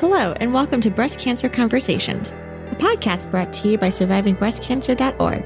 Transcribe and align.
Hello, 0.00 0.32
and 0.40 0.52
welcome 0.52 0.80
to 0.80 0.90
Breast 0.90 1.20
Cancer 1.20 1.48
Conversations, 1.48 2.32
a 2.32 2.74
podcast 2.74 3.30
brought 3.30 3.52
to 3.52 3.70
you 3.70 3.78
by 3.78 3.90
SurvivingBreastCancer.org. 3.90 5.44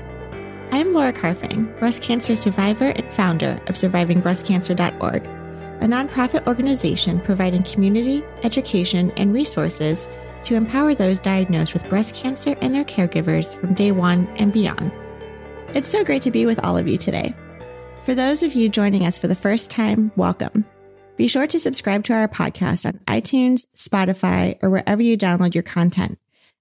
I 0.73 0.79
am 0.79 0.95
Laura 0.95 1.13
Carfang, 1.13 1.79
breast 1.79 2.01
cancer 2.01 2.35
survivor 2.35 2.87
and 2.87 3.13
founder 3.13 3.61
of 3.67 3.75
SurvivingBreastCancer.org, 3.75 5.27
a 5.27 5.87
nonprofit 5.87 6.47
organization 6.47 7.21
providing 7.21 7.63
community, 7.63 8.25
education, 8.43 9.11
and 9.19 9.35
resources 9.35 10.09
to 10.45 10.55
empower 10.55 10.95
those 10.95 11.21
diagnosed 11.21 11.75
with 11.75 11.89
breast 11.91 12.15
cancer 12.15 12.57
and 12.63 12.75
their 12.75 12.85
caregivers 12.85 13.55
from 13.55 13.75
day 13.75 13.93
one 13.93 14.27
and 14.39 14.51
beyond. 14.51 14.91
It's 15.75 15.89
so 15.89 16.03
great 16.05 16.23
to 16.23 16.31
be 16.31 16.47
with 16.47 16.59
all 16.65 16.79
of 16.79 16.89
you 16.89 16.97
today. 16.97 17.35
For 18.03 18.15
those 18.15 18.43
of 18.43 18.55
you 18.55 18.71
joining 18.71 19.05
us 19.05 19.19
for 19.19 19.29
the 19.29 19.35
first 19.35 19.71
time, 19.71 20.11
welcome. 20.17 20.65
Be 21.19 21.27
sure 21.27 21.49
to 21.49 21.59
subscribe 21.59 22.05
to 22.05 22.13
our 22.13 22.29
podcast 22.29 22.87
on 22.87 23.01
iTunes, 23.09 23.65
Spotify, 23.77 24.57
or 24.63 24.71
wherever 24.71 25.03
you 25.03 25.19
download 25.19 25.53
your 25.53 25.65
content. 25.65 26.17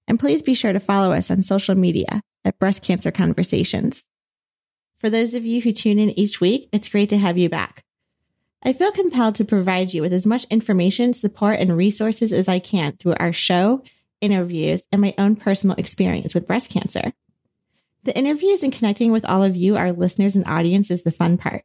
And 0.08 0.18
please 0.18 0.42
be 0.42 0.54
sure 0.54 0.72
to 0.72 0.80
follow 0.80 1.12
us 1.12 1.30
on 1.30 1.42
social 1.42 1.76
media 1.76 2.20
at 2.44 2.58
Breast 2.58 2.82
Cancer 2.82 3.12
Conversations. 3.12 4.04
For 4.98 5.10
those 5.10 5.34
of 5.34 5.44
you 5.44 5.60
who 5.60 5.70
tune 5.70 6.00
in 6.00 6.10
each 6.18 6.40
week, 6.40 6.68
it's 6.72 6.88
great 6.88 7.10
to 7.10 7.16
have 7.16 7.38
you 7.38 7.48
back. 7.48 7.84
I 8.60 8.72
feel 8.72 8.90
compelled 8.90 9.36
to 9.36 9.44
provide 9.44 9.94
you 9.94 10.02
with 10.02 10.12
as 10.12 10.26
much 10.26 10.44
information, 10.50 11.12
support, 11.12 11.60
and 11.60 11.76
resources 11.76 12.32
as 12.32 12.48
I 12.48 12.58
can 12.58 12.96
through 12.96 13.14
our 13.20 13.32
show, 13.32 13.84
interviews, 14.20 14.84
and 14.90 15.00
my 15.00 15.14
own 15.18 15.36
personal 15.36 15.76
experience 15.76 16.34
with 16.34 16.48
breast 16.48 16.72
cancer. 16.72 17.12
The 18.02 18.18
interviews 18.18 18.64
and 18.64 18.72
connecting 18.72 19.12
with 19.12 19.24
all 19.24 19.44
of 19.44 19.54
you, 19.54 19.76
our 19.76 19.92
listeners 19.92 20.34
and 20.34 20.44
audience, 20.46 20.90
is 20.90 21.04
the 21.04 21.12
fun 21.12 21.38
part. 21.38 21.62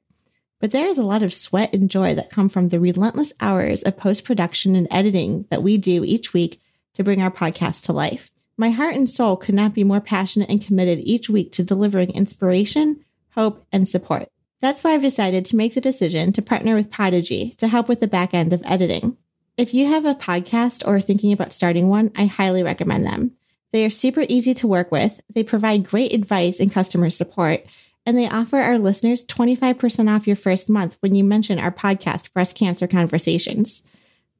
But 0.63 0.71
there 0.71 0.87
is 0.87 0.97
a 0.97 1.03
lot 1.03 1.23
of 1.23 1.33
sweat 1.33 1.73
and 1.73 1.91
joy 1.91 2.15
that 2.15 2.29
come 2.29 2.47
from 2.47 2.69
the 2.69 2.79
relentless 2.79 3.33
hours 3.41 3.83
of 3.83 3.97
post 3.97 4.23
production 4.23 4.77
and 4.77 4.87
editing 4.89 5.45
that 5.49 5.61
we 5.61 5.77
do 5.77 6.05
each 6.05 6.31
week 6.31 6.61
to 6.93 7.03
bring 7.03 7.21
our 7.21 7.29
podcast 7.29 7.83
to 7.83 7.91
life. 7.91 8.31
My 8.55 8.69
heart 8.69 8.95
and 8.95 9.09
soul 9.09 9.35
could 9.35 9.55
not 9.55 9.73
be 9.73 9.83
more 9.83 9.99
passionate 9.99 10.49
and 10.49 10.65
committed 10.65 10.99
each 10.99 11.29
week 11.29 11.51
to 11.51 11.65
delivering 11.65 12.11
inspiration, 12.11 13.03
hope, 13.31 13.67
and 13.73 13.89
support. 13.89 14.29
That's 14.61 14.85
why 14.85 14.91
I've 14.91 15.01
decided 15.01 15.43
to 15.47 15.57
make 15.57 15.73
the 15.73 15.81
decision 15.81 16.31
to 16.31 16.41
partner 16.41 16.75
with 16.75 16.89
Podigy 16.89 17.55
to 17.57 17.67
help 17.67 17.89
with 17.89 17.99
the 17.99 18.07
back 18.07 18.33
end 18.33 18.53
of 18.53 18.63
editing. 18.63 19.17
If 19.57 19.73
you 19.73 19.87
have 19.87 20.05
a 20.05 20.15
podcast 20.15 20.87
or 20.87 20.95
are 20.95 21.01
thinking 21.01 21.33
about 21.33 21.51
starting 21.51 21.89
one, 21.89 22.09
I 22.15 22.27
highly 22.27 22.63
recommend 22.63 23.05
them. 23.05 23.33
They 23.73 23.83
are 23.83 23.89
super 23.89 24.23
easy 24.29 24.53
to 24.53 24.67
work 24.67 24.93
with. 24.93 25.19
They 25.29 25.43
provide 25.43 25.89
great 25.89 26.13
advice 26.13 26.61
and 26.61 26.71
customer 26.71 27.09
support, 27.09 27.65
and 28.05 28.17
they 28.17 28.27
offer 28.27 28.57
our 28.57 28.77
listeners 28.77 29.25
25% 29.25 30.13
off 30.13 30.27
your 30.27 30.35
first 30.35 30.69
month 30.69 30.97
when 30.99 31.15
you 31.15 31.23
mention 31.23 31.59
our 31.59 31.71
podcast, 31.71 32.33
Breast 32.33 32.55
Cancer 32.55 32.87
Conversations. 32.87 33.83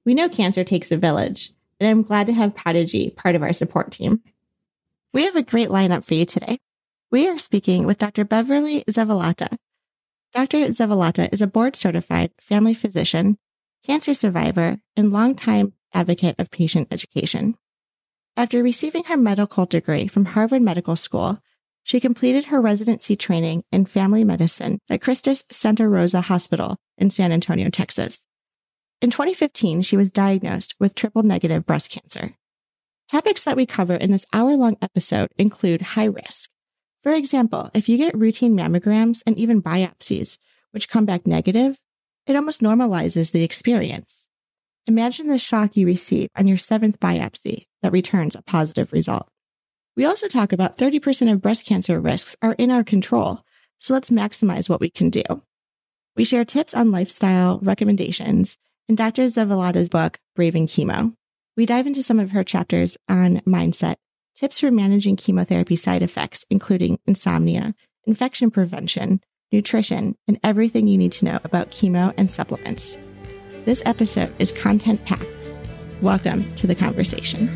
We 0.05 0.13
know 0.13 0.29
cancer 0.29 0.63
takes 0.63 0.91
a 0.91 0.97
village, 0.97 1.51
and 1.79 1.89
I'm 1.89 2.03
glad 2.03 2.27
to 2.27 2.33
have 2.33 2.55
Podigy 2.55 3.09
part 3.11 3.35
of 3.35 3.41
our 3.41 3.53
support 3.53 3.91
team. 3.91 4.21
We 5.13 5.25
have 5.25 5.35
a 5.35 5.43
great 5.43 5.69
lineup 5.69 6.03
for 6.03 6.15
you 6.15 6.25
today. 6.25 6.57
We 7.11 7.29
are 7.29 7.37
speaking 7.37 7.85
with 7.85 7.99
Dr. 7.99 8.25
Beverly 8.25 8.83
Zavaleta. 8.89 9.57
Dr. 10.33 10.57
Zavaleta 10.69 11.31
is 11.31 11.41
a 11.41 11.47
board 11.47 11.75
certified 11.75 12.31
family 12.41 12.73
physician, 12.73 13.37
cancer 13.85 14.13
survivor, 14.13 14.79
and 14.97 15.11
longtime 15.11 15.73
advocate 15.93 16.35
of 16.39 16.49
patient 16.49 16.87
education. 16.89 17.55
After 18.35 18.63
receiving 18.63 19.03
her 19.03 19.17
medical 19.17 19.67
degree 19.67 20.07
from 20.07 20.25
Harvard 20.25 20.63
Medical 20.63 20.95
School, 20.95 21.39
she 21.83 21.99
completed 21.99 22.45
her 22.45 22.61
residency 22.61 23.15
training 23.15 23.63
in 23.71 23.85
family 23.85 24.23
medicine 24.23 24.79
at 24.89 25.01
Christus 25.01 25.43
Santa 25.49 25.87
Rosa 25.87 26.21
Hospital 26.21 26.77
in 26.97 27.09
San 27.09 27.31
Antonio, 27.31 27.69
Texas. 27.69 28.23
In 29.01 29.11
2015, 29.11 29.81
she 29.81 29.97
was 29.97 30.09
diagnosed 30.09 30.75
with 30.79 30.95
triple 30.95 31.23
negative 31.23 31.65
breast 31.65 31.91
cancer. 31.91 32.35
Topics 33.11 33.43
that 33.43 33.57
we 33.57 33.65
cover 33.65 33.95
in 33.95 34.11
this 34.11 34.25
hour 34.31 34.55
long 34.55 34.77
episode 34.81 35.29
include 35.37 35.81
high 35.81 36.05
risk. 36.05 36.49
For 37.03 37.11
example, 37.11 37.69
if 37.73 37.89
you 37.89 37.97
get 37.97 38.17
routine 38.17 38.55
mammograms 38.55 39.21
and 39.27 39.37
even 39.37 39.61
biopsies, 39.61 40.37
which 40.71 40.87
come 40.87 41.05
back 41.05 41.27
negative, 41.27 41.79
it 42.25 42.37
almost 42.37 42.61
normalizes 42.61 43.31
the 43.31 43.43
experience. 43.43 44.29
Imagine 44.87 45.27
the 45.27 45.37
shock 45.37 45.75
you 45.75 45.85
receive 45.85 46.29
on 46.35 46.47
your 46.47 46.57
seventh 46.57 46.99
biopsy 46.99 47.65
that 47.81 47.91
returns 47.91 48.35
a 48.35 48.41
positive 48.41 48.93
result. 48.93 49.27
We 49.95 50.05
also 50.05 50.27
talk 50.27 50.53
about 50.53 50.77
30% 50.77 51.31
of 51.31 51.41
breast 51.41 51.67
cancer 51.67 51.99
risks 51.99 52.35
are 52.41 52.55
in 52.57 52.71
our 52.71 52.83
control, 52.83 53.41
so 53.77 53.93
let's 53.93 54.09
maximize 54.09 54.67
what 54.67 54.79
we 54.79 54.89
can 54.89 55.11
do. 55.11 55.21
We 56.15 56.23
share 56.23 56.45
tips 56.45 56.73
on 56.73 56.91
lifestyle 56.91 57.59
recommendations 57.61 58.57
in 58.89 58.95
Dr. 58.95 59.25
Zavaleta's 59.25 59.89
book, 59.89 60.19
Braving 60.35 60.65
Chemo. 60.65 61.15
We 61.55 61.67
dive 61.67 61.85
into 61.85 62.01
some 62.01 62.19
of 62.19 62.31
her 62.31 62.43
chapters 62.43 62.97
on 63.07 63.41
mindset, 63.41 63.97
tips 64.35 64.59
for 64.59 64.71
managing 64.71 65.15
chemotherapy 65.15 65.75
side 65.75 66.01
effects, 66.01 66.43
including 66.49 66.99
insomnia, 67.05 67.75
infection 68.05 68.49
prevention, 68.49 69.21
nutrition, 69.51 70.15
and 70.27 70.39
everything 70.43 70.87
you 70.87 70.97
need 70.97 71.11
to 71.13 71.25
know 71.25 71.39
about 71.43 71.69
chemo 71.69 72.15
and 72.17 72.31
supplements. 72.31 72.97
This 73.65 73.83
episode 73.85 74.33
is 74.39 74.51
content 74.51 75.05
packed. 75.05 75.27
Welcome 76.01 76.51
to 76.55 76.65
the 76.65 76.75
conversation. 76.75 77.55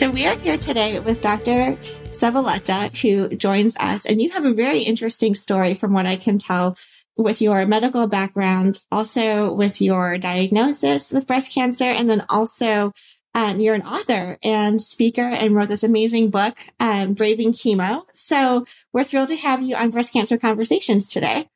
So 0.00 0.10
we 0.10 0.24
are 0.24 0.34
here 0.34 0.56
today 0.56 0.98
with 0.98 1.20
Dr. 1.20 1.76
Zavaleta, 2.08 2.88
who 3.02 3.36
joins 3.36 3.76
us, 3.76 4.06
and 4.06 4.22
you 4.22 4.30
have 4.30 4.46
a 4.46 4.54
very 4.54 4.80
interesting 4.80 5.34
story 5.34 5.74
from 5.74 5.92
what 5.92 6.06
I 6.06 6.16
can 6.16 6.38
tell 6.38 6.78
with 7.18 7.42
your 7.42 7.66
medical 7.66 8.06
background, 8.06 8.82
also 8.90 9.52
with 9.52 9.82
your 9.82 10.16
diagnosis 10.16 11.12
with 11.12 11.26
breast 11.26 11.52
cancer, 11.52 11.84
and 11.84 12.08
then 12.08 12.24
also 12.30 12.94
um, 13.34 13.60
you're 13.60 13.74
an 13.74 13.82
author 13.82 14.38
and 14.42 14.80
speaker 14.80 15.20
and 15.20 15.54
wrote 15.54 15.68
this 15.68 15.84
amazing 15.84 16.30
book, 16.30 16.56
um, 16.80 17.12
Braving 17.12 17.52
Chemo. 17.52 18.04
So 18.14 18.64
we're 18.94 19.04
thrilled 19.04 19.28
to 19.28 19.36
have 19.36 19.60
you 19.60 19.76
on 19.76 19.90
Breast 19.90 20.14
Cancer 20.14 20.38
Conversations 20.38 21.12
today. 21.12 21.50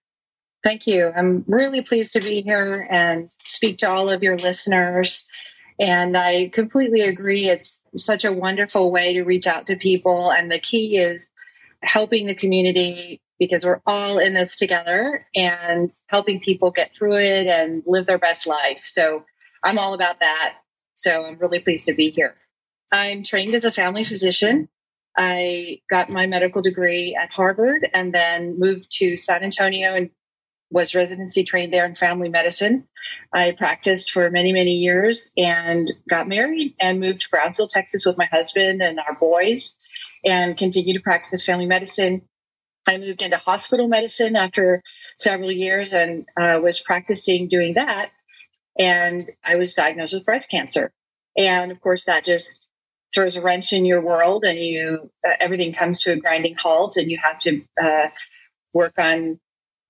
Thank 0.63 0.87
you. 0.87 1.11
I'm 1.17 1.47
really 1.49 1.81
pleased 1.81 2.13
to 2.13 2.21
be 2.21 2.43
here 2.43 2.87
and 2.91 3.31
speak 3.47 3.79
to 3.79 3.89
all 3.89 4.11
of 4.11 4.23
your 4.23 4.37
listeners. 4.37 5.27
And 5.79 6.17
I 6.17 6.51
completely 6.53 7.01
agree. 7.01 7.49
It's 7.49 7.83
such 7.97 8.25
a 8.25 8.33
wonderful 8.33 8.93
way 8.93 9.15
to 9.15 9.25
reach 9.25 9.47
out 9.47 9.67
to 9.67 9.77
people. 9.77 10.31
And 10.31 10.51
the 10.51 10.61
key 10.61 10.97
is 10.99 11.33
helping 11.83 12.27
the 12.27 12.35
community 12.35 13.21
because 13.39 13.65
we're 13.65 13.81
all 13.87 14.19
in 14.19 14.35
this 14.35 14.57
together 14.57 15.27
and 15.35 15.93
helping 16.07 16.41
people 16.41 16.71
get 16.71 16.95
through 16.95 17.17
it 17.17 17.47
and 17.47 17.83
live 17.87 18.07
their 18.07 18.19
best 18.19 18.47
life. 18.47 18.85
So 18.87 19.25
I'm 19.63 19.79
all 19.79 19.95
about 19.95 20.21
that. 20.21 20.55
So 20.95 21.25
I'm 21.25 21.39
really 21.39 21.59
pleased 21.59 21.89
to 21.89 21.95
be 21.95 22.11
here. 22.11 22.37
I'm 22.93 23.25
trained 23.25 23.55
as 23.55 23.65
a 23.65 23.73
family 23.73 24.05
physician. 24.05 24.69
I 25.17 25.81
got 25.91 26.11
my 26.11 26.27
medical 26.27 26.63
degree 26.63 27.19
at 27.21 27.31
Harvard 27.31 27.89
and 27.93 28.15
then 28.15 28.59
moved 28.59 28.87
to 28.99 29.17
San 29.17 29.43
Antonio 29.43 29.95
and 29.95 30.11
was 30.75 30.95
residency 30.95 31.45
trained 31.45 31.73
there 31.73 31.87
in 31.87 31.95
family 31.95 32.29
medicine. 32.29 32.87
I 33.33 33.53
practiced 33.53 34.11
for 34.11 34.29
many, 34.29 34.53
many 34.53 34.73
years 34.73 35.31
and 35.37 35.91
got 36.11 36.27
married 36.27 36.75
and 36.81 36.99
moved 36.99 37.21
to 37.23 37.31
Brownsville, 37.31 37.69
Texas 37.69 38.05
with 38.05 38.19
my 38.19 38.27
husband 38.27 38.83
and 38.83 38.99
our 38.99 39.15
boys 39.15 39.77
and 40.25 40.59
continued 40.59 40.95
to 40.95 41.01
practice 41.01 41.47
family 41.47 41.67
medicine. 41.67 42.23
I 42.89 42.99
moved 42.99 43.23
into 43.23 43.37
hospital 43.37 43.87
medicine 43.87 44.35
after 44.35 44.83
several 45.17 45.53
years 45.53 45.95
and 45.95 46.27
uh, 46.37 46.59
was 46.61 46.81
practicing 46.81 47.47
doing 47.47 47.75
that. 47.75 48.11
And 48.77 49.31
I 49.45 49.55
was 49.55 49.75
diagnosed 49.75 50.15
with 50.15 50.27
breast 50.27 50.51
cancer. 50.51 50.91
And 51.37 51.71
of 51.71 51.81
course, 51.81 52.07
that 52.07 52.25
just 52.25 52.69
throws 53.15 53.37
a 53.37 53.43
wrench 53.43 53.73
in 53.73 53.85
your 53.85 54.01
world 54.01 54.45
and 54.45 54.59
you, 54.59 55.09
uh, 55.25 55.35
everything 55.39 55.73
comes 55.73 56.03
to 56.03 56.13
a 56.13 56.17
grinding 56.17 56.57
halt 56.57 56.97
and 56.97 57.13
you 57.13 57.19
have 57.23 57.39
to 57.39 57.63
uh, 57.81 58.09
work 58.73 58.95
on 58.99 59.39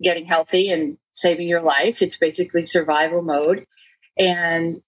getting 0.04 0.26
healthy 0.26 0.70
and 0.70 0.98
saving 1.12 1.48
your 1.48 1.62
life. 1.62 2.02
It's 2.02 2.16
basically 2.16 2.66
survival 2.66 3.22
mode. 3.22 3.66
And 4.18 4.78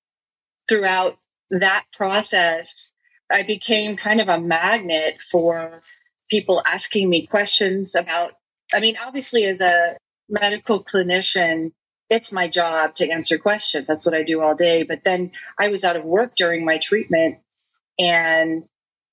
throughout 0.68 1.18
that 1.50 1.84
process, 1.92 2.92
I 3.30 3.42
became 3.42 3.96
kind 3.96 4.20
of 4.20 4.28
a 4.28 4.40
magnet 4.40 5.16
for 5.20 5.82
people 6.30 6.62
asking 6.64 7.08
me 7.08 7.26
questions 7.26 7.94
about. 7.94 8.32
I 8.72 8.80
mean, 8.80 8.96
obviously, 9.04 9.44
as 9.44 9.60
a 9.60 9.96
medical 10.28 10.84
clinician, 10.84 11.72
it's 12.08 12.32
my 12.32 12.48
job 12.48 12.94
to 12.96 13.10
answer 13.10 13.38
questions. 13.38 13.88
That's 13.88 14.06
what 14.06 14.14
I 14.14 14.22
do 14.22 14.40
all 14.40 14.54
day. 14.54 14.82
But 14.84 15.02
then 15.04 15.32
I 15.58 15.68
was 15.68 15.84
out 15.84 15.96
of 15.96 16.04
work 16.04 16.36
during 16.36 16.64
my 16.64 16.78
treatment. 16.78 17.38
And 17.98 18.66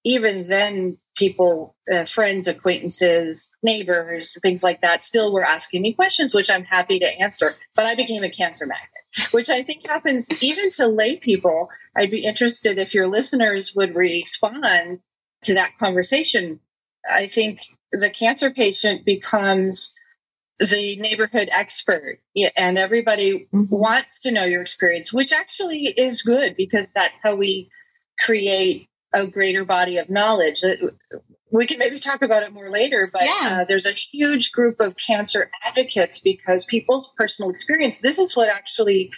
even 0.04 0.48
then, 0.48 0.98
people, 1.16 1.76
uh, 1.92 2.06
friends, 2.06 2.48
acquaintances, 2.48 3.50
neighbors, 3.62 4.38
things 4.42 4.64
like 4.64 4.82
that, 4.82 5.04
still 5.04 5.34
were 5.34 5.46
asking 5.46 5.82
me 5.82 5.94
questions, 5.94 6.34
which 6.34 6.50
I'm 6.50 6.64
happy 6.64 7.00
to 7.00 7.22
answer. 7.22 7.56
But 7.76 7.86
I 7.86 7.96
became 7.96 8.24
a 8.24 8.30
cancer 8.30 8.66
magnet, 8.66 9.32
which 9.32 9.50
I 9.50 9.64
think 9.64 9.86
happens 9.86 10.28
even 10.44 10.72
to 10.72 10.88
lay 10.88 11.18
people. 11.18 11.70
I'd 11.96 12.12
be 12.12 12.26
interested 12.26 12.78
if 12.78 12.94
your 12.94 13.08
listeners 13.08 13.74
would 13.76 13.96
respond 13.96 15.00
to 15.44 15.54
that 15.56 15.78
conversation. 15.80 16.60
I 17.10 17.28
think 17.28 17.60
the 17.92 18.10
cancer 18.10 18.50
patient 18.50 19.06
becomes 19.06 19.94
the 20.60 20.96
neighborhood 20.98 21.50
expert 21.52 22.20
and 22.56 22.78
everybody 22.78 23.48
mm-hmm. 23.54 23.64
wants 23.70 24.22
to 24.22 24.32
know 24.32 24.46
your 24.46 24.62
experience 24.62 25.12
which 25.12 25.34
actually 25.34 25.86
is 25.86 26.22
good 26.22 26.56
because 26.56 26.94
that's 26.94 27.20
how 27.22 27.36
we 27.36 27.70
create 28.20 28.88
a 29.14 29.28
greater 29.28 29.66
body 29.66 29.98
of 29.98 30.10
knowledge 30.10 30.62
we 31.52 31.68
can 31.68 31.78
maybe 31.78 32.00
talk 32.00 32.22
about 32.22 32.44
it 32.44 32.52
more 32.52 32.70
later 32.70 33.08
but 33.12 33.24
yeah. 33.24 33.60
uh, 33.62 33.66
there's 33.66 33.86
a 33.86 33.92
huge 33.92 34.52
group 34.52 34.80
of 34.80 34.96
cancer 34.98 35.50
advocates 35.66 36.20
because 36.20 36.66
people's 36.66 37.12
personal 37.18 37.50
experience 37.50 38.00
this 38.00 38.20
is 38.20 38.36
what 38.36 38.50
actually 38.50 39.12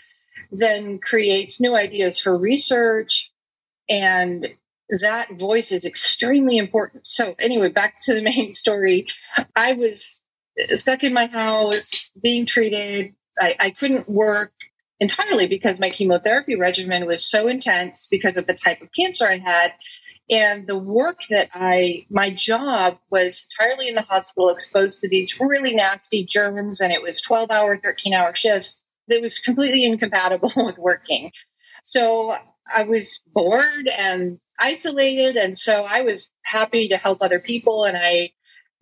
then 0.52 1.00
creates 1.00 1.62
new 1.62 1.76
ideas 1.76 2.20
for 2.20 2.38
research 2.38 3.32
and 3.90 4.48
that 5.02 5.40
voice 5.40 5.72
is 5.72 5.86
extremely 5.86 6.58
important 6.58 7.08
so 7.08 7.36
anyway 7.40 7.70
back 7.70 8.02
to 8.02 8.14
the 8.14 8.22
main 8.22 8.52
story 8.52 9.08
i 9.56 9.74
was 9.74 10.22
stuck 10.76 11.04
in 11.04 11.14
my 11.14 11.28
house 11.28 12.12
being 12.22 12.46
treated. 12.46 13.14
I, 13.40 13.56
I 13.60 13.70
couldn't 13.72 14.10
work 14.10 14.54
entirely 15.00 15.48
because 15.48 15.80
my 15.80 15.90
chemotherapy 15.90 16.56
regimen 16.56 17.06
was 17.06 17.30
so 17.30 17.48
intense 17.48 18.08
because 18.10 18.38
of 18.38 18.48
the 18.48 18.54
type 18.54 18.82
of 18.82 18.92
cancer 18.94 19.26
I 19.26 19.38
had. 19.38 19.74
And 20.30 20.66
the 20.66 20.78
work 20.78 21.20
that 21.30 21.50
I, 21.54 22.06
my 22.10 22.32
job 22.32 22.98
was 23.12 23.48
entirely 23.52 23.90
in 23.90 23.96
the 23.96 24.02
hospital, 24.02 24.50
exposed 24.50 25.02
to 25.02 25.10
these 25.10 25.40
really 25.40 25.76
nasty 25.76 26.26
germs, 26.26 26.82
and 26.82 26.92
it 26.92 27.02
was 27.02 27.22
12 27.22 27.52
hour, 27.52 27.78
13 27.78 28.14
hour 28.14 28.34
shifts 28.34 28.82
that 29.08 29.22
was 29.22 29.38
completely 29.38 29.86
incompatible 29.86 30.52
with 30.58 30.78
working. 30.78 31.32
So 31.84 32.36
I 32.74 32.84
was 32.84 33.22
bored 33.34 33.88
and 33.88 34.40
isolated. 34.60 35.36
And 35.36 35.58
so 35.58 35.84
I 35.84 36.02
was 36.02 36.32
happy 36.44 36.90
to 36.90 36.98
help 36.98 37.22
other 37.22 37.40
people. 37.40 37.84
And 37.84 37.96
I 37.98 38.32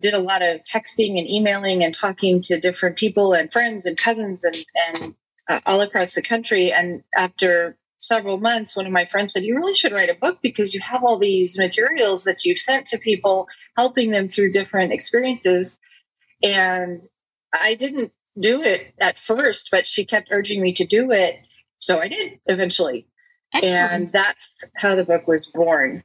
did 0.00 0.14
a 0.14 0.18
lot 0.18 0.42
of 0.42 0.60
texting 0.62 1.18
and 1.18 1.28
emailing 1.28 1.84
and 1.84 1.94
talking 1.94 2.40
to 2.42 2.60
different 2.60 2.96
people 2.96 3.32
and 3.32 3.52
friends 3.52 3.86
and 3.86 3.96
cousins 3.96 4.44
and, 4.44 4.64
and 4.88 5.14
uh, 5.48 5.60
all 5.66 5.80
across 5.80 6.14
the 6.14 6.22
country. 6.22 6.72
And 6.72 7.02
after 7.16 7.76
several 7.98 8.38
months, 8.38 8.76
one 8.76 8.86
of 8.86 8.92
my 8.92 9.06
friends 9.06 9.32
said, 9.32 9.44
You 9.44 9.56
really 9.56 9.74
should 9.74 9.92
write 9.92 10.10
a 10.10 10.14
book 10.14 10.38
because 10.42 10.74
you 10.74 10.80
have 10.80 11.04
all 11.04 11.18
these 11.18 11.58
materials 11.58 12.24
that 12.24 12.44
you've 12.44 12.58
sent 12.58 12.86
to 12.86 12.98
people, 12.98 13.48
helping 13.76 14.10
them 14.10 14.28
through 14.28 14.52
different 14.52 14.92
experiences. 14.92 15.78
And 16.42 17.06
I 17.52 17.74
didn't 17.74 18.12
do 18.38 18.62
it 18.62 18.94
at 19.00 19.18
first, 19.18 19.68
but 19.70 19.86
she 19.86 20.04
kept 20.04 20.28
urging 20.30 20.60
me 20.60 20.72
to 20.74 20.84
do 20.84 21.10
it. 21.10 21.36
So 21.78 22.00
I 22.00 22.08
did 22.08 22.40
eventually. 22.46 23.06
Excellent. 23.52 23.92
And 23.92 24.08
that's 24.08 24.64
how 24.76 24.96
the 24.96 25.04
book 25.04 25.28
was 25.28 25.46
born. 25.46 26.02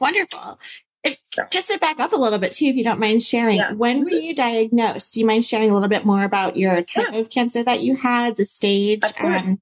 Wonderful. 0.00 0.58
If, 1.04 1.18
just 1.50 1.68
to 1.68 1.78
back 1.78 1.98
up 1.98 2.12
a 2.12 2.16
little 2.16 2.38
bit 2.38 2.52
too, 2.52 2.66
if 2.66 2.76
you 2.76 2.84
don't 2.84 3.00
mind 3.00 3.22
sharing, 3.22 3.56
yeah. 3.56 3.72
when 3.72 4.04
were 4.04 4.10
you 4.10 4.34
diagnosed? 4.34 5.12
Do 5.12 5.20
you 5.20 5.26
mind 5.26 5.44
sharing 5.44 5.70
a 5.70 5.74
little 5.74 5.88
bit 5.88 6.04
more 6.04 6.22
about 6.22 6.56
your 6.56 6.82
type 6.82 7.08
yeah. 7.12 7.18
of 7.18 7.28
cancer 7.28 7.64
that 7.64 7.82
you 7.82 7.96
had, 7.96 8.36
the 8.36 8.44
stage, 8.44 9.02
um, 9.18 9.60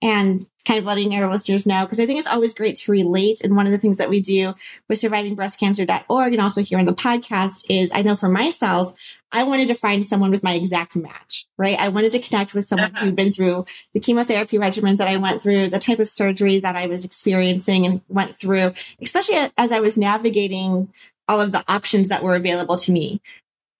and 0.00 0.46
kind 0.64 0.78
of 0.78 0.84
letting 0.84 1.14
our 1.14 1.30
listeners 1.30 1.66
know? 1.66 1.84
Because 1.84 1.98
I 1.98 2.06
think 2.06 2.18
it's 2.18 2.28
always 2.28 2.54
great 2.54 2.76
to 2.76 2.92
relate. 2.92 3.40
And 3.42 3.56
one 3.56 3.66
of 3.66 3.72
the 3.72 3.78
things 3.78 3.96
that 3.96 4.10
we 4.10 4.20
do 4.20 4.54
with 4.88 5.00
survivingbreastcancer.org 5.00 6.32
and 6.32 6.42
also 6.42 6.62
here 6.62 6.78
on 6.78 6.84
the 6.84 6.92
podcast 6.92 7.66
is 7.70 7.90
I 7.92 8.02
know 8.02 8.16
for 8.16 8.28
myself, 8.28 8.94
I 9.32 9.44
wanted 9.44 9.68
to 9.68 9.74
find 9.74 10.04
someone 10.04 10.30
with 10.30 10.42
my 10.42 10.52
exact 10.52 10.94
match, 10.94 11.46
right? 11.56 11.78
I 11.78 11.88
wanted 11.88 12.12
to 12.12 12.20
connect 12.20 12.54
with 12.54 12.64
someone 12.64 12.92
uh-huh. 12.92 13.06
who'd 13.06 13.16
been 13.16 13.32
through 13.32 13.64
the 13.94 14.00
chemotherapy 14.00 14.58
regimen 14.58 14.96
that 14.98 15.08
I 15.08 15.16
went 15.16 15.42
through, 15.42 15.70
the 15.70 15.78
type 15.78 15.98
of 15.98 16.08
surgery 16.08 16.60
that 16.60 16.76
I 16.76 16.86
was 16.86 17.04
experiencing 17.04 17.86
and 17.86 18.00
went 18.08 18.38
through, 18.38 18.72
especially 19.02 19.36
as 19.56 19.72
I 19.72 19.80
was 19.80 19.98
navigating 19.98 20.92
all 21.28 21.40
of 21.40 21.52
the 21.52 21.64
options 21.68 22.08
that 22.08 22.22
were 22.22 22.36
available 22.36 22.76
to 22.76 22.92
me. 22.92 23.20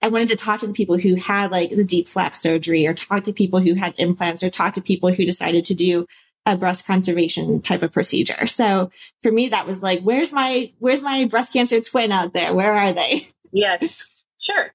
I 0.00 0.08
wanted 0.08 0.28
to 0.28 0.36
talk 0.36 0.60
to 0.60 0.66
the 0.66 0.72
people 0.72 0.98
who 0.98 1.16
had 1.16 1.50
like 1.50 1.70
the 1.70 1.84
deep 1.84 2.08
flap 2.08 2.36
surgery 2.36 2.86
or 2.86 2.94
talk 2.94 3.24
to 3.24 3.32
people 3.32 3.60
who 3.60 3.74
had 3.74 3.94
implants 3.98 4.42
or 4.42 4.50
talk 4.50 4.74
to 4.74 4.82
people 4.82 5.12
who 5.12 5.24
decided 5.24 5.64
to 5.66 5.74
do 5.74 6.06
a 6.46 6.56
breast 6.56 6.86
conservation 6.86 7.60
type 7.60 7.82
of 7.82 7.92
procedure. 7.92 8.46
So 8.46 8.90
for 9.22 9.30
me, 9.30 9.48
that 9.48 9.66
was 9.66 9.82
like, 9.82 10.00
where's 10.00 10.32
my, 10.32 10.72
where's 10.78 11.02
my 11.02 11.26
breast 11.26 11.52
cancer 11.52 11.80
twin 11.80 12.12
out 12.12 12.32
there? 12.32 12.54
Where 12.54 12.72
are 12.72 12.92
they? 12.92 13.28
Yes, 13.50 14.06
sure. 14.38 14.74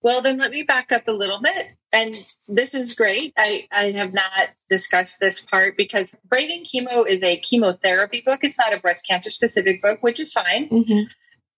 Well, 0.00 0.22
then 0.22 0.38
let 0.38 0.50
me 0.50 0.62
back 0.62 0.92
up 0.92 1.08
a 1.08 1.12
little 1.12 1.42
bit. 1.42 1.66
And 1.92 2.16
this 2.48 2.72
is 2.72 2.94
great. 2.94 3.34
I, 3.36 3.66
I 3.70 3.90
have 3.92 4.14
not 4.14 4.48
discussed 4.70 5.20
this 5.20 5.42
part 5.42 5.76
because 5.76 6.16
Braving 6.24 6.64
Chemo 6.64 7.06
is 7.06 7.22
a 7.22 7.38
chemotherapy 7.40 8.22
book. 8.24 8.40
It's 8.42 8.58
not 8.58 8.74
a 8.74 8.80
breast 8.80 9.06
cancer 9.06 9.30
specific 9.30 9.82
book, 9.82 9.98
which 10.02 10.20
is 10.20 10.32
fine. 10.32 10.70
Mm-hmm. 10.70 11.02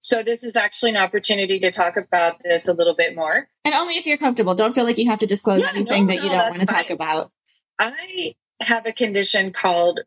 So 0.00 0.23
this 0.23 0.43
is 0.43 0.56
actually 0.56 0.91
an 0.91 0.97
opportunity 0.97 1.61
to 1.61 1.70
talk 1.70 1.97
about 1.97 2.43
this 2.43 2.69
a 2.69 2.73
little 2.73 2.94
bit 2.94 3.14
more. 3.14 3.49
And 3.64 3.75
only 3.75 3.94
if 3.94 4.06
you're 4.06 4.17
comfortable. 4.17 4.55
Don't 4.55 4.75
feel 4.75 4.85
like 4.85 4.99
you 4.99 5.11
have 5.11 5.19
to 5.20 5.26
disclose 5.26 5.61
yeah, 5.61 5.73
anything 5.75 6.06
no, 6.06 6.14
that 6.14 6.23
you 6.23 6.31
don't 6.31 6.38
want 6.38 6.56
to 6.61 6.67
fine. 6.67 6.85
talk 6.85 6.91
about. 6.91 7.31
I 7.79 8.35
have 8.61 8.87
a 8.87 8.93
condition 8.93 9.52
called 9.52 10.00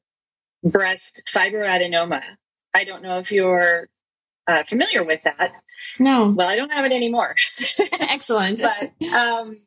breast 0.63 1.23
fibroadenoma. 1.27 2.21
I 2.73 2.85
don't 2.85 3.03
know 3.03 3.19
if 3.19 3.31
you're 3.31 3.87
uh, 4.47 4.63
familiar 4.63 5.05
with 5.05 5.23
that. 5.23 5.51
No. 5.99 6.29
Well, 6.29 6.47
I 6.47 6.55
don't 6.55 6.71
have 6.71 6.85
it 6.85 6.91
anymore. 6.91 7.35
Excellent. 7.99 8.61
but 8.61 9.07
um, 9.13 9.57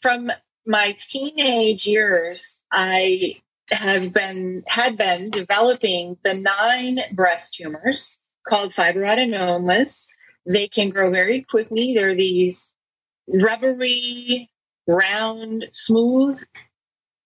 from 0.00 0.30
my 0.66 0.94
teenage 0.98 1.86
years, 1.86 2.58
I 2.70 3.36
have 3.70 4.12
been 4.12 4.62
had 4.66 4.96
been 4.98 5.30
developing 5.30 6.16
benign 6.22 6.98
breast 7.12 7.54
tumors 7.54 8.18
called 8.46 8.72
fibroadenomas. 8.72 10.04
They 10.46 10.68
can 10.68 10.90
grow 10.90 11.10
very 11.10 11.42
quickly. 11.42 11.94
They're 11.96 12.14
these 12.14 12.72
rubbery, 13.28 14.50
round, 14.86 15.66
smooth 15.72 16.42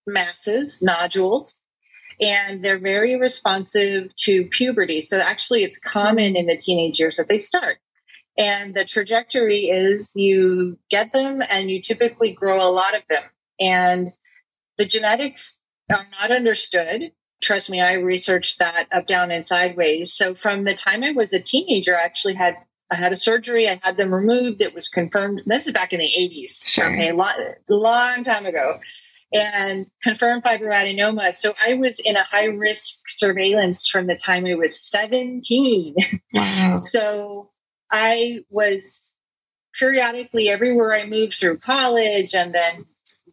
masses, 0.06 0.82
nodules, 0.82 1.58
and 2.20 2.64
they're 2.64 2.78
very 2.78 3.18
responsive 3.18 4.14
to 4.16 4.46
puberty. 4.46 5.02
So 5.02 5.18
actually, 5.18 5.64
it's 5.64 5.78
common 5.78 6.36
in 6.36 6.46
the 6.46 6.56
teenage 6.56 7.00
years 7.00 7.16
that 7.16 7.28
they 7.28 7.38
start. 7.38 7.78
And 8.38 8.74
the 8.74 8.84
trajectory 8.84 9.64
is 9.64 10.12
you 10.14 10.78
get 10.90 11.12
them 11.12 11.40
and 11.48 11.70
you 11.70 11.80
typically 11.80 12.32
grow 12.32 12.62
a 12.62 12.70
lot 12.70 12.94
of 12.94 13.02
them. 13.08 13.22
And 13.58 14.12
the 14.76 14.86
genetics 14.86 15.58
are 15.90 16.06
not 16.20 16.30
understood. 16.30 17.12
Trust 17.42 17.70
me, 17.70 17.80
I 17.80 17.94
researched 17.94 18.58
that 18.58 18.86
up, 18.92 19.06
down, 19.06 19.30
and 19.30 19.44
sideways. 19.44 20.12
So 20.14 20.34
from 20.34 20.64
the 20.64 20.74
time 20.74 21.04
I 21.04 21.12
was 21.12 21.32
a 21.32 21.40
teenager, 21.40 21.96
I 21.96 22.02
actually 22.02 22.34
had 22.34 22.56
I 22.90 22.96
had 22.96 23.12
a 23.12 23.16
surgery. 23.16 23.68
I 23.68 23.80
had 23.82 23.96
them 23.96 24.14
removed. 24.14 24.60
It 24.60 24.74
was 24.74 24.88
confirmed. 24.88 25.42
This 25.46 25.66
is 25.66 25.72
back 25.72 25.92
in 25.92 25.98
the 25.98 26.04
80s. 26.06 26.66
Sure. 26.66 26.92
Okay, 26.92 27.12
long, 27.12 27.34
long 27.68 28.22
time 28.22 28.46
ago. 28.46 28.78
And 29.32 29.90
confirmed 30.04 30.44
fibroadenoma. 30.44 31.34
So 31.34 31.52
I 31.66 31.74
was 31.74 31.98
in 31.98 32.14
a 32.14 32.22
high 32.22 32.46
risk 32.46 33.00
surveillance 33.08 33.88
from 33.88 34.06
the 34.06 34.14
time 34.14 34.46
I 34.46 34.54
was 34.54 34.88
17. 34.88 35.96
Wow. 36.32 36.76
so 36.76 37.50
I 37.90 38.44
was 38.50 39.12
periodically 39.78 40.48
everywhere 40.48 40.94
I 40.94 41.06
moved 41.06 41.34
through 41.34 41.58
college 41.58 42.34
and 42.34 42.54
then 42.54 42.86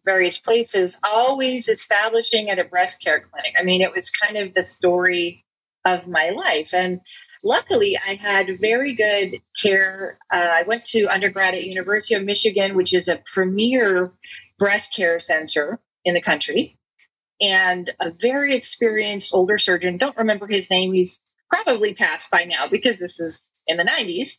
various 0.04 0.38
places, 0.38 0.98
always 1.02 1.68
establishing 1.68 2.50
at 2.50 2.58
a 2.58 2.64
breast 2.64 3.02
care 3.02 3.20
clinic. 3.20 3.54
I 3.58 3.62
mean, 3.62 3.80
it 3.80 3.94
was 3.94 4.10
kind 4.10 4.36
of 4.36 4.54
the 4.54 4.62
story 4.62 5.44
of 5.84 6.06
my 6.06 6.30
life. 6.30 6.74
And 6.74 7.00
luckily, 7.42 7.96
I 7.96 8.14
had 8.14 8.60
very 8.60 8.94
good 8.94 9.40
care. 9.60 10.18
Uh, 10.32 10.48
I 10.50 10.62
went 10.62 10.84
to 10.86 11.06
undergrad 11.06 11.54
at 11.54 11.64
University 11.64 12.14
of 12.14 12.24
Michigan, 12.24 12.76
which 12.76 12.92
is 12.94 13.08
a 13.08 13.22
premier 13.32 14.12
breast 14.58 14.94
care 14.94 15.20
center 15.20 15.80
in 16.04 16.14
the 16.14 16.22
country. 16.22 16.78
And 17.40 17.90
a 18.00 18.10
very 18.10 18.54
experienced 18.56 19.34
older 19.34 19.58
surgeon, 19.58 19.98
don't 19.98 20.16
remember 20.16 20.46
his 20.46 20.70
name, 20.70 20.92
he's 20.92 21.20
probably 21.50 21.94
passed 21.94 22.30
by 22.30 22.44
now 22.44 22.68
because 22.70 22.98
this 22.98 23.20
is 23.20 23.50
in 23.66 23.76
the 23.76 23.84
90s. 23.84 24.38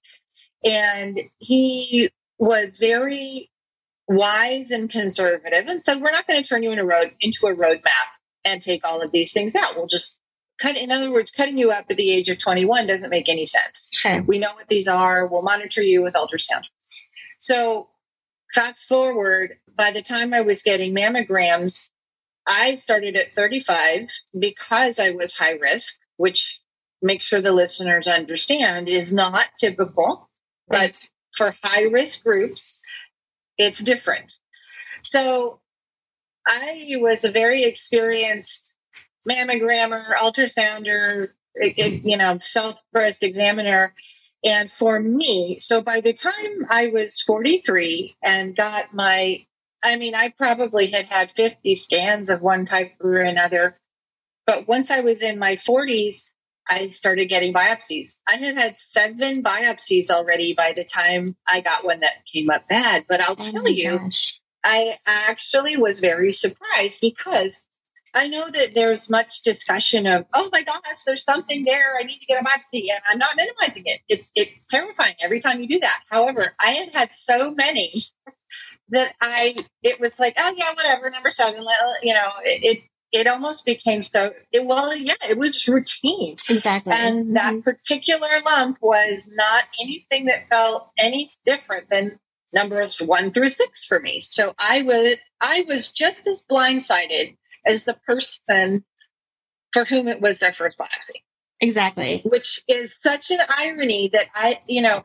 And 0.63 1.17
he 1.37 2.09
was 2.39 2.77
very 2.77 3.51
wise 4.07 4.71
and 4.71 4.89
conservative 4.89 5.67
and 5.67 5.81
said, 5.81 6.01
We're 6.01 6.11
not 6.11 6.27
going 6.27 6.41
to 6.41 6.47
turn 6.47 6.63
you 6.63 6.71
in 6.71 6.79
a 6.79 6.85
road 6.85 7.13
into 7.19 7.47
a 7.47 7.55
roadmap 7.55 8.09
and 8.43 8.61
take 8.61 8.85
all 8.85 9.01
of 9.01 9.11
these 9.11 9.31
things 9.31 9.55
out. 9.55 9.75
We'll 9.75 9.87
just 9.87 10.17
cut 10.61 10.77
in 10.77 10.91
other 10.91 11.11
words, 11.11 11.31
cutting 11.31 11.57
you 11.57 11.71
up 11.71 11.85
at 11.89 11.97
the 11.97 12.11
age 12.11 12.29
of 12.29 12.39
21 12.39 12.87
doesn't 12.87 13.09
make 13.09 13.29
any 13.29 13.45
sense. 13.45 13.89
Sure. 13.91 14.21
We 14.21 14.39
know 14.39 14.53
what 14.53 14.67
these 14.69 14.87
are. 14.87 15.27
We'll 15.27 15.41
monitor 15.41 15.81
you 15.81 16.01
with 16.01 16.13
ultrasound. 16.13 16.63
So 17.39 17.89
fast 18.53 18.85
forward, 18.85 19.57
by 19.77 19.91
the 19.91 20.01
time 20.01 20.33
I 20.33 20.41
was 20.41 20.61
getting 20.61 20.95
mammograms, 20.95 21.89
I 22.47 22.75
started 22.75 23.15
at 23.15 23.31
35 23.31 24.07
because 24.37 24.99
I 24.99 25.11
was 25.11 25.37
high 25.37 25.53
risk, 25.53 25.95
which 26.17 26.61
make 27.01 27.21
sure 27.21 27.41
the 27.41 27.51
listeners 27.51 28.07
understand 28.07 28.87
is 28.87 29.13
not 29.13 29.45
typical, 29.59 30.29
but 30.67 31.01
for 31.35 31.53
high 31.63 31.83
risk 31.83 32.23
groups, 32.23 32.79
it's 33.57 33.79
different. 33.79 34.33
So 35.01 35.59
I 36.47 36.93
was 36.97 37.23
a 37.23 37.31
very 37.31 37.63
experienced 37.63 38.73
mammogrammer, 39.29 40.15
ultrasounder, 40.15 41.29
you 41.55 42.17
know, 42.17 42.37
self 42.39 42.77
breast 42.91 43.23
examiner. 43.23 43.93
And 44.43 44.69
for 44.69 44.99
me, 44.99 45.57
so 45.59 45.81
by 45.81 46.01
the 46.01 46.13
time 46.13 46.67
I 46.69 46.87
was 46.87 47.21
43 47.21 48.15
and 48.23 48.55
got 48.55 48.93
my 48.93 49.45
I 49.85 49.97
mean, 49.97 50.15
I 50.15 50.33
probably 50.35 50.89
had 50.89 51.05
had 51.05 51.31
50 51.31 51.75
scans 51.75 52.29
of 52.29 52.41
one 52.41 52.65
type 52.65 52.93
or 52.99 53.17
another. 53.17 53.77
But 54.47 54.67
once 54.67 54.89
I 54.89 55.01
was 55.01 55.21
in 55.21 55.37
my 55.37 55.53
40s, 55.53 56.27
I 56.67 56.87
started 56.87 57.27
getting 57.27 57.53
biopsies. 57.53 58.17
I 58.27 58.37
had 58.37 58.57
had 58.57 58.77
seven 58.77 59.43
biopsies 59.43 60.09
already 60.09 60.53
by 60.53 60.73
the 60.73 60.85
time 60.85 61.35
I 61.47 61.61
got 61.61 61.85
one 61.85 61.99
that 61.99 62.25
came 62.31 62.49
up 62.49 62.67
bad. 62.67 63.05
But 63.07 63.21
I'll 63.21 63.37
oh 63.39 63.51
tell 63.51 63.67
you, 63.67 63.99
gosh. 63.99 64.39
I 64.63 64.95
actually 65.05 65.77
was 65.77 65.99
very 65.99 66.33
surprised 66.33 67.01
because 67.01 67.65
I 68.15 68.29
know 68.29 68.49
that 68.49 68.73
there's 68.73 69.09
much 69.09 69.43
discussion 69.43 70.07
of, 70.07 70.25
oh 70.33 70.49
my 70.51 70.63
gosh, 70.63 71.03
there's 71.05 71.23
something 71.23 71.65
there. 71.65 71.97
I 71.99 72.03
need 72.03 72.19
to 72.19 72.25
get 72.25 72.41
a 72.41 72.45
biopsy. 72.45 72.89
And 72.89 73.01
I'm 73.07 73.19
not 73.19 73.35
minimizing 73.35 73.83
it. 73.85 74.01
It's, 74.07 74.31
it's 74.33 74.65
terrifying 74.65 75.15
every 75.21 75.41
time 75.41 75.61
you 75.61 75.67
do 75.67 75.79
that. 75.81 75.99
However, 76.09 76.55
I 76.59 76.71
had 76.71 76.89
had 76.93 77.11
so 77.11 77.53
many 77.53 78.03
that 78.89 79.13
I, 79.21 79.55
it 79.83 79.99
was 79.99 80.19
like, 80.19 80.35
oh 80.39 80.53
yeah, 80.55 80.73
whatever, 80.73 81.09
number 81.09 81.29
seven, 81.29 81.63
you 82.01 82.13
know, 82.13 82.31
it, 82.43 82.63
it 82.63 82.83
it 83.11 83.27
almost 83.27 83.65
became 83.65 84.01
so 84.01 84.31
it, 84.51 84.65
well 84.65 84.95
yeah 84.95 85.13
it 85.29 85.37
was 85.37 85.67
routine. 85.67 86.35
Exactly. 86.49 86.93
And 86.93 87.25
mm-hmm. 87.25 87.33
that 87.33 87.63
particular 87.63 88.27
lump 88.45 88.77
was 88.81 89.27
not 89.31 89.63
anything 89.81 90.25
that 90.25 90.47
felt 90.49 90.89
any 90.97 91.31
different 91.45 91.89
than 91.89 92.19
numbers 92.53 93.01
one 93.01 93.31
through 93.31 93.49
six 93.49 93.85
for 93.85 93.99
me. 93.99 94.19
So 94.19 94.53
i 94.59 94.81
was 94.81 95.17
i 95.41 95.65
was 95.67 95.91
just 95.91 96.27
as 96.27 96.45
blindsided 96.49 97.37
as 97.65 97.85
the 97.85 97.97
person 98.07 98.83
for 99.71 99.85
whom 99.85 100.07
it 100.07 100.21
was 100.21 100.39
their 100.39 100.53
first 100.53 100.77
biopsy. 100.77 101.21
Exactly. 101.61 102.21
Which 102.25 102.61
is 102.67 102.99
such 102.99 103.31
an 103.31 103.39
irony 103.49 104.09
that 104.13 104.25
i 104.33 104.61
you 104.67 104.81
know 104.81 105.03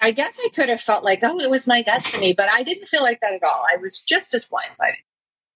i 0.00 0.10
guess 0.10 0.40
i 0.44 0.48
could 0.54 0.68
have 0.68 0.80
felt 0.80 1.04
like 1.04 1.20
oh 1.22 1.38
it 1.38 1.50
was 1.50 1.68
my 1.68 1.82
destiny 1.82 2.34
but 2.34 2.48
i 2.52 2.62
didn't 2.62 2.88
feel 2.88 3.02
like 3.02 3.20
that 3.20 3.34
at 3.34 3.42
all. 3.42 3.64
I 3.70 3.76
was 3.76 4.00
just 4.00 4.34
as 4.34 4.46
blindsided 4.46 4.96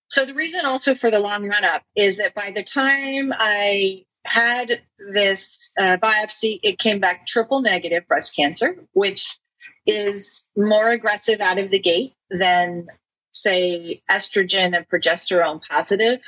so 0.09 0.25
the 0.25 0.35
reason 0.35 0.65
also 0.65 0.95
for 0.95 1.11
the 1.11 1.21
long 1.21 1.49
run 1.49 1.65
up 1.65 1.83
is 1.95 2.19
that 2.19 2.35
by 2.35 2.53
the 2.55 2.63
time 2.63 3.33
I 3.33 4.05
had 4.25 4.83
this 4.99 5.73
uh, 5.79 5.97
biopsy, 5.97 6.61
it 6.63 6.79
came 6.79 7.01
back 7.01 7.27
triple 7.27 7.61
negative 7.61 8.07
breast 8.07 8.35
cancer, 8.35 8.77
which 8.93 9.39
is 9.87 10.49
more 10.57 10.89
aggressive 10.89 11.41
out 11.41 11.59
of 11.59 11.71
the 11.71 11.79
gate 11.79 12.15
than, 12.31 12.87
say, 13.31 14.03
estrogen 14.11 14.77
and 14.77 14.89
progesterone 14.89 15.61
positive. 15.63 16.21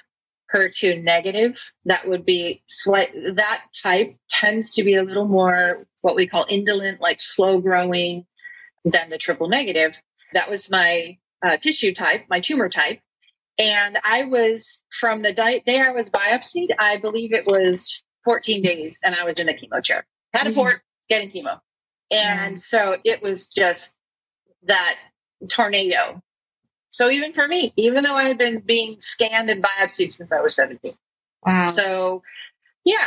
HER2 0.55 1.03
negative, 1.03 1.71
that 1.85 2.09
would 2.09 2.25
be 2.25 2.63
slight, 2.67 3.11
that 3.35 3.65
type 3.83 4.17
tends 4.31 4.73
to 4.75 4.83
be 4.83 4.95
a 4.95 5.03
little 5.03 5.29
more 5.29 5.87
what 6.01 6.17
we 6.17 6.27
call 6.27 6.47
indolent, 6.49 7.03
like 7.03 7.21
slow 7.21 7.61
growing 7.61 8.25
than 8.83 9.11
the 9.11 9.19
triple 9.19 9.49
negative. 9.49 10.01
That 10.33 10.49
was 10.49 10.71
my 10.71 11.19
uh, 11.43 11.59
tissue 11.59 11.93
type, 11.93 12.25
my 12.31 12.41
tumor 12.41 12.71
type. 12.71 13.01
And 13.59 13.99
I 14.05 14.25
was 14.25 14.85
from 14.91 15.23
the 15.23 15.33
day 15.33 15.63
I 15.67 15.91
was 15.91 16.11
biopsied, 16.11 16.69
I 16.79 16.97
believe 16.97 17.33
it 17.33 17.47
was 17.47 18.05
14 18.25 18.63
days, 18.63 19.01
and 19.03 19.15
I 19.15 19.25
was 19.25 19.39
in 19.39 19.47
the 19.47 19.55
chemo 19.55 19.83
chair. 19.83 20.07
Had 20.33 20.47
a 20.47 20.51
mm-hmm. 20.51 20.61
port, 20.61 20.81
getting 21.09 21.31
chemo. 21.31 21.61
And 22.11 22.61
so 22.61 22.97
it 23.05 23.23
was 23.23 23.47
just 23.49 23.97
that 24.65 24.97
tornado. 25.49 26.23
So 26.91 27.11
even 27.11 27.33
for 27.33 27.47
me, 27.47 27.73
even 27.77 28.05
though 28.05 28.15
I 28.15 28.25
had 28.25 28.39
been 28.39 28.61
being 28.61 29.01
scanned 29.01 29.51
and 29.51 29.63
biopsied 29.63 30.13
since 30.13 30.33
I 30.33 30.41
was 30.41 30.55
17. 30.55 30.95
Wow. 31.45 31.69
So 31.69 32.23
yeah. 32.85 33.07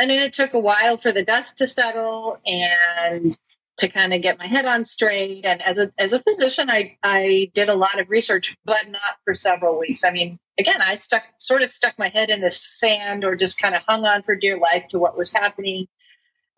And 0.00 0.10
then 0.10 0.22
it 0.22 0.32
took 0.32 0.54
a 0.54 0.60
while 0.60 0.96
for 0.96 1.12
the 1.12 1.24
dust 1.24 1.58
to 1.58 1.68
settle 1.68 2.38
and 2.46 3.36
to 3.78 3.88
kind 3.88 4.12
of 4.12 4.22
get 4.22 4.38
my 4.38 4.46
head 4.46 4.64
on 4.64 4.84
straight. 4.84 5.44
And 5.44 5.62
as 5.62 5.78
a 5.78 5.90
as 5.98 6.12
a 6.12 6.22
physician, 6.22 6.70
I 6.70 6.96
I 7.02 7.50
did 7.54 7.68
a 7.68 7.74
lot 7.74 8.00
of 8.00 8.10
research, 8.10 8.56
but 8.64 8.88
not 8.88 9.16
for 9.24 9.34
several 9.34 9.78
weeks. 9.78 10.04
I 10.04 10.10
mean, 10.10 10.38
again, 10.58 10.80
I 10.80 10.96
stuck 10.96 11.22
sort 11.38 11.62
of 11.62 11.70
stuck 11.70 11.98
my 11.98 12.08
head 12.08 12.30
in 12.30 12.40
the 12.40 12.50
sand 12.50 13.24
or 13.24 13.36
just 13.36 13.60
kind 13.60 13.74
of 13.74 13.82
hung 13.88 14.04
on 14.04 14.22
for 14.22 14.34
dear 14.34 14.58
life 14.58 14.84
to 14.90 14.98
what 14.98 15.16
was 15.16 15.32
happening. 15.32 15.86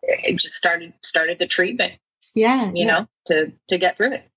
It 0.01 0.37
just 0.37 0.55
started 0.55 0.93
started 1.01 1.39
the 1.39 1.47
treatment. 1.47 1.93
Yeah, 2.33 2.65
you 2.67 2.85
yeah. 2.85 2.85
know, 2.85 3.07
to 3.27 3.53
to 3.69 3.77
get 3.77 3.97
through 3.97 4.13
it, 4.13 4.29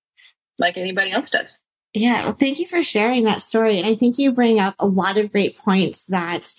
like 0.57 0.77
anybody 0.77 1.11
else 1.11 1.29
does. 1.29 1.63
Yeah, 1.93 2.25
well, 2.25 2.33
thank 2.33 2.59
you 2.59 2.67
for 2.67 2.83
sharing 2.83 3.23
that 3.23 3.41
story. 3.41 3.79
And 3.79 3.87
I 3.87 3.95
think 3.95 4.19
you 4.19 4.31
bring 4.31 4.59
up 4.59 4.75
a 4.77 4.85
lot 4.85 5.17
of 5.17 5.31
great 5.31 5.57
points 5.57 6.05
that 6.05 6.53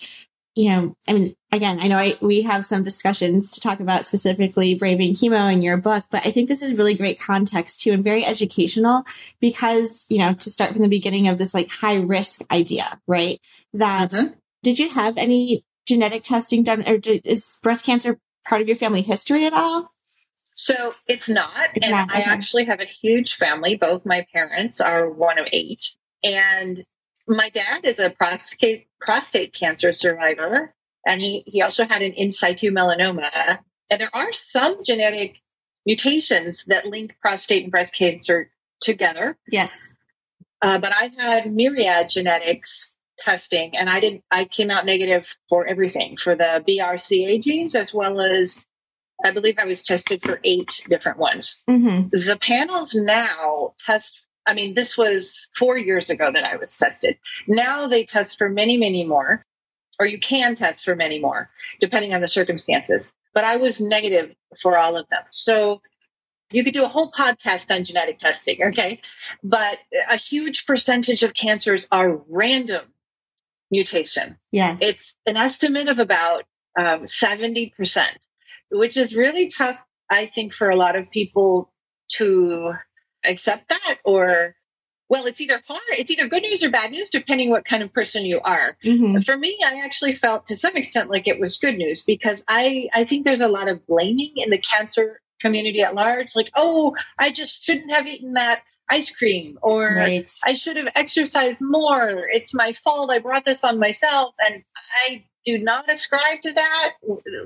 you 0.55 0.69
know, 0.69 0.95
I 1.07 1.13
mean, 1.13 1.35
again, 1.51 1.79
I 1.79 1.87
know 1.87 1.97
I, 1.97 2.17
we 2.19 2.41
have 2.41 2.65
some 2.65 2.83
discussions 2.83 3.51
to 3.51 3.61
talk 3.61 3.79
about 3.79 4.03
specifically 4.05 4.75
braving 4.75 5.13
chemo 5.13 5.51
in 5.51 5.61
your 5.61 5.77
book, 5.77 6.03
but 6.11 6.25
I 6.25 6.31
think 6.31 6.49
this 6.49 6.61
is 6.61 6.77
really 6.77 6.93
great 6.93 7.19
context 7.19 7.81
too 7.81 7.91
and 7.91 8.03
very 8.03 8.25
educational 8.25 9.05
because, 9.39 10.05
you 10.09 10.17
know, 10.17 10.33
to 10.33 10.49
start 10.49 10.73
from 10.73 10.81
the 10.81 10.89
beginning 10.89 11.27
of 11.29 11.37
this 11.37 11.53
like 11.53 11.69
high 11.69 11.95
risk 11.95 12.41
idea, 12.51 12.99
right? 13.07 13.39
That 13.73 14.11
mm-hmm. 14.11 14.33
did 14.63 14.77
you 14.77 14.89
have 14.89 15.17
any 15.17 15.63
genetic 15.87 16.23
testing 16.23 16.63
done 16.63 16.87
or 16.87 16.97
did, 16.97 17.25
is 17.25 17.57
breast 17.63 17.85
cancer 17.85 18.19
part 18.45 18.61
of 18.61 18.67
your 18.67 18.77
family 18.77 19.01
history 19.01 19.45
at 19.45 19.53
all? 19.53 19.93
So 20.53 20.93
it's 21.07 21.29
not. 21.29 21.69
It's 21.75 21.87
and 21.87 21.95
not, 21.95 22.09
okay. 22.09 22.23
I 22.23 22.25
actually 22.25 22.65
have 22.65 22.81
a 22.81 22.85
huge 22.85 23.35
family. 23.35 23.77
Both 23.77 24.05
my 24.05 24.25
parents 24.33 24.81
are 24.81 25.09
one 25.09 25.39
of 25.39 25.47
eight. 25.53 25.95
And 26.23 26.85
my 27.25 27.49
dad 27.49 27.85
is 27.85 27.99
a 27.99 28.09
prostate 28.09 28.85
prostate 29.01 29.53
cancer 29.53 29.93
survivor, 29.93 30.73
and 31.05 31.21
he 31.21 31.43
he 31.45 31.61
also 31.61 31.85
had 31.85 32.01
an 32.01 32.13
in 32.13 32.31
situ 32.31 32.71
melanoma. 32.71 33.59
And 33.89 33.99
there 33.99 34.09
are 34.13 34.31
some 34.31 34.83
genetic 34.85 35.37
mutations 35.85 36.65
that 36.65 36.85
link 36.85 37.17
prostate 37.21 37.63
and 37.63 37.71
breast 37.71 37.93
cancer 37.93 38.51
together. 38.79 39.37
Yes, 39.49 39.77
uh, 40.61 40.79
but 40.79 40.93
I 40.93 41.11
had 41.17 41.53
myriad 41.53 42.09
genetics 42.09 42.95
testing, 43.17 43.75
and 43.75 43.89
I 43.89 43.99
did 43.99 44.21
I 44.31 44.45
came 44.45 44.71
out 44.71 44.85
negative 44.85 45.35
for 45.49 45.65
everything 45.65 46.17
for 46.17 46.35
the 46.35 46.63
BRCA 46.67 47.41
genes 47.41 47.75
as 47.75 47.93
well 47.93 48.21
as 48.21 48.67
I 49.23 49.31
believe 49.31 49.55
I 49.59 49.65
was 49.65 49.83
tested 49.83 50.21
for 50.21 50.39
eight 50.43 50.81
different 50.89 51.17
ones. 51.17 51.63
Mm-hmm. 51.69 52.09
The 52.17 52.37
panels 52.41 52.95
now 52.95 53.73
test 53.85 54.25
I 54.45 54.53
mean, 54.53 54.73
this 54.73 54.97
was 54.97 55.47
four 55.55 55.77
years 55.77 56.09
ago 56.09 56.31
that 56.31 56.43
I 56.43 56.55
was 56.55 56.75
tested. 56.75 57.17
Now 57.47 57.87
they 57.87 58.03
test 58.03 58.37
for 58.37 58.49
many, 58.49 58.77
many 58.77 59.05
more, 59.05 59.45
or 59.99 60.05
you 60.05 60.19
can 60.19 60.55
test 60.55 60.83
for 60.83 60.95
many 60.95 61.19
more, 61.19 61.49
depending 61.79 62.13
on 62.13 62.21
the 62.21 62.27
circumstances. 62.27 63.13
But 63.33 63.43
I 63.43 63.57
was 63.57 63.79
negative 63.79 64.35
for 64.59 64.77
all 64.77 64.97
of 64.97 65.07
them. 65.09 65.23
So 65.31 65.81
you 66.51 66.63
could 66.63 66.73
do 66.73 66.83
a 66.83 66.87
whole 66.87 67.11
podcast 67.11 67.73
on 67.73 67.83
genetic 67.83 68.19
testing, 68.19 68.57
okay? 68.69 68.99
But 69.43 69.77
a 70.09 70.17
huge 70.17 70.65
percentage 70.65 71.23
of 71.23 71.33
cancers 71.33 71.87
are 71.91 72.21
random 72.27 72.85
mutation. 73.69 74.37
Yes. 74.51 74.79
It's 74.81 75.15
an 75.25 75.37
estimate 75.37 75.87
of 75.87 75.99
about 75.99 76.43
um, 76.77 77.03
70%, 77.03 77.71
which 78.71 78.97
is 78.97 79.15
really 79.15 79.49
tough, 79.49 79.83
I 80.09 80.25
think, 80.25 80.53
for 80.53 80.69
a 80.69 80.75
lot 80.75 80.95
of 80.95 81.09
people 81.09 81.71
to 82.13 82.73
accept 83.25 83.69
that 83.69 83.97
or 84.03 84.55
well 85.09 85.25
it's 85.25 85.41
either 85.41 85.61
hard 85.67 85.81
it's 85.91 86.11
either 86.11 86.27
good 86.27 86.43
news 86.43 86.63
or 86.63 86.69
bad 86.69 86.91
news 86.91 87.09
depending 87.09 87.49
what 87.49 87.65
kind 87.65 87.83
of 87.83 87.93
person 87.93 88.25
you 88.25 88.39
are. 88.43 88.77
Mm-hmm. 88.83 89.19
for 89.19 89.37
me 89.37 89.57
i 89.65 89.81
actually 89.83 90.13
felt 90.13 90.47
to 90.47 90.57
some 90.57 90.75
extent 90.75 91.09
like 91.09 91.27
it 91.27 91.39
was 91.39 91.57
good 91.57 91.77
news 91.77 92.03
because 92.03 92.43
i 92.47 92.89
i 92.93 93.03
think 93.03 93.25
there's 93.25 93.41
a 93.41 93.47
lot 93.47 93.67
of 93.67 93.85
blaming 93.87 94.33
in 94.35 94.49
the 94.49 94.59
cancer 94.59 95.21
community 95.41 95.81
at 95.81 95.95
large 95.95 96.35
like 96.35 96.51
oh 96.55 96.95
i 97.17 97.31
just 97.31 97.63
shouldn't 97.63 97.91
have 97.91 98.07
eaten 98.07 98.33
that 98.33 98.59
ice 98.91 99.15
cream 99.15 99.57
or 99.61 99.85
right. 99.85 100.29
i 100.45 100.53
should 100.53 100.75
have 100.75 100.89
exercised 100.95 101.61
more. 101.61 102.27
It's 102.29 102.53
my 102.53 102.73
fault. 102.73 103.09
I 103.09 103.19
brought 103.19 103.45
this 103.45 103.63
on 103.63 103.79
myself. 103.79 104.35
And 104.39 104.63
i 105.07 105.23
do 105.43 105.57
not 105.57 105.91
ascribe 105.91 106.41
to 106.43 106.53
that. 106.53 106.91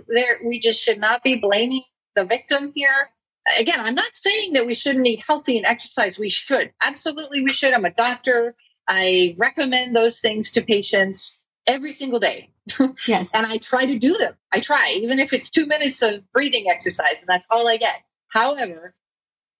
There 0.07 0.39
we 0.43 0.59
just 0.59 0.83
should 0.83 0.99
not 0.99 1.23
be 1.23 1.39
blaming 1.39 1.83
the 2.15 2.25
victim 2.25 2.71
here 2.75 3.09
again, 3.57 3.79
I'm 3.79 3.95
not 3.95 4.15
saying 4.15 4.53
that 4.53 4.65
we 4.65 4.75
shouldn't 4.75 5.05
eat 5.07 5.23
healthy 5.25 5.57
and 5.57 5.65
exercise. 5.65 6.17
We 6.19 6.29
should. 6.29 6.73
Absolutely, 6.81 7.41
we 7.41 7.49
should. 7.49 7.73
I'm 7.73 7.85
a 7.85 7.91
doctor. 7.91 8.55
I 8.87 9.35
recommend 9.37 9.95
those 9.95 10.19
things 10.19 10.51
to 10.51 10.61
patients 10.61 11.43
every 11.67 11.93
single 11.93 12.19
day. 12.19 12.51
Yes. 13.07 13.29
and 13.33 13.45
I 13.45 13.57
try 13.57 13.85
to 13.85 13.99
do 13.99 14.15
them. 14.15 14.33
I 14.51 14.59
try, 14.59 14.97
even 14.97 15.19
if 15.19 15.33
it's 15.33 15.51
two 15.51 15.67
minutes 15.67 16.01
of 16.01 16.23
breathing 16.33 16.65
exercise, 16.69 17.21
and 17.21 17.27
that's 17.27 17.47
all 17.51 17.67
I 17.67 17.77
get. 17.77 17.97
However, 18.29 18.95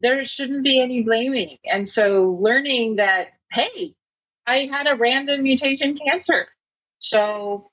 there 0.02 0.26
shouldn't 0.26 0.64
be 0.64 0.82
any 0.82 1.04
blaming. 1.04 1.58
And 1.66 1.88
so 1.88 2.38
learning 2.42 2.96
that, 2.98 3.28
hey, 3.52 3.94
I 4.48 4.70
had 4.72 4.88
a 4.88 4.96
random 4.96 5.44
mutation 5.44 5.98
cancer. 5.98 6.48
So 7.00 7.70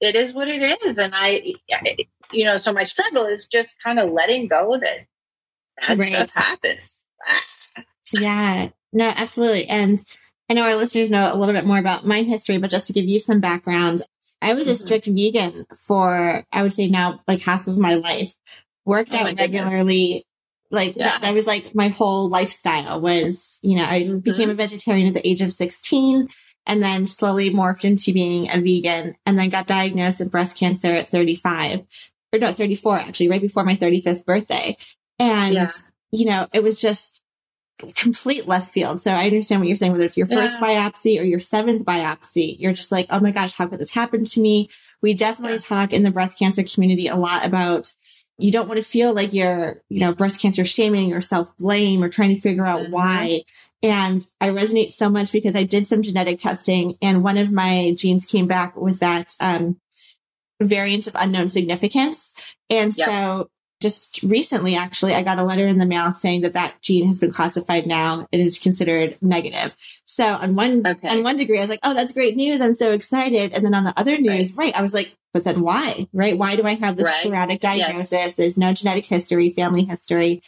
it 0.00 0.16
is 0.16 0.32
what 0.32 0.48
it 0.48 0.62
is. 0.84 0.98
And 0.98 1.12
I, 1.14 1.54
you 2.32 2.44
know, 2.46 2.56
so 2.56 2.72
my 2.72 2.84
struggle 2.84 3.26
is 3.26 3.48
just 3.48 3.76
kind 3.82 3.98
of 3.98 4.10
letting 4.10 4.48
go 4.48 4.78
that 4.80 5.06
that 5.86 5.98
right. 5.98 6.30
stuff 6.30 6.44
happens. 6.44 7.06
yeah, 8.12 8.68
no, 8.92 9.06
absolutely. 9.06 9.66
And 9.66 9.98
I 10.48 10.54
know 10.54 10.62
our 10.62 10.76
listeners 10.76 11.10
know 11.10 11.32
a 11.32 11.36
little 11.36 11.54
bit 11.54 11.66
more 11.66 11.78
about 11.78 12.06
my 12.06 12.22
history, 12.22 12.58
but 12.58 12.70
just 12.70 12.86
to 12.88 12.92
give 12.92 13.04
you 13.04 13.20
some 13.20 13.40
background, 13.40 14.02
I 14.42 14.54
was 14.54 14.66
mm-hmm. 14.66 14.72
a 14.72 14.76
strict 14.76 15.06
vegan 15.06 15.66
for, 15.86 16.44
I 16.50 16.62
would 16.62 16.72
say 16.72 16.88
now 16.88 17.20
like 17.28 17.40
half 17.40 17.66
of 17.66 17.78
my 17.78 17.94
life, 17.94 18.34
worked 18.84 19.14
oh 19.14 19.18
out 19.18 19.38
regularly, 19.38 20.26
Like 20.70 20.96
yeah. 20.96 21.04
that, 21.04 21.22
that, 21.22 21.34
was 21.34 21.46
like 21.46 21.74
my 21.74 21.88
whole 21.88 22.28
lifestyle 22.28 23.00
was, 23.00 23.58
you 23.62 23.76
know, 23.76 23.84
I 23.84 24.02
mm-hmm. 24.02 24.18
became 24.18 24.50
a 24.50 24.54
vegetarian 24.54 25.08
at 25.08 25.14
the 25.14 25.28
age 25.28 25.42
of 25.42 25.52
16 25.52 26.28
and 26.66 26.82
then 26.82 27.06
slowly 27.06 27.50
morphed 27.50 27.84
into 27.84 28.12
being 28.12 28.50
a 28.50 28.60
vegan 28.60 29.16
and 29.26 29.38
then 29.38 29.50
got 29.50 29.66
diagnosed 29.66 30.20
with 30.20 30.32
breast 30.32 30.58
cancer 30.58 30.88
at 30.88 31.10
35 31.10 31.80
or 32.32 32.38
no, 32.38 32.52
34 32.52 32.98
actually, 32.98 33.28
right 33.28 33.40
before 33.40 33.64
my 33.64 33.74
35th 33.74 34.24
birthday. 34.24 34.76
And, 35.20 35.54
yeah. 35.54 35.70
you 36.10 36.26
know, 36.26 36.48
it 36.52 36.62
was 36.62 36.80
just 36.80 37.22
complete 37.94 38.46
left 38.46 38.72
field. 38.72 39.02
So 39.02 39.12
I 39.12 39.26
understand 39.26 39.60
what 39.60 39.68
you're 39.68 39.76
saying, 39.76 39.92
whether 39.92 40.04
it's 40.04 40.16
your 40.16 40.26
first 40.26 40.56
yeah. 40.60 40.90
biopsy 40.90 41.20
or 41.20 41.24
your 41.24 41.40
seventh 41.40 41.84
biopsy, 41.84 42.56
you're 42.58 42.72
just 42.72 42.92
like, 42.92 43.06
oh 43.10 43.20
my 43.20 43.30
gosh, 43.30 43.54
how 43.54 43.66
could 43.66 43.78
this 43.78 43.94
happen 43.94 44.24
to 44.24 44.40
me? 44.40 44.68
We 45.02 45.14
definitely 45.14 45.54
yeah. 45.54 45.58
talk 45.60 45.92
in 45.92 46.02
the 46.02 46.10
breast 46.10 46.38
cancer 46.38 46.62
community 46.62 47.08
a 47.08 47.16
lot 47.16 47.44
about 47.44 47.94
you 48.38 48.50
don't 48.50 48.68
want 48.68 48.78
to 48.78 48.84
feel 48.84 49.14
like 49.14 49.32
you're, 49.32 49.82
you 49.88 50.00
know, 50.00 50.12
breast 50.12 50.40
cancer 50.40 50.64
shaming 50.64 51.12
or 51.12 51.20
self 51.20 51.54
blame 51.58 52.02
or 52.02 52.08
trying 52.08 52.34
to 52.34 52.40
figure 52.40 52.66
out 52.66 52.82
mm-hmm. 52.82 52.92
why. 52.92 53.42
And 53.82 54.26
I 54.40 54.50
resonate 54.50 54.90
so 54.90 55.08
much 55.08 55.32
because 55.32 55.56
I 55.56 55.64
did 55.64 55.86
some 55.86 56.02
genetic 56.02 56.38
testing 56.38 56.96
and 57.00 57.22
one 57.22 57.38
of 57.38 57.50
my 57.50 57.94
genes 57.96 58.26
came 58.26 58.46
back 58.46 58.76
with 58.76 59.00
that, 59.00 59.34
um, 59.40 59.78
variant 60.60 61.06
of 61.06 61.14
unknown 61.18 61.48
significance. 61.48 62.34
And 62.68 62.96
yep. 62.96 63.08
so 63.08 63.50
just 63.80 64.22
recently, 64.22 64.76
actually, 64.76 65.14
I 65.14 65.22
got 65.22 65.38
a 65.38 65.44
letter 65.44 65.66
in 65.66 65.78
the 65.78 65.86
mail 65.86 66.12
saying 66.12 66.42
that 66.42 66.52
that 66.52 66.74
gene 66.82 67.06
has 67.06 67.20
been 67.20 67.32
classified 67.32 67.86
now. 67.86 68.26
It 68.30 68.40
is 68.40 68.58
considered 68.58 69.16
negative. 69.22 69.74
So 70.04 70.24
on 70.24 70.54
one, 70.54 70.86
okay. 70.86 71.08
on 71.08 71.22
one 71.22 71.38
degree, 71.38 71.58
I 71.58 71.62
was 71.62 71.70
like, 71.70 71.80
Oh, 71.82 71.94
that's 71.94 72.12
great 72.12 72.36
news. 72.36 72.60
I'm 72.60 72.74
so 72.74 72.92
excited. 72.92 73.52
And 73.52 73.64
then 73.64 73.74
on 73.74 73.84
the 73.84 73.94
other 73.96 74.18
news, 74.18 74.52
right, 74.52 74.66
right 74.66 74.78
I 74.78 74.82
was 74.82 74.92
like, 74.92 75.16
but 75.32 75.44
then 75.44 75.62
why, 75.62 76.08
right? 76.12 76.36
Why 76.36 76.56
do 76.56 76.64
I 76.64 76.74
have 76.74 76.96
this 76.96 77.06
right. 77.06 77.20
sporadic 77.20 77.60
diagnosis? 77.60 78.12
Yes. 78.12 78.34
There's 78.34 78.58
no 78.58 78.72
genetic 78.72 79.06
history, 79.06 79.50
family 79.50 79.84
history. 79.84 80.42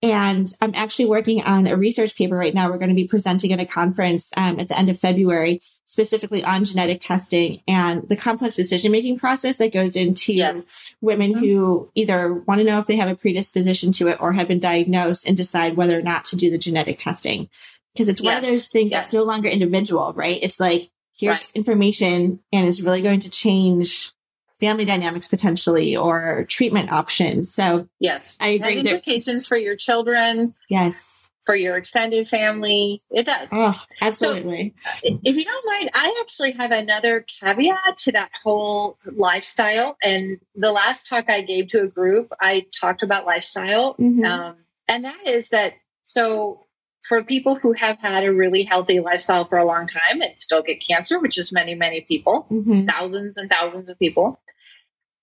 And 0.00 0.50
I'm 0.60 0.72
actually 0.74 1.06
working 1.06 1.42
on 1.42 1.66
a 1.66 1.76
research 1.76 2.16
paper 2.16 2.36
right 2.36 2.54
now. 2.54 2.70
We're 2.70 2.78
going 2.78 2.90
to 2.90 2.94
be 2.94 3.08
presenting 3.08 3.52
at 3.52 3.60
a 3.60 3.66
conference 3.66 4.30
um, 4.36 4.60
at 4.60 4.68
the 4.68 4.78
end 4.78 4.88
of 4.88 4.98
February, 4.98 5.60
specifically 5.88 6.44
on 6.44 6.66
genetic 6.66 7.00
testing 7.00 7.62
and 7.66 8.06
the 8.10 8.16
complex 8.16 8.54
decision 8.54 8.92
making 8.92 9.18
process 9.18 9.56
that 9.56 9.72
goes 9.72 9.96
into 9.96 10.34
yes. 10.34 10.94
women 11.00 11.32
mm-hmm. 11.32 11.40
who 11.40 11.90
either 11.94 12.34
want 12.34 12.60
to 12.60 12.64
know 12.64 12.78
if 12.78 12.86
they 12.86 12.96
have 12.96 13.08
a 13.08 13.16
predisposition 13.16 13.90
to 13.90 14.06
it 14.08 14.18
or 14.20 14.32
have 14.32 14.46
been 14.46 14.60
diagnosed 14.60 15.26
and 15.26 15.34
decide 15.34 15.76
whether 15.76 15.98
or 15.98 16.02
not 16.02 16.26
to 16.26 16.36
do 16.36 16.50
the 16.50 16.58
genetic 16.58 16.98
testing. 16.98 17.48
Because 17.94 18.10
it's 18.10 18.20
yes. 18.20 18.34
one 18.34 18.36
of 18.36 18.46
those 18.46 18.68
things 18.68 18.92
yes. 18.92 19.06
that's 19.06 19.14
no 19.14 19.24
longer 19.24 19.48
individual, 19.48 20.12
right? 20.12 20.38
It's 20.42 20.60
like, 20.60 20.90
here's 21.14 21.38
right. 21.38 21.52
information 21.54 22.40
and 22.52 22.68
it's 22.68 22.82
really 22.82 23.00
going 23.00 23.20
to 23.20 23.30
change 23.30 24.12
family 24.60 24.84
dynamics 24.84 25.28
potentially 25.28 25.96
or 25.96 26.44
treatment 26.50 26.92
options. 26.92 27.50
So 27.50 27.88
yes, 27.98 28.36
I 28.42 28.48
agree. 28.48 28.68
It 28.68 28.74
has 28.74 28.92
implications 28.92 29.46
for 29.46 29.56
your 29.56 29.74
children. 29.74 30.54
Yes. 30.68 31.17
For 31.48 31.56
your 31.56 31.78
extended 31.78 32.28
family, 32.28 33.02
it 33.10 33.24
does. 33.24 33.48
Oh, 33.50 33.74
absolutely. 34.02 34.74
So, 35.02 35.18
if 35.24 35.34
you 35.34 35.46
don't 35.46 35.66
mind, 35.66 35.90
I 35.94 36.18
actually 36.20 36.52
have 36.52 36.72
another 36.72 37.22
caveat 37.22 37.96
to 38.00 38.12
that 38.12 38.30
whole 38.44 38.98
lifestyle. 39.06 39.96
And 40.02 40.40
the 40.54 40.70
last 40.70 41.06
talk 41.06 41.30
I 41.30 41.40
gave 41.40 41.68
to 41.68 41.80
a 41.80 41.88
group, 41.88 42.34
I 42.38 42.66
talked 42.78 43.02
about 43.02 43.24
lifestyle. 43.24 43.94
Mm-hmm. 43.94 44.26
Um, 44.26 44.56
and 44.88 45.06
that 45.06 45.26
is 45.26 45.48
that 45.48 45.72
so 46.02 46.66
for 47.00 47.24
people 47.24 47.54
who 47.54 47.72
have 47.72 47.98
had 47.98 48.24
a 48.24 48.34
really 48.34 48.64
healthy 48.64 49.00
lifestyle 49.00 49.46
for 49.46 49.56
a 49.56 49.64
long 49.64 49.86
time 49.86 50.20
and 50.20 50.38
still 50.38 50.60
get 50.60 50.86
cancer, 50.86 51.18
which 51.18 51.38
is 51.38 51.50
many, 51.50 51.74
many 51.74 52.02
people, 52.02 52.46
mm-hmm. 52.50 52.84
thousands 52.84 53.38
and 53.38 53.50
thousands 53.50 53.88
of 53.88 53.98
people, 53.98 54.38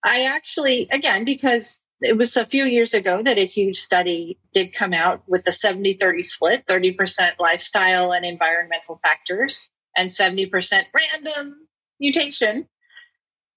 I 0.04 0.24
actually, 0.24 0.88
again, 0.92 1.24
because 1.24 1.82
it 2.06 2.18
was 2.18 2.38
a 2.38 2.46
few 2.46 2.66
years 2.66 2.94
ago 2.94 3.22
that 3.24 3.38
a 3.38 3.46
huge 3.46 3.78
study 3.78 4.38
did 4.54 4.74
come 4.74 4.94
out 4.94 5.24
with 5.28 5.44
the 5.44 5.52
70 5.52 5.98
30 6.00 6.24
split 6.24 6.66
30% 6.68 7.40
lifestyle 7.40 8.12
and 8.12 8.26
environmental 8.26 9.00
factors 9.04 9.68
and 9.96 10.10
70% 10.10 10.84
random 10.96 11.68
mutation. 12.00 12.68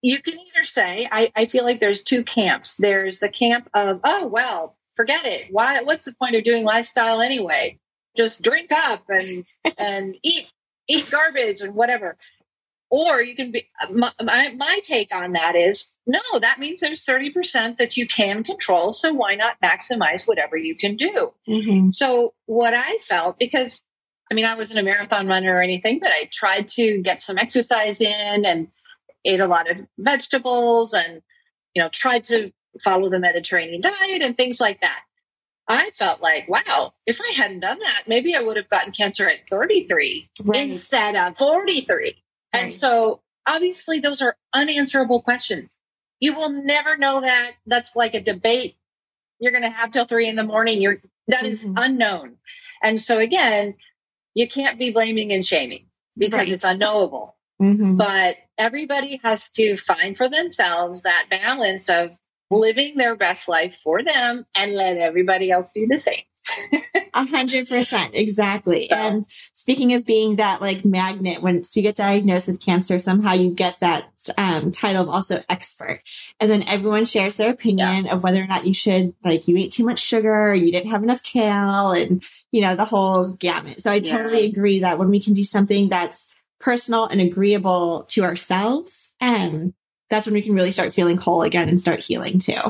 You 0.00 0.20
can 0.20 0.38
either 0.38 0.64
say, 0.64 1.08
I, 1.10 1.32
I 1.34 1.46
feel 1.46 1.64
like 1.64 1.80
there's 1.80 2.02
two 2.02 2.22
camps. 2.24 2.76
There's 2.76 3.18
the 3.18 3.28
camp 3.28 3.68
of, 3.74 4.00
oh, 4.04 4.26
well, 4.26 4.76
forget 4.94 5.26
it. 5.26 5.48
Why, 5.50 5.82
what's 5.82 6.04
the 6.04 6.14
point 6.14 6.36
of 6.36 6.44
doing 6.44 6.64
lifestyle 6.64 7.20
anyway? 7.20 7.78
Just 8.16 8.42
drink 8.42 8.70
up 8.72 9.04
and, 9.08 9.44
and 9.76 10.16
eat, 10.22 10.50
eat 10.88 11.10
garbage 11.10 11.60
and 11.60 11.74
whatever. 11.74 12.16
Or 12.90 13.20
you 13.20 13.36
can 13.36 13.52
be, 13.52 13.68
my, 13.90 14.12
my, 14.22 14.54
my 14.56 14.80
take 14.82 15.14
on 15.14 15.32
that 15.32 15.54
is 15.54 15.92
no, 16.06 16.20
that 16.40 16.58
means 16.58 16.80
there's 16.80 17.04
30% 17.04 17.76
that 17.76 17.98
you 17.98 18.08
can 18.08 18.44
control. 18.44 18.94
So 18.94 19.12
why 19.12 19.34
not 19.34 19.60
maximize 19.62 20.26
whatever 20.26 20.56
you 20.56 20.74
can 20.74 20.96
do? 20.96 21.32
Mm-hmm. 21.46 21.90
So 21.90 22.32
what 22.46 22.72
I 22.72 22.96
felt, 22.96 23.38
because 23.38 23.84
I 24.30 24.34
mean, 24.34 24.46
I 24.46 24.56
wasn't 24.56 24.80
a 24.80 24.82
marathon 24.82 25.26
runner 25.26 25.56
or 25.56 25.62
anything, 25.62 26.00
but 26.00 26.10
I 26.10 26.28
tried 26.32 26.68
to 26.68 27.00
get 27.02 27.22
some 27.22 27.38
exercise 27.38 28.00
in 28.00 28.44
and 28.44 28.68
ate 29.24 29.40
a 29.40 29.46
lot 29.46 29.70
of 29.70 29.86
vegetables 29.98 30.94
and, 30.94 31.22
you 31.74 31.82
know, 31.82 31.88
tried 31.88 32.24
to 32.24 32.52
follow 32.82 33.10
the 33.10 33.18
Mediterranean 33.18 33.80
diet 33.80 34.22
and 34.22 34.36
things 34.36 34.60
like 34.60 34.80
that. 34.80 35.00
I 35.66 35.90
felt 35.90 36.22
like, 36.22 36.48
wow, 36.48 36.94
if 37.06 37.20
I 37.20 37.32
hadn't 37.36 37.60
done 37.60 37.78
that, 37.78 38.04
maybe 38.06 38.34
I 38.34 38.40
would 38.40 38.56
have 38.56 38.70
gotten 38.70 38.92
cancer 38.92 39.28
at 39.28 39.48
33 39.50 40.30
right. 40.44 40.68
instead 40.68 41.14
of 41.14 41.36
43. 41.36 42.16
Right. 42.54 42.64
And 42.64 42.74
so 42.74 43.20
obviously 43.46 44.00
those 44.00 44.22
are 44.22 44.36
unanswerable 44.52 45.22
questions. 45.22 45.78
You 46.20 46.34
will 46.34 46.64
never 46.64 46.96
know 46.96 47.20
that. 47.20 47.52
That's 47.66 47.94
like 47.94 48.14
a 48.14 48.22
debate 48.22 48.76
you're 49.40 49.52
going 49.52 49.62
to 49.62 49.70
have 49.70 49.92
till 49.92 50.06
three 50.06 50.28
in 50.28 50.36
the 50.36 50.44
morning. 50.44 50.80
You're, 50.80 51.00
that 51.28 51.44
mm-hmm. 51.44 51.46
is 51.46 51.64
unknown. 51.76 52.36
And 52.82 53.00
so 53.00 53.18
again, 53.18 53.74
you 54.34 54.48
can't 54.48 54.78
be 54.78 54.92
blaming 54.92 55.32
and 55.32 55.46
shaming 55.46 55.86
because 56.16 56.40
right. 56.40 56.52
it's 56.52 56.64
unknowable. 56.64 57.36
Mm-hmm. 57.60 57.96
But 57.96 58.36
everybody 58.56 59.20
has 59.24 59.48
to 59.50 59.76
find 59.76 60.16
for 60.16 60.28
themselves 60.28 61.02
that 61.02 61.26
balance 61.30 61.88
of 61.88 62.16
living 62.50 62.96
their 62.96 63.16
best 63.16 63.48
life 63.48 63.80
for 63.82 64.02
them 64.02 64.46
and 64.54 64.72
let 64.72 64.96
everybody 64.96 65.50
else 65.50 65.72
do 65.72 65.86
the 65.86 65.98
same. 65.98 66.22
A 67.14 67.24
hundred 67.24 67.68
percent. 67.68 68.14
Exactly. 68.14 68.88
So, 68.88 68.96
and 68.96 69.26
speaking 69.52 69.94
of 69.94 70.06
being 70.06 70.36
that 70.36 70.60
like 70.60 70.84
magnet, 70.84 71.42
once 71.42 71.76
you 71.76 71.82
get 71.82 71.96
diagnosed 71.96 72.48
with 72.48 72.60
cancer, 72.60 72.98
somehow 72.98 73.34
you 73.34 73.50
get 73.50 73.80
that 73.80 74.10
um, 74.36 74.70
title 74.70 75.02
of 75.02 75.08
also 75.08 75.42
expert. 75.48 76.02
And 76.38 76.50
then 76.50 76.62
everyone 76.62 77.04
shares 77.04 77.36
their 77.36 77.50
opinion 77.50 78.04
yeah. 78.04 78.14
of 78.14 78.22
whether 78.22 78.42
or 78.42 78.46
not 78.46 78.66
you 78.66 78.74
should, 78.74 79.14
like, 79.24 79.48
you 79.48 79.56
ate 79.56 79.72
too 79.72 79.84
much 79.84 79.98
sugar 79.98 80.50
or 80.50 80.54
you 80.54 80.70
didn't 80.70 80.90
have 80.90 81.02
enough 81.02 81.22
kale 81.22 81.90
and, 81.90 82.22
you 82.52 82.60
know, 82.60 82.76
the 82.76 82.84
whole 82.84 83.32
gamut. 83.32 83.82
So 83.82 83.90
I 83.90 83.96
yeah. 83.96 84.16
totally 84.16 84.46
agree 84.46 84.80
that 84.80 84.98
when 84.98 85.10
we 85.10 85.20
can 85.20 85.34
do 85.34 85.44
something 85.44 85.88
that's 85.88 86.28
personal 86.60 87.06
and 87.06 87.20
agreeable 87.20 88.04
to 88.08 88.22
ourselves, 88.22 89.12
and 89.20 89.74
that's 90.10 90.26
when 90.26 90.34
we 90.34 90.42
can 90.42 90.54
really 90.54 90.70
start 90.70 90.94
feeling 90.94 91.16
whole 91.16 91.42
again 91.42 91.68
and 91.68 91.80
start 91.80 92.00
healing 92.00 92.38
too. 92.38 92.60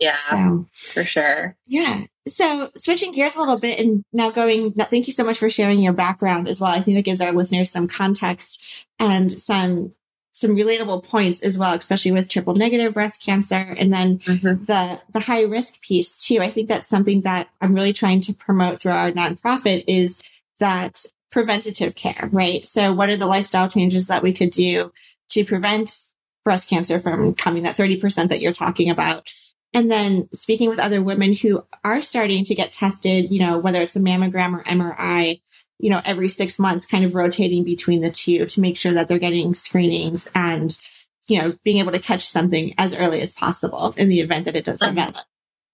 Yeah, 0.00 0.16
so, 0.16 0.66
for 0.72 1.04
sure. 1.04 1.56
Yeah. 1.66 2.04
So 2.26 2.70
switching 2.74 3.12
gears 3.12 3.36
a 3.36 3.40
little 3.40 3.58
bit 3.58 3.78
and 3.78 4.02
now 4.12 4.30
going, 4.30 4.72
thank 4.72 5.06
you 5.06 5.12
so 5.12 5.24
much 5.24 5.38
for 5.38 5.50
sharing 5.50 5.80
your 5.80 5.92
background 5.92 6.48
as 6.48 6.60
well. 6.60 6.70
I 6.70 6.80
think 6.80 6.96
that 6.96 7.04
gives 7.04 7.20
our 7.20 7.32
listeners 7.32 7.70
some 7.70 7.86
context 7.86 8.64
and 8.98 9.32
some 9.32 9.92
some 10.32 10.56
relatable 10.56 11.04
points 11.04 11.42
as 11.42 11.58
well, 11.58 11.74
especially 11.74 12.12
with 12.12 12.28
triple 12.28 12.54
negative 12.54 12.94
breast 12.94 13.22
cancer 13.22 13.56
and 13.76 13.92
then 13.92 14.18
mm-hmm. 14.20 14.64
the 14.64 15.00
the 15.12 15.20
high 15.20 15.42
risk 15.42 15.82
piece 15.82 16.16
too. 16.16 16.38
I 16.40 16.50
think 16.50 16.68
that's 16.68 16.88
something 16.88 17.22
that 17.22 17.48
I'm 17.60 17.74
really 17.74 17.92
trying 17.92 18.22
to 18.22 18.32
promote 18.32 18.80
through 18.80 18.92
our 18.92 19.10
nonprofit 19.10 19.84
is 19.86 20.22
that 20.58 21.04
preventative 21.30 21.94
care, 21.94 22.28
right? 22.32 22.64
So 22.66 22.92
what 22.92 23.10
are 23.10 23.16
the 23.16 23.26
lifestyle 23.26 23.68
changes 23.68 24.06
that 24.06 24.22
we 24.22 24.32
could 24.32 24.50
do 24.50 24.92
to 25.30 25.44
prevent 25.44 26.04
breast 26.44 26.70
cancer 26.70 26.98
from 27.00 27.34
coming 27.34 27.64
that 27.64 27.76
30% 27.76 28.28
that 28.28 28.40
you're 28.40 28.52
talking 28.52 28.90
about? 28.90 29.32
And 29.72 29.90
then 29.90 30.28
speaking 30.34 30.68
with 30.68 30.80
other 30.80 31.02
women 31.02 31.32
who 31.34 31.64
are 31.84 32.02
starting 32.02 32.44
to 32.44 32.54
get 32.54 32.72
tested, 32.72 33.30
you 33.30 33.38
know, 33.38 33.58
whether 33.58 33.80
it's 33.80 33.96
a 33.96 34.00
mammogram 34.00 34.58
or 34.58 34.64
MRI, 34.64 35.40
you 35.78 35.90
know, 35.90 36.02
every 36.04 36.28
six 36.28 36.58
months, 36.58 36.86
kind 36.86 37.04
of 37.04 37.14
rotating 37.14 37.64
between 37.64 38.00
the 38.00 38.10
two 38.10 38.46
to 38.46 38.60
make 38.60 38.76
sure 38.76 38.92
that 38.92 39.08
they're 39.08 39.18
getting 39.18 39.54
screenings 39.54 40.28
and, 40.34 40.80
you 41.28 41.40
know, 41.40 41.56
being 41.64 41.78
able 41.78 41.92
to 41.92 41.98
catch 42.00 42.26
something 42.26 42.74
as 42.78 42.96
early 42.96 43.20
as 43.20 43.32
possible 43.32 43.94
in 43.96 44.08
the 44.08 44.20
event 44.20 44.44
that 44.44 44.56
it 44.56 44.64
does 44.64 44.80
develop. 44.80 45.24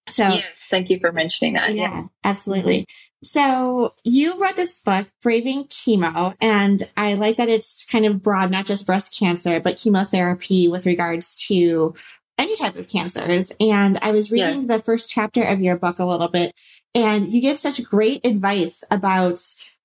So, 0.08 0.28
yes, 0.28 0.66
thank 0.70 0.88
you 0.90 1.00
for 1.00 1.10
mentioning 1.10 1.54
that. 1.54 1.74
Yeah, 1.74 1.94
yes. 1.94 2.08
absolutely. 2.22 2.86
So, 3.24 3.94
you 4.04 4.38
wrote 4.40 4.54
this 4.54 4.78
book, 4.78 5.08
Braving 5.20 5.64
Chemo, 5.64 6.34
and 6.40 6.88
I 6.96 7.14
like 7.14 7.38
that 7.38 7.48
it's 7.48 7.84
kind 7.90 8.06
of 8.06 8.22
broad, 8.22 8.52
not 8.52 8.66
just 8.66 8.86
breast 8.86 9.18
cancer, 9.18 9.58
but 9.58 9.78
chemotherapy 9.78 10.68
with 10.68 10.86
regards 10.86 11.34
to 11.46 11.94
any 12.38 12.56
type 12.56 12.76
of 12.76 12.88
cancers. 12.88 13.52
And 13.60 13.98
I 14.02 14.12
was 14.12 14.30
reading 14.30 14.62
yes. 14.62 14.66
the 14.68 14.82
first 14.82 15.10
chapter 15.10 15.42
of 15.42 15.60
your 15.60 15.76
book 15.76 15.98
a 15.98 16.04
little 16.04 16.28
bit, 16.28 16.54
and 16.94 17.28
you 17.28 17.40
give 17.40 17.58
such 17.58 17.82
great 17.84 18.24
advice 18.24 18.84
about, 18.90 19.40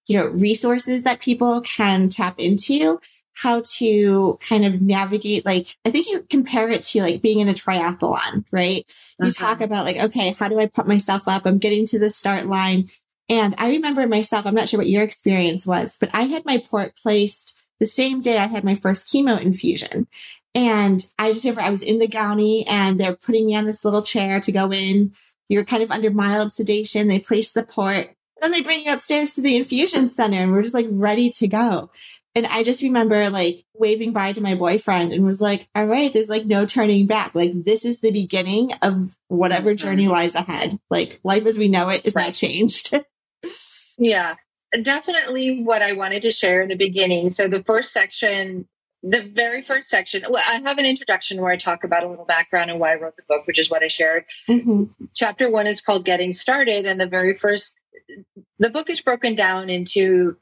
you 0.08 0.18
know, 0.18 0.28
resources 0.28 1.04
that 1.04 1.20
people 1.20 1.62
can 1.62 2.10
tap 2.10 2.40
into. 2.40 3.00
how 3.34 3.62
to 3.66 4.38
kind 4.48 4.66
of 4.66 4.82
navigate 4.82 5.46
like 5.46 5.78
i 5.86 5.90
think 5.90 6.06
you 6.08 6.22
compare 6.30 6.70
it 6.70 6.84
to 6.84 7.02
like 7.02 7.22
being 7.22 7.40
in 7.40 7.48
a 7.48 7.54
triathlon 7.54 8.44
right 8.52 8.86
you 9.20 9.28
uh-huh. 9.28 9.32
talk 9.32 9.62
about 9.62 9.86
like 9.86 9.96
okay 9.96 10.32
how 10.32 10.50
do 10.50 10.60
i 10.60 10.66
put 10.66 10.86
myself 10.86 11.24
up 11.28 11.46
i'm 11.46 11.58
getting 11.58 11.86
to 11.86 11.98
the 11.98 12.10
start 12.10 12.46
line 12.46 12.90
and 13.30 13.56
i 13.58 13.70
remember 13.70 14.06
myself 14.06 14.46
i'm 14.46 14.54
not 14.54 14.68
sure 14.68 14.78
what 14.78 14.90
your 14.90 15.02
experience 15.02 15.66
was 15.66 15.98
but 15.98 16.10
i 16.14 16.24
had 16.24 16.44
my 16.44 16.58
port 16.70 16.94
placed 16.98 17.64
the 17.80 17.86
same 17.86 18.20
day 18.22 18.38
i 18.38 18.48
had 18.48 18.66
my 18.66 18.76
first 18.76 19.08
chemo 19.08 19.40
infusion 19.40 20.08
and 20.54 21.06
i 21.18 21.32
just 21.32 21.46
remember 21.46 21.62
i 21.62 21.70
was 21.70 21.84
in 21.84 22.00
the 22.00 22.08
gownie 22.08 22.64
and 22.68 23.00
they're 23.00 23.16
putting 23.16 23.46
me 23.46 23.56
on 23.56 23.66
this 23.66 23.86
little 23.86 24.04
chair 24.04 24.40
to 24.40 24.52
go 24.52 24.72
in 24.72 25.14
you're 25.50 25.66
kind 25.66 25.84
of 25.84 25.92
under 25.92 26.12
mild 26.12 26.52
sedation 26.52 27.08
they 27.08 27.20
place 27.20 27.52
the 27.52 27.64
port 27.64 28.16
then 28.42 28.52
they 28.52 28.62
bring 28.62 28.84
you 28.84 28.92
upstairs 28.92 29.36
to 29.36 29.42
the 29.42 29.56
infusion 29.56 30.08
center 30.08 30.42
and 30.42 30.52
we're 30.52 30.64
just 30.64 30.74
like 30.74 30.88
ready 30.90 31.30
to 31.30 31.48
go. 31.48 31.92
And 32.34 32.48
I 32.48 32.64
just 32.64 32.82
remember 32.82 33.30
like 33.30 33.66
waving 33.76 34.14
bye 34.14 34.34
to 34.34 34.42
my 34.42 34.56
boyfriend 34.56 35.14
and 35.14 35.26
was 35.26 35.42
like, 35.42 35.70
all 35.76 35.86
right, 35.86 36.12
there's 36.12 36.30
like 36.30 36.46
no 36.46 36.66
turning 36.66 37.06
back. 37.06 37.36
Like 37.36 37.52
this 37.54 37.86
is 37.86 38.00
the 38.00 38.12
beginning 38.12 38.74
of 38.82 39.16
whatever 39.28 39.72
mm-hmm. 39.72 39.86
journey 39.86 40.08
lies 40.08 40.36
ahead. 40.36 40.80
Like 40.90 41.20
life 41.24 41.46
as 41.46 41.58
we 41.58 41.68
know 41.68 41.90
it 41.90 42.06
is 42.06 42.16
right. 42.16 42.28
not 42.28 42.34
changed. 42.34 42.96
yeah, 43.98 44.36
definitely 44.82 45.64
what 45.64 45.82
I 45.82 45.94
wanted 45.94 46.24
to 46.24 46.32
share 46.32 46.62
in 46.62 46.70
the 46.70 46.76
beginning. 46.76 47.30
So 47.30 47.48
the 47.48 47.64
first 47.64 47.92
section, 47.92 48.68
the 49.04 49.32
very 49.34 49.62
first 49.62 49.90
section, 49.90 50.24
well, 50.30 50.44
I 50.48 50.60
have 50.60 50.78
an 50.78 50.86
introduction 50.86 51.42
where 51.42 51.52
I 51.52 51.58
talk 51.58 51.84
about 51.84 52.04
a 52.04 52.08
little 52.08 52.26
background 52.26 52.70
and 52.70 52.80
why 52.80 52.94
I 52.94 52.96
wrote 52.96 53.18
the 53.18 53.24
book, 53.28 53.48
which 53.48 53.58
is 53.58 53.70
what 53.70 53.84
I 53.84 53.88
shared. 53.88 54.26
Mm-hmm. 54.48 54.84
Chapter 55.16 55.50
one 55.50 55.68
is 55.68 55.82
called 55.82 56.06
Getting 56.06 56.34
Started. 56.34 56.86
And 56.86 57.02
the 57.02 57.08
very 57.08 57.36
first, 57.36 57.80
the 58.60 58.70
book 58.70 58.90
is 58.90 59.02
broken 59.02 59.36
down 59.36 59.70
into 59.70 60.38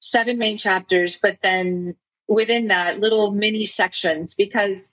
seven 0.00 0.38
main 0.38 0.58
chapters, 0.58 1.16
but 1.20 1.38
then 1.42 1.94
within 2.26 2.68
that, 2.68 2.98
little 2.98 3.30
mini 3.30 3.64
sections 3.64 4.34
because 4.34 4.90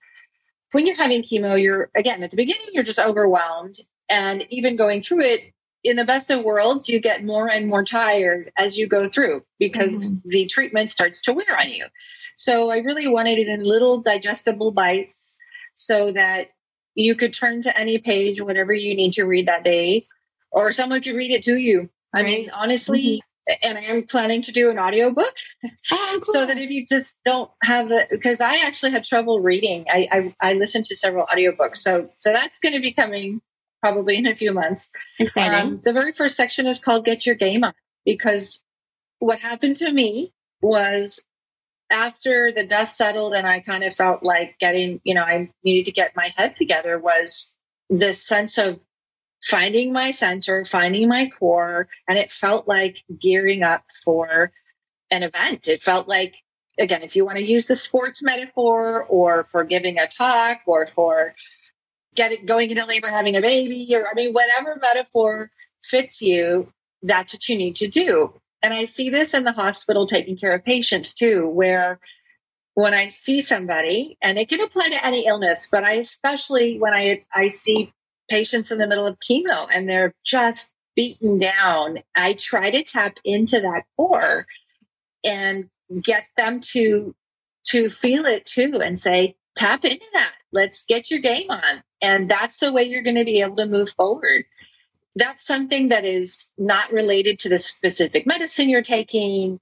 when 0.72 0.86
you're 0.86 0.95
having 0.95 1.24
chemo, 1.24 1.62
you're 1.62 1.89
again 1.95 2.22
at 2.22 2.30
the 2.30 2.38
beginning, 2.38 2.67
you're 2.74 2.84
just 2.84 3.00
overwhelmed. 3.00 3.80
And 4.08 4.45
even 4.50 4.76
going 4.76 5.02
through 5.02 5.22
it, 5.22 5.54
in 5.84 5.95
the 5.95 6.06
best 6.06 6.30
of 6.30 6.43
worlds, 6.43 6.89
you 6.89 7.00
get 7.00 7.24
more 7.24 7.50
and 7.50 7.67
more 7.67 7.84
tired 7.84 8.52
as 8.58 8.78
you 8.78 8.88
go 8.88 9.08
through 9.08 9.43
because 9.60 10.12
mm-hmm. 10.12 10.30
the 10.30 10.45
treatment 10.45 10.89
starts 10.89 11.22
to 11.22 11.34
wear 11.34 11.58
on 11.58 11.69
you. 11.69 11.86
So 12.39 12.69
I 12.69 12.78
really 12.78 13.06
wanted 13.06 13.38
it 13.38 13.49
in 13.49 13.63
little 13.63 13.99
digestible 13.99 14.71
bites 14.71 15.36
so 15.75 16.13
that 16.13 16.47
you 16.95 17.15
could 17.15 17.34
turn 17.34 17.62
to 17.63 17.78
any 17.78 17.97
page, 17.97 18.41
whatever 18.41 18.73
you 18.73 18.95
need 18.95 19.13
to 19.13 19.25
read 19.25 19.49
that 19.49 19.65
day, 19.65 20.08
or 20.49 20.71
someone 20.71 21.02
could 21.02 21.15
read 21.15 21.32
it 21.32 21.43
to 21.43 21.58
you. 21.58 21.89
I 22.13 22.23
mean, 22.23 22.49
honestly, 22.56 23.02
mm-hmm 23.02 23.25
and 23.63 23.78
I 23.78 23.82
am 23.82 24.04
planning 24.04 24.43
to 24.43 24.52
do 24.52 24.69
an 24.69 24.78
audiobook 24.78 25.34
oh, 25.65 25.69
cool. 26.12 26.19
so 26.21 26.45
that 26.45 26.60
if 26.60 26.69
you 26.69 26.86
just 26.86 27.17
don't 27.25 27.49
have 27.63 27.89
the 27.89 28.06
because 28.10 28.41
I 28.41 28.67
actually 28.67 28.91
had 28.91 29.04
trouble 29.04 29.39
reading. 29.39 29.86
I, 29.89 30.08
I 30.12 30.49
I 30.49 30.54
listened 30.54 30.86
to 30.86 30.95
several 30.95 31.25
audiobooks. 31.25 31.78
So 31.78 32.12
so 32.19 32.32
that's 32.32 32.60
going 32.60 32.75
to 32.75 32.80
be 32.80 32.93
coming 32.93 33.41
probably 33.82 34.17
in 34.17 34.28
a 34.28 34.36
few 34.36 34.54
months. 34.54 34.91
Exciting. 35.19 35.73
Um, 35.73 35.82
the 35.84 35.93
very 35.93 36.13
first 36.13 36.38
section 36.38 36.67
is 36.67 36.78
called 36.78 37.06
Get 37.06 37.25
Your 37.25 37.34
Game 37.36 37.63
On 37.63 37.73
because 38.06 38.63
what 39.17 39.39
happened 39.39 39.78
to 39.78 39.91
me 39.91 40.32
was 40.62 41.25
after 41.91 42.52
the 42.52 42.65
dust 42.65 42.97
settled 42.97 43.34
and 43.34 43.47
I 43.47 43.60
kind 43.62 43.84
of 43.84 43.95
felt 43.95 44.23
like 44.23 44.58
getting, 44.60 45.02
you 45.04 45.13
know, 45.13 45.23
I 45.23 45.49
needed 45.63 45.86
to 45.86 45.91
get 45.91 46.15
my 46.15 46.34
head 46.36 46.54
together 46.54 46.99
was 46.99 47.56
this 47.89 48.23
sense 48.23 48.58
of 48.58 48.80
finding 49.43 49.93
my 49.93 50.12
center, 50.12 50.65
finding 50.65 51.08
my 51.08 51.30
core, 51.39 51.88
and 52.08 52.17
it 52.17 52.32
felt 52.32 52.67
like 52.67 53.04
gearing 53.19 53.63
up 53.63 53.84
for 54.04 54.52
an 55.12 55.23
event. 55.23 55.67
It 55.67 55.82
felt 55.82 56.08
like, 56.08 56.36
again, 56.78 57.02
if 57.02 57.15
you 57.15 57.25
want 57.25 57.38
to 57.38 57.45
use 57.45 57.65
the 57.65 57.75
sports 57.75 58.21
metaphor 58.21 59.06
or 59.06 59.45
for 59.45 59.63
giving 59.63 59.97
a 59.97 60.08
talk 60.08 60.60
or 60.65 60.88
for 60.88 61.34
getting 62.15 62.45
going 62.45 62.69
into 62.69 62.86
labor, 62.86 63.08
having 63.08 63.36
a 63.36 63.41
baby, 63.41 63.88
or 63.95 64.08
I 64.08 64.13
mean, 64.13 64.34
whatever 64.34 64.78
metaphor 64.82 65.49
fits 65.82 66.21
you, 66.21 66.71
that's 67.02 67.34
what 67.34 67.47
you 67.47 67.58
need 67.58 67.78
to 67.78 67.88
do. 67.88 68.34
And 68.62 68.74
I 68.74 68.86
see 68.86 69.10
this 69.10 69.34
in 69.34 69.43
the 69.43 69.52
hospital 69.52 70.06
taking 70.06 70.38
care 70.38 70.54
of 70.54 70.65
patients 70.65 71.13
too, 71.13 71.48
where 71.48 72.00
when 72.74 72.93
I 72.93 73.08
see 73.08 73.41
somebody, 73.41 74.17
and 74.22 74.38
it 74.38 74.50
can 74.50 74.62
apply 74.62 74.89
to 74.89 75.06
any 75.06 75.26
illness, 75.26 75.67
but 75.72 75.84
I 75.84 75.93
especially 75.93 76.80
when 76.80 76.93
I 76.93 77.26
I 77.34 77.48
see 77.48 77.93
patients 78.30 78.72
in 78.72 78.78
the 78.78 78.88
middle 78.88 79.08
of 79.08 79.17
chemo 79.19 79.67
and 79.74 79.88
they're 79.88 80.13
just 80.24 80.74
beaten 80.95 81.39
down. 81.39 82.00
I 82.15 82.34
try 82.34 82.72
to 82.72 82.84
tap 82.84 83.15
into 83.24 83.60
that 83.62 83.84
core 83.98 84.45
and 85.24 85.69
get 86.04 86.24
them 86.38 86.60
to 86.72 87.15
to 87.67 87.89
feel 87.89 88.26
it 88.26 88.45
too 88.45 88.80
and 88.82 89.00
say, 89.00 89.36
tap 89.56 89.84
into 89.86 90.08
that. 90.13 90.34
Let's 90.52 90.86
get 90.86 91.12
your 91.12 91.19
game 91.19 91.50
on. 91.50 91.84
And 92.02 92.30
that's 92.30 92.58
the 92.58 92.72
way 92.72 92.84
you're 92.84 93.04
going 93.04 93.17
to 93.17 93.26
be 93.26 93.41
able 93.41 93.58
to 93.58 93.65
move 93.65 93.89
forward. 93.91 94.45
That's 95.19 95.45
something 95.45 95.89
that 95.89 96.05
is 96.05 96.51
not 96.58 96.91
related 96.91 97.39
to 97.39 97.49
the 97.49 97.60
specific 97.60 98.25
medicine 98.25 98.69
you're 98.69 98.82
taking 98.82 99.60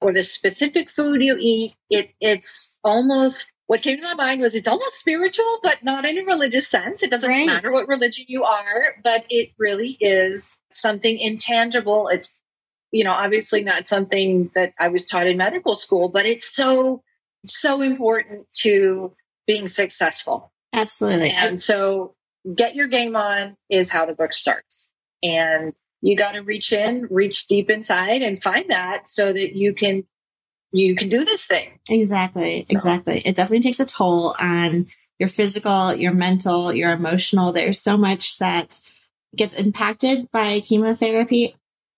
or 0.00 0.12
the 0.12 0.22
specific 0.22 0.90
food 0.90 1.22
you 1.22 1.36
eat. 1.40 1.74
It, 1.90 2.10
it's 2.20 2.78
almost 2.84 3.54
what 3.66 3.82
came 3.82 3.96
to 3.96 4.02
my 4.02 4.14
mind 4.14 4.40
was 4.40 4.54
it's 4.54 4.68
almost 4.68 5.00
spiritual, 5.00 5.58
but 5.62 5.82
not 5.82 6.04
in 6.04 6.18
a 6.18 6.24
religious 6.24 6.68
sense. 6.68 7.02
It 7.02 7.10
doesn't 7.10 7.28
right. 7.28 7.46
matter 7.46 7.72
what 7.72 7.88
religion 7.88 8.26
you 8.28 8.44
are, 8.44 8.96
but 9.02 9.24
it 9.28 9.50
really 9.58 9.96
is 10.00 10.58
something 10.70 11.18
intangible. 11.18 12.08
It's, 12.08 12.38
you 12.92 13.04
know, 13.04 13.12
obviously 13.12 13.64
not 13.64 13.88
something 13.88 14.50
that 14.54 14.72
I 14.78 14.88
was 14.88 15.04
taught 15.04 15.26
in 15.26 15.36
medical 15.36 15.74
school, 15.74 16.08
but 16.08 16.26
it's 16.26 16.54
so, 16.54 17.02
so 17.46 17.82
important 17.82 18.46
to 18.58 19.14
being 19.46 19.68
successful. 19.68 20.52
Absolutely. 20.72 21.30
And 21.30 21.60
so 21.60 22.14
get 22.54 22.74
your 22.74 22.86
game 22.86 23.16
on 23.16 23.56
is 23.68 23.90
how 23.90 24.06
the 24.06 24.14
book 24.14 24.32
starts. 24.32 24.77
And 25.22 25.74
you 26.00 26.16
got 26.16 26.32
to 26.32 26.40
reach 26.40 26.72
in, 26.72 27.08
reach 27.10 27.46
deep 27.48 27.70
inside 27.70 28.22
and 28.22 28.42
find 28.42 28.70
that 28.70 29.08
so 29.08 29.32
that 29.32 29.56
you 29.56 29.74
can 29.74 30.04
you 30.70 30.94
can 30.96 31.08
do 31.08 31.24
this 31.24 31.46
thing. 31.46 31.78
Exactly. 31.88 32.66
So. 32.68 32.74
Exactly. 32.74 33.22
It 33.24 33.34
definitely 33.34 33.62
takes 33.62 33.80
a 33.80 33.86
toll 33.86 34.36
on 34.38 34.88
your 35.18 35.28
physical, 35.28 35.94
your 35.94 36.12
mental, 36.12 36.72
your 36.72 36.92
emotional. 36.92 37.52
There's 37.52 37.80
so 37.80 37.96
much 37.96 38.38
that 38.38 38.78
gets 39.34 39.54
impacted 39.54 40.30
by 40.30 40.60
chemotherapy. 40.60 41.56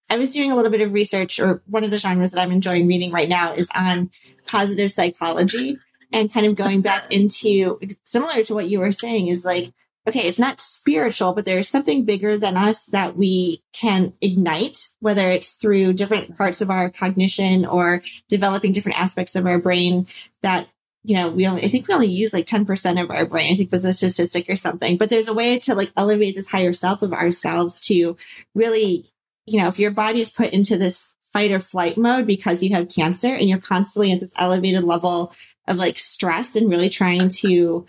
I 0.09 0.19
was 0.19 0.31
doing 0.31 0.51
a 0.51 0.57
little 0.57 0.71
bit 0.71 0.81
of 0.81 0.93
research, 0.93 1.39
or 1.39 1.63
one 1.67 1.85
of 1.85 1.91
the 1.91 1.99
genres 1.99 2.33
that 2.33 2.41
I'm 2.41 2.51
enjoying 2.51 2.89
reading 2.89 3.13
right 3.13 3.29
now 3.29 3.55
is 3.55 3.69
on 3.75 4.11
positive 4.47 4.91
psychology 4.91 5.77
and 6.13 6.33
kind 6.33 6.47
of 6.47 6.57
going 6.57 6.81
back 6.81 7.13
into 7.13 7.79
similar 8.05 8.43
to 8.45 8.55
what 8.55 8.69
you 8.69 8.81
were 8.81 8.93
saying 8.93 9.29
is 9.29 9.45
like 9.45 9.73
okay, 10.07 10.21
it's 10.21 10.39
not 10.39 10.61
spiritual, 10.61 11.33
but 11.35 11.45
there's 11.45 11.69
something 11.69 12.05
bigger 12.05 12.39
than 12.39 12.57
us 12.57 12.87
that 12.87 13.17
we 13.17 13.63
can 13.73 14.13
ignite, 14.21 14.89
whether 15.01 15.29
it's 15.29 15.55
through 15.55 15.93
different 15.93 16.37
parts 16.37 16.61
of 16.61 16.71
our 16.71 16.91
cognition 16.91 17.67
or 17.67 18.03
developing 18.29 18.73
different 18.73 18.99
aspects 18.99 19.37
of 19.37 19.47
our 19.47 19.59
brain 19.59 20.07
that, 20.43 20.67
you 21.05 21.15
know, 21.15 21.29
we 21.29 21.47
only, 21.47 21.65
I 21.65 21.69
think 21.69 21.87
we 21.87 21.95
only 21.95 22.09
use 22.09 22.33
like 22.33 22.47
10% 22.47 23.03
of 23.03 23.11
our 23.11 23.27
brain. 23.27 23.53
I 23.53 23.57
think 23.57 23.71
was 23.71 23.85
a 23.85 23.93
statistic 23.93 24.49
or 24.49 24.57
something, 24.57 24.97
but 24.97 25.11
there's 25.11 25.29
a 25.29 25.35
way 25.35 25.59
to 25.61 25.75
like 25.75 25.93
elevate 25.97 26.35
this 26.35 26.49
higher 26.49 26.73
self 26.73 27.03
of 27.03 27.13
ourselves 27.13 27.81
to 27.89 28.17
really, 28.55 29.11
you 29.45 29.59
know, 29.61 29.69
if 29.69 29.79
your 29.79 29.91
body 29.91 30.21
is 30.21 30.31
put 30.31 30.53
into 30.53 30.79
this 30.79 31.13
fight 31.33 31.53
or 31.53 31.61
flight 31.61 31.97
mode 31.97 32.27
because 32.27 32.63
you 32.63 32.75
have 32.75 32.89
cancer 32.89 33.29
and 33.29 33.49
you're 33.49 33.59
constantly 33.59 34.13
at 34.13 34.21
this 34.21 34.33
elevated 34.37 34.83
level 34.83 35.33
of 35.69 35.77
like 35.77 35.99
stress 35.99 36.57
and 36.57 36.71
really 36.71 36.89
trying 36.89 37.29
to 37.29 37.87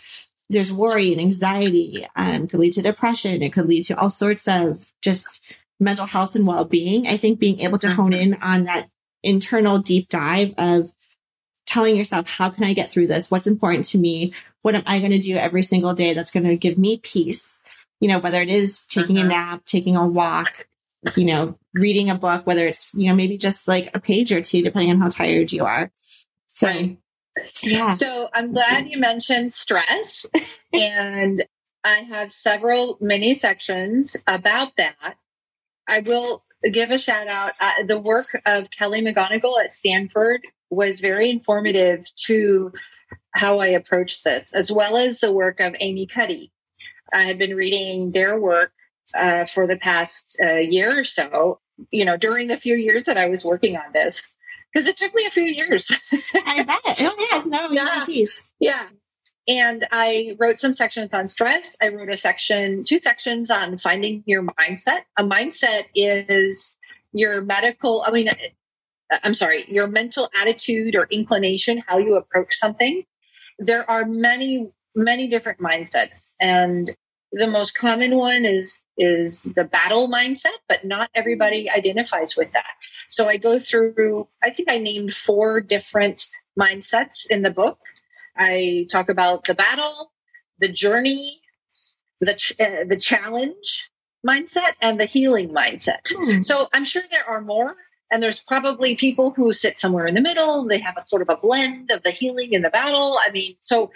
there's 0.51 0.71
worry 0.71 1.11
and 1.11 1.21
anxiety 1.21 2.05
and 2.15 2.49
could 2.49 2.59
lead 2.59 2.73
to 2.73 2.81
depression. 2.81 3.41
It 3.41 3.53
could 3.53 3.67
lead 3.67 3.83
to 3.85 3.99
all 3.99 4.09
sorts 4.09 4.47
of 4.47 4.85
just 5.01 5.41
mental 5.79 6.05
health 6.05 6.35
and 6.35 6.45
well-being. 6.45 7.07
I 7.07 7.17
think 7.17 7.39
being 7.39 7.59
able 7.61 7.79
to 7.79 7.91
hone 7.91 8.13
in 8.13 8.35
on 8.35 8.65
that 8.65 8.89
internal 9.23 9.79
deep 9.79 10.09
dive 10.09 10.53
of 10.57 10.91
telling 11.65 11.95
yourself, 11.95 12.27
how 12.27 12.49
can 12.49 12.63
I 12.63 12.73
get 12.73 12.91
through 12.91 13.07
this? 13.07 13.31
What's 13.31 13.47
important 13.47 13.85
to 13.87 13.97
me? 13.97 14.33
What 14.61 14.75
am 14.75 14.83
I 14.85 14.99
going 14.99 15.11
to 15.11 15.19
do 15.19 15.37
every 15.37 15.63
single 15.63 15.93
day 15.93 16.13
that's 16.13 16.31
going 16.31 16.45
to 16.45 16.57
give 16.57 16.77
me 16.77 16.99
peace? 17.01 17.59
You 17.99 18.07
know, 18.07 18.19
whether 18.19 18.41
it 18.41 18.49
is 18.49 18.83
taking 18.87 19.17
a 19.17 19.21
uh-huh. 19.21 19.29
nap, 19.29 19.65
taking 19.65 19.95
a 19.95 20.05
walk, 20.05 20.67
you 21.15 21.25
know, 21.25 21.57
reading 21.73 22.09
a 22.09 22.15
book, 22.15 22.45
whether 22.45 22.67
it's, 22.67 22.93
you 22.93 23.07
know, 23.07 23.15
maybe 23.15 23.37
just 23.37 23.67
like 23.67 23.89
a 23.93 23.99
page 23.99 24.31
or 24.31 24.41
two, 24.41 24.61
depending 24.61 24.91
on 24.91 24.99
how 24.99 25.09
tired 25.09 25.51
you 25.51 25.65
are. 25.65 25.91
So 26.47 26.67
right. 26.67 26.97
Yeah. 27.63 27.91
So 27.91 28.29
I'm 28.33 28.53
glad 28.53 28.87
you 28.87 28.97
mentioned 28.97 29.51
stress. 29.51 30.25
and 30.73 31.41
I 31.83 31.97
have 31.97 32.31
several 32.31 32.97
mini 33.01 33.35
sections 33.35 34.17
about 34.27 34.73
that. 34.77 35.15
I 35.87 35.99
will 35.99 36.41
give 36.71 36.91
a 36.91 36.97
shout 36.97 37.27
out. 37.27 37.53
Uh, 37.59 37.83
the 37.87 37.99
work 37.99 38.27
of 38.45 38.69
Kelly 38.69 39.01
McGonigal 39.01 39.63
at 39.63 39.73
Stanford 39.73 40.41
was 40.69 41.01
very 41.01 41.29
informative 41.29 42.05
to 42.27 42.71
how 43.33 43.59
I 43.59 43.67
approach 43.67 44.23
this, 44.23 44.53
as 44.53 44.71
well 44.71 44.97
as 44.97 45.19
the 45.19 45.33
work 45.33 45.59
of 45.59 45.75
Amy 45.79 46.07
Cuddy. 46.07 46.51
I 47.13 47.23
had 47.23 47.37
been 47.37 47.55
reading 47.55 48.11
their 48.11 48.39
work 48.39 48.71
uh, 49.15 49.45
for 49.45 49.67
the 49.67 49.77
past 49.77 50.37
uh, 50.41 50.55
year 50.55 50.99
or 50.99 51.03
so, 51.03 51.59
you 51.89 52.05
know, 52.05 52.15
during 52.15 52.47
the 52.47 52.57
few 52.57 52.75
years 52.75 53.05
that 53.05 53.17
I 53.17 53.27
was 53.27 53.43
working 53.43 53.75
on 53.75 53.91
this 53.93 54.33
because 54.73 54.87
it 54.87 54.97
took 54.97 55.13
me 55.13 55.25
a 55.25 55.29
few 55.29 55.43
years. 55.43 55.91
I 56.11 56.63
bet. 56.63 56.79
Oh, 57.01 57.15
yeah, 57.31 57.57
Oh, 57.59 57.71
yeah. 57.71 58.05
piece. 58.05 58.53
Yeah. 58.59 58.87
And 59.47 59.87
I 59.91 60.35
wrote 60.39 60.59
some 60.59 60.73
sections 60.73 61.13
on 61.13 61.27
stress. 61.27 61.75
I 61.81 61.89
wrote 61.89 62.09
a 62.09 62.17
section, 62.17 62.83
two 62.83 62.99
sections 62.99 63.49
on 63.49 63.77
finding 63.77 64.23
your 64.25 64.43
mindset. 64.43 65.01
A 65.17 65.23
mindset 65.23 65.83
is 65.95 66.77
your 67.11 67.41
medical, 67.41 68.03
I 68.05 68.11
mean, 68.11 68.29
uh, 68.29 69.17
I'm 69.23 69.33
sorry, 69.33 69.65
your 69.67 69.87
mental 69.87 70.29
attitude 70.39 70.95
or 70.95 71.07
inclination, 71.11 71.83
how 71.85 71.97
you 71.97 72.15
approach 72.15 72.55
something. 72.55 73.03
There 73.59 73.89
are 73.89 74.05
many, 74.05 74.71
many 74.95 75.27
different 75.27 75.59
mindsets. 75.59 76.33
And 76.39 76.89
the 77.31 77.47
most 77.47 77.77
common 77.77 78.15
one 78.15 78.45
is 78.45 78.85
is 78.97 79.43
the 79.55 79.63
battle 79.63 80.09
mindset, 80.09 80.57
but 80.67 80.85
not 80.85 81.09
everybody 81.15 81.69
identifies 81.69 82.35
with 82.35 82.51
that. 82.51 82.71
So 83.09 83.27
I 83.27 83.37
go 83.37 83.57
through, 83.59 84.27
I 84.43 84.51
think 84.51 84.69
I 84.69 84.77
named 84.77 85.13
four 85.13 85.61
different 85.61 86.27
mindsets 86.59 87.29
in 87.29 87.41
the 87.41 87.51
book. 87.51 87.79
I 88.35 88.87
talk 88.91 89.09
about 89.09 89.45
the 89.45 89.53
battle, 89.53 90.11
the 90.59 90.71
journey, 90.71 91.41
the 92.19 92.35
ch- 92.35 92.59
uh, 92.59 92.83
the 92.85 92.97
challenge 92.97 93.89
mindset, 94.27 94.73
and 94.81 94.99
the 94.99 95.05
healing 95.05 95.49
mindset. 95.49 96.11
Hmm. 96.13 96.41
So 96.41 96.67
I'm 96.73 96.85
sure 96.85 97.03
there 97.09 97.27
are 97.27 97.41
more, 97.41 97.75
and 98.11 98.21
there's 98.21 98.39
probably 98.39 98.95
people 98.95 99.33
who 99.35 99.53
sit 99.53 99.79
somewhere 99.79 100.05
in 100.05 100.15
the 100.15 100.21
middle. 100.21 100.67
They 100.67 100.79
have 100.79 100.97
a 100.97 101.01
sort 101.01 101.21
of 101.21 101.29
a 101.29 101.37
blend 101.37 101.91
of 101.91 102.03
the 102.03 102.11
healing 102.11 102.55
and 102.55 102.63
the 102.63 102.69
battle. 102.69 103.17
I 103.25 103.31
mean, 103.31 103.55
so 103.59 103.91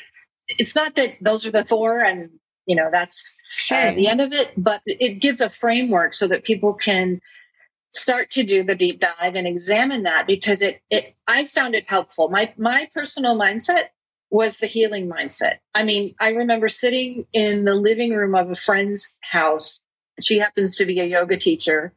it's 0.47 0.75
not 0.75 0.95
that 0.95 1.11
those 1.21 1.45
are 1.45 1.51
the 1.51 1.65
four, 1.65 1.99
and 1.99 2.29
you 2.65 2.75
know 2.75 2.89
that's 2.91 3.37
sure. 3.57 3.89
uh, 3.89 3.93
the 3.93 4.07
end 4.07 4.21
of 4.21 4.33
it, 4.33 4.51
but 4.57 4.81
it 4.85 5.21
gives 5.21 5.41
a 5.41 5.49
framework 5.49 6.13
so 6.13 6.27
that 6.27 6.43
people 6.43 6.73
can 6.73 7.21
start 7.93 8.29
to 8.31 8.43
do 8.43 8.63
the 8.63 8.75
deep 8.75 8.99
dive 8.99 9.35
and 9.35 9.47
examine 9.47 10.03
that 10.03 10.27
because 10.27 10.61
it 10.61 10.81
it 10.89 11.15
I 11.27 11.45
found 11.45 11.75
it 11.75 11.87
helpful. 11.87 12.29
My 12.29 12.53
my 12.57 12.89
personal 12.93 13.37
mindset 13.37 13.85
was 14.29 14.57
the 14.57 14.67
healing 14.67 15.09
mindset. 15.09 15.59
I 15.73 15.83
mean, 15.83 16.15
I 16.19 16.31
remember 16.31 16.67
sitting 16.67 17.25
in 17.31 17.63
the 17.63 17.75
living 17.75 18.13
room 18.13 18.35
of 18.35 18.51
a 18.51 18.55
friend's 18.55 19.17
house. 19.21 19.79
She 20.21 20.39
happens 20.39 20.75
to 20.77 20.85
be 20.85 20.99
a 20.99 21.05
yoga 21.05 21.37
teacher. 21.37 21.93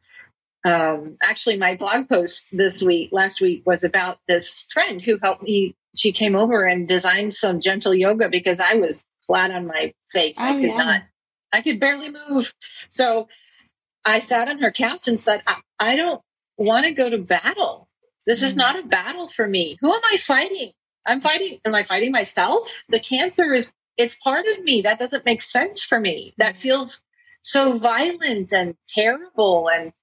Um, 0.65 1.17
actually, 1.21 1.57
my 1.57 1.75
blog 1.75 2.09
post 2.09 2.55
this 2.55 2.83
week, 2.83 3.09
last 3.11 3.41
week, 3.41 3.63
was 3.65 3.83
about 3.83 4.19
this 4.27 4.65
friend 4.71 5.01
who 5.01 5.17
helped 5.21 5.43
me. 5.43 5.75
She 5.95 6.11
came 6.11 6.35
over 6.35 6.65
and 6.65 6.87
designed 6.87 7.33
some 7.33 7.61
gentle 7.61 7.93
yoga 7.93 8.29
because 8.29 8.59
I 8.59 8.75
was 8.75 9.05
flat 9.29 9.51
on 9.51 9.67
my 9.67 9.93
face. 10.11 10.37
Oh, 10.39 10.49
I 10.49 10.53
could 10.53 10.69
yeah. 10.69 10.77
not, 10.77 11.01
I 11.53 11.61
could 11.61 11.79
barely 11.79 12.09
move. 12.09 12.51
So 12.89 13.27
I 14.03 14.19
sat 14.19 14.47
on 14.47 14.57
her 14.59 14.71
couch 14.71 15.07
and 15.07 15.21
said, 15.21 15.41
I, 15.45 15.57
I 15.79 15.95
don't 15.95 16.21
want 16.57 16.87
to 16.87 16.93
go 16.93 17.09
to 17.09 17.19
battle. 17.19 17.87
This 18.25 18.41
is 18.41 18.55
mm. 18.55 18.57
not 18.57 18.79
a 18.79 18.87
battle 18.87 19.27
for 19.27 19.47
me. 19.47 19.77
Who 19.81 19.93
am 19.93 20.01
I 20.11 20.17
fighting? 20.17 20.71
I'm 21.05 21.21
fighting. 21.21 21.59
Am 21.63 21.75
I 21.75 21.83
fighting 21.83 22.11
myself? 22.11 22.83
The 22.89 22.99
cancer 22.99 23.53
is, 23.53 23.71
it's 23.97 24.15
part 24.15 24.45
of 24.47 24.63
me. 24.63 24.81
That 24.81 24.99
doesn't 24.99 25.25
make 25.25 25.43
sense 25.43 25.83
for 25.83 25.99
me. 25.99 26.33
That 26.37 26.55
mm. 26.55 26.57
feels 26.57 27.05
so 27.41 27.77
violent 27.77 28.51
and 28.51 28.75
terrible. 28.87 29.69
And 29.69 29.93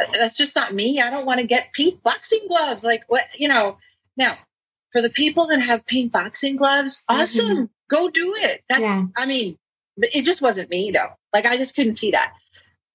uh, 0.00 0.06
that's 0.12 0.38
just 0.38 0.56
not 0.56 0.72
me. 0.72 1.02
I 1.02 1.10
don't 1.10 1.26
want 1.26 1.40
to 1.40 1.46
get 1.46 1.74
pink 1.74 2.02
boxing 2.02 2.46
gloves. 2.48 2.82
Like 2.82 3.02
what, 3.08 3.24
you 3.36 3.48
know, 3.48 3.76
now 4.16 4.38
for 4.90 5.02
the 5.02 5.10
people 5.10 5.48
that 5.48 5.60
have 5.60 5.84
pink 5.84 6.12
boxing 6.12 6.56
gloves, 6.56 7.02
mm-hmm. 7.10 7.20
awesome. 7.20 7.48
Mm-hmm. 7.48 7.64
Go 7.90 8.08
do 8.08 8.34
it. 8.36 8.62
That's, 8.68 8.80
yeah. 8.80 9.04
I 9.16 9.26
mean, 9.26 9.58
it 9.96 10.24
just 10.24 10.42
wasn't 10.42 10.70
me 10.70 10.90
though. 10.90 11.10
Like 11.32 11.46
I 11.46 11.56
just 11.56 11.76
couldn't 11.76 11.96
see 11.96 12.12
that. 12.12 12.32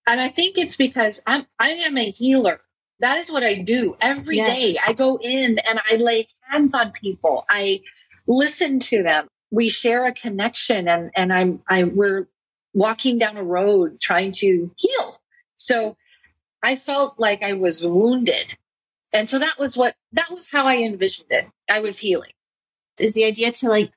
And 0.08 0.20
I 0.20 0.30
think 0.30 0.58
it's 0.58 0.76
because 0.76 1.22
I'm 1.28 1.46
I 1.60 1.70
am 1.70 1.98
a 1.98 2.10
healer. 2.10 2.60
That 3.00 3.18
is 3.20 3.32
what 3.32 3.44
I 3.44 3.62
do 3.62 3.96
every 4.02 4.38
yes. 4.38 4.58
day. 4.58 4.78
I 4.86 4.94
go 4.94 5.20
in 5.22 5.60
and 5.60 5.80
I 5.90 5.96
lay 5.96 6.28
hands 6.50 6.74
on 6.74 6.92
people. 6.92 7.46
I 7.50 7.82
listen 8.28 8.80
to 8.82 9.04
them. 9.04 9.28
We 9.52 9.70
share 9.70 10.06
a 10.06 10.14
connection 10.14 10.88
and 10.88 11.12
and 11.16 11.32
I'm 11.32 11.62
I 11.68 11.84
we're 11.84 12.28
walking 12.74 13.20
down 13.20 13.38
a 13.38 13.44
road 13.44 14.00
trying 14.00 14.32
to 14.34 14.72
heal. 14.78 15.22
So 15.58 15.96
I 16.62 16.76
felt 16.76 17.20
like 17.20 17.42
I 17.42 17.54
was 17.54 17.86
wounded. 17.86 18.58
And 19.12 19.28
so 19.28 19.40
that 19.40 19.58
was 19.58 19.78
what 19.78 19.96
that 20.14 20.30
was 20.32 20.52
how 20.52 20.66
I 20.66 20.78
envisioned 20.78 21.32
it. 21.32 21.48
I 21.70 21.80
was 21.80 21.98
healing. 21.98 22.32
Is 23.00 23.14
the 23.14 23.26
idea 23.26 23.52
to 23.52 23.70
like 23.70 23.92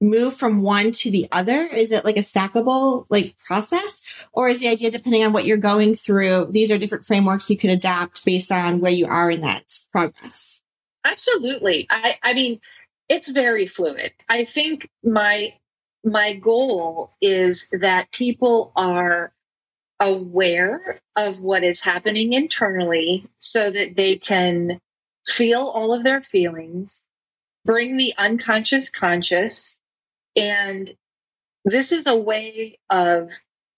move 0.00 0.34
from 0.34 0.62
one 0.62 0.92
to 0.92 1.10
the 1.10 1.28
other? 1.32 1.62
Is 1.62 1.90
it 1.90 2.04
like 2.04 2.16
a 2.16 2.20
stackable 2.20 3.06
like 3.08 3.36
process? 3.38 4.02
Or 4.32 4.48
is 4.48 4.60
the 4.60 4.68
idea 4.68 4.90
depending 4.90 5.24
on 5.24 5.32
what 5.32 5.46
you're 5.46 5.56
going 5.56 5.94
through, 5.94 6.48
these 6.50 6.70
are 6.70 6.78
different 6.78 7.04
frameworks 7.04 7.50
you 7.50 7.56
could 7.56 7.70
adapt 7.70 8.24
based 8.24 8.52
on 8.52 8.80
where 8.80 8.92
you 8.92 9.06
are 9.06 9.30
in 9.30 9.40
that 9.42 9.78
progress? 9.92 10.60
Absolutely. 11.04 11.86
I, 11.90 12.14
I 12.22 12.34
mean, 12.34 12.60
it's 13.08 13.30
very 13.30 13.66
fluid. 13.66 14.12
I 14.28 14.44
think 14.44 14.88
my 15.04 15.54
my 16.04 16.34
goal 16.34 17.16
is 17.20 17.68
that 17.80 18.12
people 18.12 18.72
are 18.76 19.32
aware 19.98 21.00
of 21.16 21.40
what 21.40 21.64
is 21.64 21.80
happening 21.80 22.32
internally 22.32 23.26
so 23.38 23.70
that 23.70 23.96
they 23.96 24.16
can 24.16 24.80
feel 25.26 25.62
all 25.62 25.92
of 25.92 26.04
their 26.04 26.22
feelings, 26.22 27.00
bring 27.64 27.96
the 27.96 28.14
unconscious 28.18 28.88
conscious, 28.90 29.80
and 30.36 30.92
this 31.64 31.90
is 31.92 32.06
a 32.06 32.16
way 32.16 32.78
of 32.90 33.32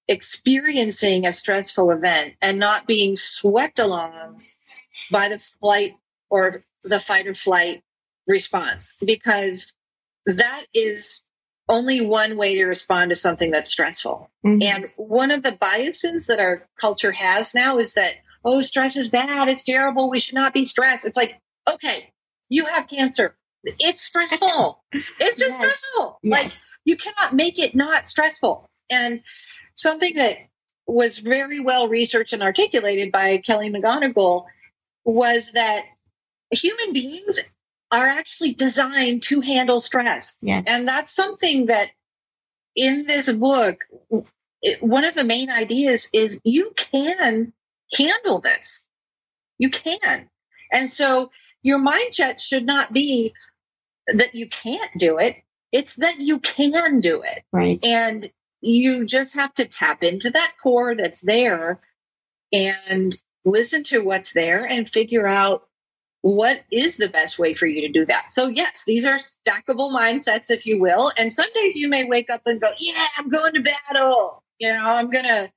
experiencing 0.09 1.27
a 1.27 1.33
stressful 1.33 1.90
event 1.90 2.35
and 2.40 2.59
not 2.59 2.87
being 2.87 3.14
swept 3.14 3.79
along 3.79 4.40
by 5.11 5.29
the 5.29 5.38
flight 5.38 5.92
or 6.31 6.64
the 6.85 6.99
fight 6.99 7.27
or 7.27 7.35
flight 7.35 7.83
response 8.27 8.97
because 9.05 9.73
that 10.27 10.64
is 10.75 11.25
only 11.68 12.01
one 12.01 12.37
way 12.37 12.57
to 12.57 12.64
respond 12.64 13.11
to 13.11 13.14
something 13.14 13.51
that's 13.51 13.71
stressful. 13.71 14.31
Mm-hmm. 14.44 14.62
And 14.62 14.90
one 14.97 15.31
of 15.31 15.42
the 15.42 15.53
biases 15.53 16.27
that 16.27 16.40
our 16.40 16.66
culture 16.81 17.12
has 17.12 17.55
now 17.55 17.79
is 17.79 17.94
that, 17.94 18.14
oh, 18.44 18.62
stress 18.62 18.97
is 18.97 19.09
bad. 19.09 19.49
It's 19.49 19.64
terrible. 19.64 20.11
We 20.11 20.21
should 20.21 20.35
not 20.35 20.55
be 20.55 20.64
stressed. 20.64 21.05
It's 21.05 21.16
like, 21.16 21.38
okay, 21.71 22.12
you 22.49 22.64
have 22.64 22.88
cancer. 22.88 23.37
It's 23.64 24.03
stressful. 24.03 24.83
It's 24.92 25.16
just 25.18 25.38
yes. 25.40 25.55
stressful. 25.57 26.18
Yes. 26.23 26.42
Like 26.42 26.53
you 26.85 26.97
cannot 26.97 27.35
make 27.35 27.59
it 27.59 27.75
not 27.75 28.07
stressful. 28.07 28.68
And 28.90 29.23
something 29.75 30.14
that 30.16 30.37
was 30.87 31.18
very 31.18 31.61
well 31.61 31.88
researched 31.88 32.33
and 32.33 32.42
articulated 32.42 33.12
by 33.12 33.38
Kelly 33.38 33.71
McGonigal 33.71 34.47
was 35.05 35.53
that 35.53 35.85
human 36.51 36.92
beings 36.92 37.40
are 37.90 38.07
actually 38.07 38.55
designed 38.55 39.23
to 39.25 39.40
handle 39.40 39.81
stress. 39.81 40.37
Yes. 40.42 40.64
And 40.66 40.87
that's 40.87 41.14
something 41.14 41.66
that 41.66 41.90
in 42.77 43.07
this 43.07 43.31
book, 43.33 43.85
one 44.81 45.05
of 45.05 45.14
the 45.14 45.25
main 45.25 45.51
ideas 45.51 46.09
is 46.12 46.40
you 46.44 46.73
can 46.77 47.53
handle 47.97 48.40
this. 48.40 48.87
You 49.59 49.71
can. 49.71 50.29
And 50.73 50.90
so 50.90 51.31
your 51.62 51.79
mindset 51.79 52.40
should 52.40 52.66
not 52.66 52.92
be, 52.92 53.35
that 54.14 54.35
you 54.35 54.49
can't 54.49 54.90
do 54.99 55.18
it. 55.18 55.37
It's 55.73 55.97
that 55.97 56.18
you 56.18 56.38
can 56.38 57.01
do 57.01 57.23
it. 57.23 57.42
Right. 57.53 57.85
And 57.85 58.31
you 58.61 59.05
just 59.05 59.35
have 59.35 59.55
to 59.55 59.66
tap 59.66 60.03
into 60.03 60.31
that 60.31 60.53
core 60.62 60.94
that's 60.97 61.21
there 61.21 61.81
and 62.53 63.16
listen 63.44 63.85
to 63.85 64.01
what's 64.01 64.33
there 64.33 64.64
and 64.64 64.88
figure 64.88 65.27
out 65.27 65.68
what 66.23 66.61
is 66.73 66.97
the 66.97 67.09
best 67.09 67.38
way 67.38 67.55
for 67.55 67.66
you 67.66 67.83
to 67.83 67.92
do 67.92 68.05
that. 68.07 68.31
So 68.31 68.49
yes, 68.49 68.85
these 68.87 69.05
are 69.05 69.16
stackable 69.16 69.94
mindsets, 69.94 70.51
if 70.51 70.66
you 70.66 70.81
will. 70.81 71.12
And 71.16 71.33
some 71.33 71.47
days 71.55 71.77
you 71.77 71.88
may 71.88 72.05
wake 72.05 72.31
up 72.31 72.42
and 72.47 72.61
go, 72.61 72.68
yeah, 72.79 73.07
I'm 73.16 73.29
going 73.29 73.55
to 73.55 73.62
battle. 73.62 74.42
You 74.59 74.73
know, 74.73 74.83
I'm 74.85 75.11
going 75.11 75.25
to 75.25 75.53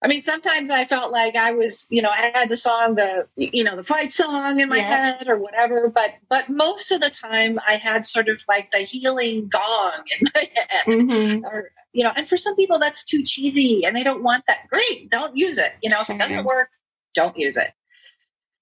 I 0.00 0.06
mean, 0.06 0.20
sometimes 0.20 0.70
I 0.70 0.84
felt 0.84 1.10
like 1.10 1.34
I 1.34 1.52
was, 1.52 1.88
you 1.90 2.02
know, 2.02 2.10
I 2.10 2.30
had 2.32 2.48
the 2.48 2.56
song, 2.56 2.94
the, 2.94 3.26
you 3.34 3.64
know, 3.64 3.74
the 3.74 3.82
fight 3.82 4.12
song 4.12 4.60
in 4.60 4.68
my 4.68 4.76
yeah. 4.76 5.16
head 5.16 5.28
or 5.28 5.38
whatever, 5.38 5.88
but, 5.88 6.10
but 6.28 6.48
most 6.48 6.92
of 6.92 7.00
the 7.00 7.10
time 7.10 7.58
I 7.66 7.76
had 7.76 8.06
sort 8.06 8.28
of 8.28 8.38
like 8.48 8.70
the 8.70 8.78
healing 8.78 9.48
gong 9.48 10.04
in 10.20 10.28
my 10.34 10.40
head 10.54 10.86
mm-hmm. 10.86 11.44
or, 11.44 11.72
you 11.92 12.04
know, 12.04 12.12
and 12.14 12.28
for 12.28 12.38
some 12.38 12.54
people 12.54 12.78
that's 12.78 13.02
too 13.02 13.24
cheesy 13.24 13.84
and 13.84 13.96
they 13.96 14.04
don't 14.04 14.22
want 14.22 14.44
that. 14.46 14.68
Great. 14.70 15.10
Don't 15.10 15.36
use 15.36 15.58
it. 15.58 15.72
You 15.82 15.90
know, 15.90 16.00
if 16.00 16.10
it 16.10 16.18
doesn't 16.18 16.44
work, 16.44 16.68
don't 17.14 17.36
use 17.36 17.56
it. 17.56 17.72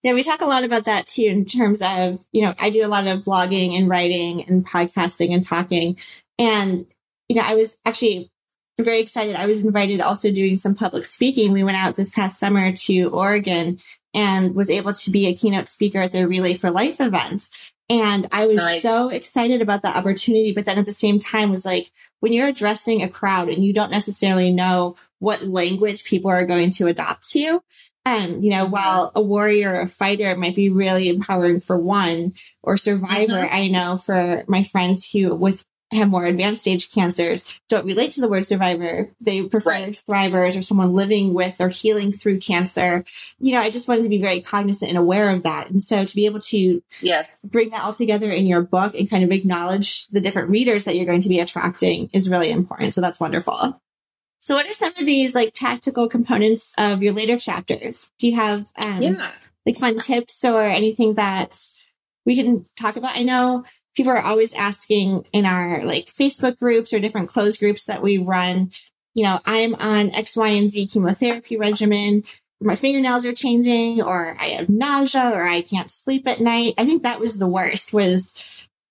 Yeah, 0.03 0.15
we 0.15 0.23
talk 0.23 0.41
a 0.41 0.47
lot 0.47 0.65
about 0.65 0.87
that 0.87 1.07
too 1.07 1.25
in 1.25 1.45
terms 1.45 1.83
of, 1.83 2.25
you 2.33 2.43
know, 2.43 2.55
I 2.59 2.71
do 2.71 2.87
a 2.87 2.89
lot 2.89 3.07
of 3.07 3.23
blogging 3.23 3.77
and 3.77 3.91
writing 3.91 4.43
and 4.45 4.67
podcasting 4.67 5.35
and 5.35 5.45
talking. 5.45 5.99
And, 6.39 6.87
you 7.29 7.37
know, 7.37 7.43
I 7.45 7.57
was 7.57 7.77
actually 7.85 8.31
I'm 8.79 8.85
very 8.85 9.01
excited. 9.01 9.37
I 9.37 9.47
was 9.47 9.65
invited 9.65 10.01
also 10.01 10.31
doing 10.31 10.57
some 10.57 10.75
public 10.75 11.05
speaking. 11.05 11.53
We 11.53 11.65
went 11.65 11.79
out 11.79 11.97
this 11.97 12.11
past 12.11 12.39
summer 12.39 12.73
to 12.73 13.05
Oregon 13.09 13.79
and 14.13 14.55
was 14.55 14.71
able 14.71 14.93
to 14.93 15.11
be 15.11 15.27
a 15.27 15.35
keynote 15.35 15.69
speaker 15.69 16.01
at 16.01 16.13
the 16.13 16.29
Relay 16.29 16.55
for 16.55 16.71
Life 16.71 17.01
event. 17.01 17.49
And 17.89 18.29
I 18.33 18.47
was 18.47 18.57
nice. 18.57 18.83
so 18.83 19.09
excited 19.09 19.63
about 19.63 19.83
the 19.83 19.97
opportunity, 19.97 20.53
but 20.53 20.67
then 20.67 20.79
at 20.79 20.87
the 20.87 20.93
same 20.93 21.19
time 21.19 21.51
was 21.51 21.65
like, 21.65 21.91
when 22.21 22.33
you're 22.33 22.49
addressing 22.49 23.03
a 23.03 23.09
crowd 23.09 23.49
and 23.49 23.65
you 23.65 23.73
don't 23.73 23.91
necessarily 23.91 24.53
know 24.53 24.97
what 25.21 25.47
language 25.47 26.05
people 26.05 26.31
are 26.31 26.45
going 26.45 26.71
to 26.71 26.89
adopt 26.89 27.29
to 27.31 27.39
you, 27.39 27.63
Um, 28.05 28.41
you 28.41 28.51
know, 28.51 28.65
mm-hmm. 28.65 28.73
while 28.73 29.13
a 29.15 29.23
warrior 29.23 29.75
or 29.75 29.81
a 29.81 29.89
fighter 29.89 30.37
might 30.37 30.55
be 30.55 30.71
really 30.71 31.09
empowering 31.09 31.61
for 31.61 31.77
one 31.77 32.35
or 32.63 32.77
survivor, 32.77 33.33
mm-hmm. 33.33 33.55
I 33.55 33.69
know 33.69 33.97
for 33.97 34.45
my 34.47 34.63
friends 34.63 35.11
who 35.11 35.35
with 35.35 35.65
have 35.93 36.09
more 36.09 36.25
advanced 36.25 36.63
stage 36.63 36.93
cancers 36.93 37.45
don't 37.69 37.87
relate 37.87 38.13
to 38.13 38.21
the 38.21 38.29
word 38.29 38.45
survivor. 38.45 39.11
They 39.21 39.45
prefer 39.45 39.71
right. 39.71 39.93
thrivers 39.93 40.59
or 40.59 40.63
someone 40.63 40.95
living 40.95 41.33
with 41.33 41.61
or 41.61 41.69
healing 41.69 42.13
through 42.13 42.41
cancer. 42.41 43.05
You 43.39 43.53
know, 43.53 43.61
I 43.61 43.71
just 43.71 43.87
wanted 43.87 44.03
to 44.03 44.09
be 44.09 44.21
very 44.21 44.41
cognizant 44.41 44.89
and 44.89 44.99
aware 44.99 45.31
of 45.31 45.45
that. 45.45 45.71
And 45.71 45.81
so 45.81 46.05
to 46.05 46.15
be 46.17 46.27
able 46.27 46.41
to 46.41 46.83
yes. 47.01 47.39
bring 47.45 47.71
that 47.71 47.85
all 47.85 47.93
together 47.93 48.31
in 48.31 48.47
your 48.47 48.63
book 48.63 48.95
and 48.95 49.09
kind 49.09 49.23
of 49.23 49.31
acknowledge 49.31 50.09
the 50.09 50.21
different 50.21 50.51
readers 50.51 50.85
that 50.85 50.97
you're 50.97 51.07
going 51.07 51.23
to 51.23 51.29
be 51.29 51.39
attracting 51.39 52.11
is 52.13 52.29
really 52.29 52.51
important. 52.51 52.93
So 52.93 53.01
that's 53.01 53.21
wonderful. 53.21 53.81
So 54.41 54.55
what 54.55 54.69
are 54.69 54.75
some 54.75 54.93
of 54.97 55.07
these 55.07 55.35
like 55.35 55.53
tactical 55.55 56.09
components 56.09 56.73
of 56.79 57.03
your 57.03 57.13
later 57.13 57.39
chapters? 57.39 58.11
Do 58.19 58.29
you 58.29 58.37
have 58.37 58.67
um, 58.77 59.03
yeah. 59.03 59.33
like 59.65 59.79
fun 59.79 59.99
tips 59.99 60.45
or 60.45 60.63
anything 60.63 61.15
that 61.15 61.57
we 62.25 62.37
can 62.37 62.67
talk 62.77 62.97
about? 62.97 63.17
I 63.17 63.23
know 63.23 63.65
people 63.97 64.13
are 64.13 64.21
always 64.21 64.55
asking 64.55 65.27
in 65.33 65.47
our 65.47 65.85
like 65.85 66.07
Facebook 66.07 66.59
groups 66.59 66.93
or 66.93 67.01
different 67.01 67.29
closed 67.29 67.59
groups 67.59 67.85
that 67.85 68.03
we 68.03 68.19
run, 68.19 68.71
you 69.15 69.25
know, 69.25 69.41
I'm 69.45 69.75
on 69.75 70.11
X, 70.11 70.37
Y, 70.37 70.49
and 70.49 70.69
Z 70.69 70.87
chemotherapy 70.89 71.57
regimen. 71.57 72.25
My 72.61 72.77
fingernails 72.77 73.27
are 73.27 73.33
changing 73.33 74.03
or 74.03 74.37
I 74.39 74.49
have 74.51 74.69
nausea 74.69 75.31
or 75.35 75.43
I 75.43 75.63
can't 75.63 75.91
sleep 75.91 76.27
at 76.29 76.41
night. 76.41 76.75
I 76.79 76.85
think 76.85 77.03
that 77.03 77.21
was 77.21 77.39
the 77.39 77.49
worst 77.49 77.93
was 77.93 78.35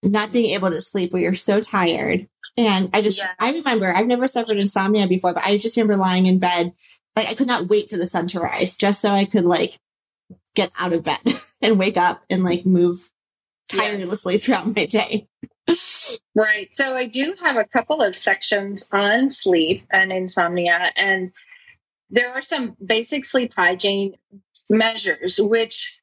not 0.04 0.32
being 0.32 0.54
able 0.54 0.70
to 0.70 0.82
sleep 0.82 1.14
where 1.14 1.22
you're 1.22 1.34
so 1.34 1.62
tired 1.62 2.28
and 2.58 2.90
I 2.94 3.02
just, 3.02 3.22
I 3.40 3.52
remember, 3.52 3.88
I've 3.88 4.08
never 4.08 4.28
suffered 4.28 4.58
insomnia 4.58 5.08
before, 5.08 5.34
but 5.34 5.46
I 5.46 5.58
just 5.58 5.76
remember 5.76 5.98
lying 5.98 6.26
in 6.26 6.40
bed. 6.40 6.74
Like 7.16 7.28
I 7.28 7.34
could 7.34 7.48
not 7.48 7.68
wait 7.68 7.90
for 7.90 7.98
the 7.98 8.08
sun 8.08 8.28
to 8.30 8.40
rise 8.40 8.76
just 8.76 9.02
so 9.02 9.10
I 9.10 9.26
could 9.26 9.46
like 9.46 9.78
get 10.56 10.72
out 10.80 10.94
of 10.94 11.04
bed 11.04 11.20
and 11.62 11.80
wake 11.80 11.98
up 11.98 12.24
and 12.30 12.44
like 12.44 12.66
move 12.66 13.10
tirelessly 13.68 14.38
throughout 14.38 14.76
my 14.76 14.86
day. 14.86 15.28
right. 16.36 16.70
So 16.74 16.96
I 16.96 17.08
do 17.08 17.36
have 17.44 17.58
a 17.58 17.66
couple 17.66 18.02
of 18.02 18.16
sections 18.16 18.86
on 18.92 19.30
sleep 19.30 19.86
and 19.92 20.12
insomnia, 20.12 20.92
and 20.96 21.32
there 22.10 22.32
are 22.32 22.42
some 22.42 22.76
basic 22.84 23.26
sleep 23.26 23.54
hygiene 23.56 24.16
measures 24.70 25.40
which 25.42 26.02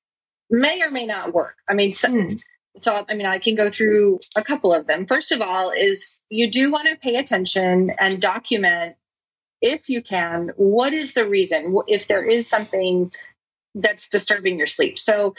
may 0.51 0.83
or 0.83 0.91
may 0.91 1.07
not 1.07 1.33
work. 1.33 1.57
I 1.69 1.75
mean, 1.75 1.93
some, 1.93 2.15
mm 2.15 2.41
so 2.77 3.05
i 3.09 3.15
mean 3.15 3.27
i 3.27 3.39
can 3.39 3.55
go 3.55 3.69
through 3.69 4.19
a 4.37 4.43
couple 4.43 4.73
of 4.73 4.87
them 4.87 5.07
first 5.07 5.33
of 5.33 5.41
all 5.41 5.71
is 5.71 6.21
you 6.31 6.51
do 6.51 6.71
want 6.71 6.89
to 6.89 6.97
pay 6.97 7.17
attention 7.17 7.91
and 7.99 8.21
document 8.21 8.97
if 9.61 9.89
you 9.89 10.03
can 10.03 10.51
what 10.57 10.93
is 10.93 11.15
the 11.15 11.29
reason 11.29 11.77
if 11.87 12.09
there 12.09 12.25
is 12.25 12.49
something 12.49 13.13
that's 13.75 14.09
disturbing 14.09 14.59
your 14.59 14.67
sleep 14.67 14.99
so 14.99 15.35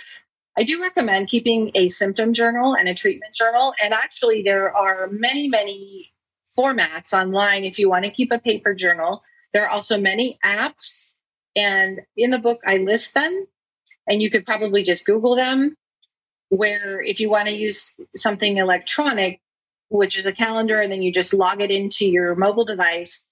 i 0.57 0.63
do 0.63 0.81
recommend 0.81 1.27
keeping 1.27 1.71
a 1.75 1.89
symptom 1.89 2.33
journal 2.33 2.75
and 2.75 2.87
a 2.87 2.93
treatment 2.93 3.33
journal. 3.33 3.73
And 3.83 3.93
actually 3.93 4.43
there 4.43 4.75
are 4.75 5.07
many 5.11 5.47
many 5.47 6.13
formats 6.57 7.13
online 7.13 7.63
if 7.63 7.79
you 7.79 7.89
want 7.89 8.05
to 8.05 8.11
keep 8.11 8.31
a 8.31 8.39
paper 8.39 8.73
journal. 8.73 9.23
There 9.53 9.63
are 9.63 9.69
also 9.69 9.97
many 9.97 10.39
apps. 10.43 11.11
And 11.55 12.01
in 12.17 12.31
the 12.31 12.39
book 12.39 12.59
i 12.65 12.77
list 12.77 13.13
them 13.13 13.47
and 14.07 14.21
you 14.21 14.31
could 14.31 14.45
probably 14.45 14.83
just 14.83 15.05
google 15.05 15.35
them 15.35 15.77
where 16.49 17.01
if 17.01 17.19
you 17.19 17.29
want 17.29 17.47
to 17.47 17.53
use 17.53 17.95
something 18.15 18.57
electronic, 18.57 19.41
which 19.89 20.17
is 20.17 20.25
a 20.25 20.33
calendar, 20.33 20.79
and 20.79 20.91
then 20.91 21.01
you 21.01 21.11
just 21.11 21.33
log 21.33 21.61
it 21.61 21.71
into 21.71 22.05
your 22.05 22.35
mobile 22.35 22.65
device 22.65 23.27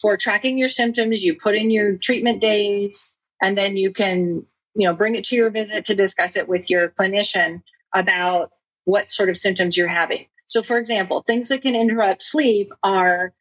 for 0.00 0.16
tracking 0.16 0.58
your 0.58 0.68
symptoms, 0.68 1.24
you 1.24 1.34
put 1.34 1.54
in 1.54 1.70
your 1.70 1.96
treatment 1.96 2.40
days, 2.40 3.14
and 3.40 3.56
then 3.56 3.76
you 3.76 3.92
can, 3.92 4.44
you 4.78 4.88
know, 4.88 4.94
bring 4.94 5.14
it 5.14 5.24
to 5.24 5.36
your 5.36 5.50
visit 5.50 5.84
to 5.86 5.94
discuss 5.94 6.36
it 6.36 6.48
with 6.48 6.70
your 6.70 6.88
clinician 6.88 7.62
about 7.94 8.50
what 8.84 9.12
sort 9.12 9.28
of 9.28 9.36
symptoms 9.36 9.76
you're 9.76 9.88
having. 9.88 10.26
So, 10.46 10.62
for 10.62 10.78
example, 10.78 11.22
things 11.22 11.48
that 11.48 11.62
can 11.62 11.74
interrupt 11.74 12.22
sleep 12.22 12.70
are 12.82 13.34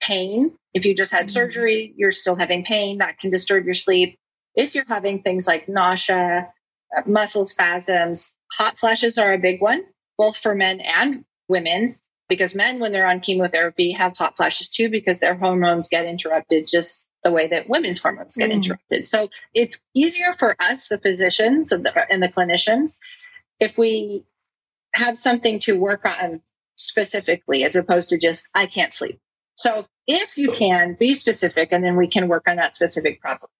pain. 0.00 0.56
If 0.72 0.86
you 0.86 0.94
just 0.94 1.12
had 1.12 1.26
mm-hmm. 1.26 1.34
surgery, 1.34 1.94
you're 1.96 2.12
still 2.12 2.36
having 2.36 2.64
pain, 2.64 2.98
that 2.98 3.18
can 3.18 3.30
disturb 3.30 3.66
your 3.66 3.74
sleep. 3.74 4.18
If 4.54 4.74
you're 4.74 4.86
having 4.88 5.20
things 5.20 5.46
like 5.46 5.68
nausea, 5.68 6.48
uh, 6.96 7.02
muscle 7.06 7.44
spasms, 7.44 8.32
Hot 8.56 8.78
flashes 8.78 9.18
are 9.18 9.32
a 9.32 9.38
big 9.38 9.60
one, 9.60 9.84
both 10.16 10.36
for 10.36 10.54
men 10.54 10.80
and 10.80 11.24
women, 11.48 11.96
because 12.28 12.54
men, 12.54 12.78
when 12.78 12.92
they're 12.92 13.06
on 13.06 13.20
chemotherapy, 13.20 13.90
have 13.92 14.16
hot 14.16 14.36
flashes 14.36 14.68
too 14.68 14.88
because 14.88 15.18
their 15.18 15.34
hormones 15.34 15.88
get 15.88 16.06
interrupted 16.06 16.68
just 16.68 17.08
the 17.24 17.32
way 17.32 17.48
that 17.48 17.68
women's 17.68 18.00
hormones 18.00 18.36
get 18.36 18.50
mm. 18.50 18.54
interrupted. 18.54 19.08
So 19.08 19.30
it's 19.54 19.78
easier 19.94 20.32
for 20.34 20.54
us, 20.60 20.88
the 20.88 20.98
physicians 20.98 21.72
and 21.72 21.84
the, 21.84 22.12
and 22.12 22.22
the 22.22 22.28
clinicians, 22.28 22.98
if 23.58 23.76
we 23.76 24.24
have 24.94 25.18
something 25.18 25.58
to 25.60 25.78
work 25.78 26.04
on 26.04 26.42
specifically 26.76 27.64
as 27.64 27.76
opposed 27.76 28.10
to 28.10 28.18
just, 28.18 28.48
I 28.54 28.66
can't 28.66 28.92
sleep. 28.92 29.18
So 29.54 29.86
if 30.06 30.36
you 30.36 30.52
can 30.52 30.96
be 30.98 31.14
specific 31.14 31.70
and 31.72 31.82
then 31.82 31.96
we 31.96 32.08
can 32.08 32.28
work 32.28 32.48
on 32.48 32.56
that 32.56 32.74
specific 32.74 33.20
problem. 33.20 33.50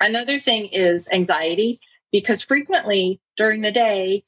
Another 0.00 0.40
thing 0.40 0.68
is 0.72 1.08
anxiety 1.10 1.80
because 2.10 2.42
frequently 2.42 3.20
during 3.36 3.62
the 3.62 3.72
day, 3.72 4.24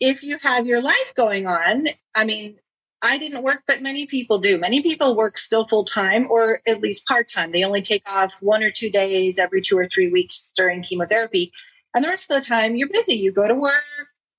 if 0.00 0.22
you 0.22 0.38
have 0.40 0.66
your 0.66 0.80
life 0.80 1.12
going 1.16 1.46
on, 1.46 1.88
I 2.14 2.24
mean, 2.24 2.58
I 3.00 3.18
didn't 3.18 3.42
work, 3.44 3.62
but 3.66 3.80
many 3.80 4.06
people 4.06 4.40
do. 4.40 4.58
Many 4.58 4.82
people 4.82 5.16
work 5.16 5.38
still 5.38 5.66
full 5.66 5.84
time 5.84 6.26
or 6.30 6.60
at 6.66 6.80
least 6.80 7.06
part 7.06 7.28
time. 7.28 7.52
They 7.52 7.62
only 7.62 7.82
take 7.82 8.10
off 8.10 8.42
one 8.42 8.62
or 8.62 8.70
two 8.70 8.90
days 8.90 9.38
every 9.38 9.62
two 9.62 9.78
or 9.78 9.88
three 9.88 10.10
weeks 10.10 10.50
during 10.56 10.82
chemotherapy. 10.82 11.52
And 11.94 12.04
the 12.04 12.08
rest 12.08 12.30
of 12.30 12.40
the 12.40 12.46
time, 12.46 12.76
you're 12.76 12.88
busy. 12.88 13.14
You 13.14 13.32
go 13.32 13.46
to 13.46 13.54
work, 13.54 13.72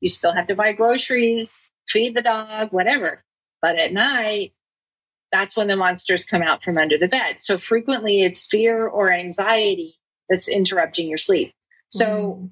you 0.02 0.10
still 0.10 0.34
have 0.34 0.48
to 0.48 0.56
buy 0.56 0.74
groceries, 0.74 1.68
feed 1.88 2.16
the 2.16 2.22
dog, 2.22 2.72
whatever. 2.72 3.24
But 3.62 3.78
at 3.78 3.94
night, 3.94 4.54
that's 5.32 5.56
when 5.56 5.68
the 5.68 5.76
monsters 5.76 6.26
come 6.26 6.42
out 6.42 6.64
from 6.64 6.78
under 6.78 6.98
the 6.98 7.08
bed. 7.08 7.40
So 7.40 7.58
frequently, 7.58 8.24
it's 8.24 8.46
fear 8.46 8.88
or 8.88 9.12
anxiety 9.12 9.96
that's 10.30 10.50
interrupting 10.50 11.08
your 11.08 11.18
sleep. 11.18 11.54
So, 11.90 12.06
mm. 12.06 12.50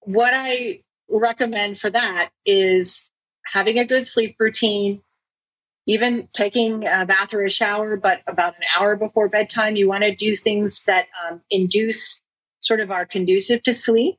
what 0.00 0.32
I 0.34 0.82
recommend 1.08 1.78
for 1.78 1.90
that 1.90 2.30
is 2.44 3.10
having 3.44 3.78
a 3.78 3.86
good 3.86 4.06
sleep 4.06 4.36
routine, 4.38 5.02
even 5.86 6.28
taking 6.32 6.84
a 6.84 7.06
bath 7.06 7.32
or 7.32 7.44
a 7.44 7.50
shower, 7.50 7.96
but 7.96 8.20
about 8.26 8.56
an 8.56 8.64
hour 8.76 8.96
before 8.96 9.28
bedtime. 9.28 9.76
You 9.76 9.88
want 9.88 10.02
to 10.02 10.14
do 10.14 10.34
things 10.34 10.82
that 10.84 11.06
um, 11.28 11.40
induce 11.50 12.22
sort 12.60 12.80
of 12.80 12.90
are 12.90 13.06
conducive 13.06 13.62
to 13.64 13.74
sleep. 13.74 14.16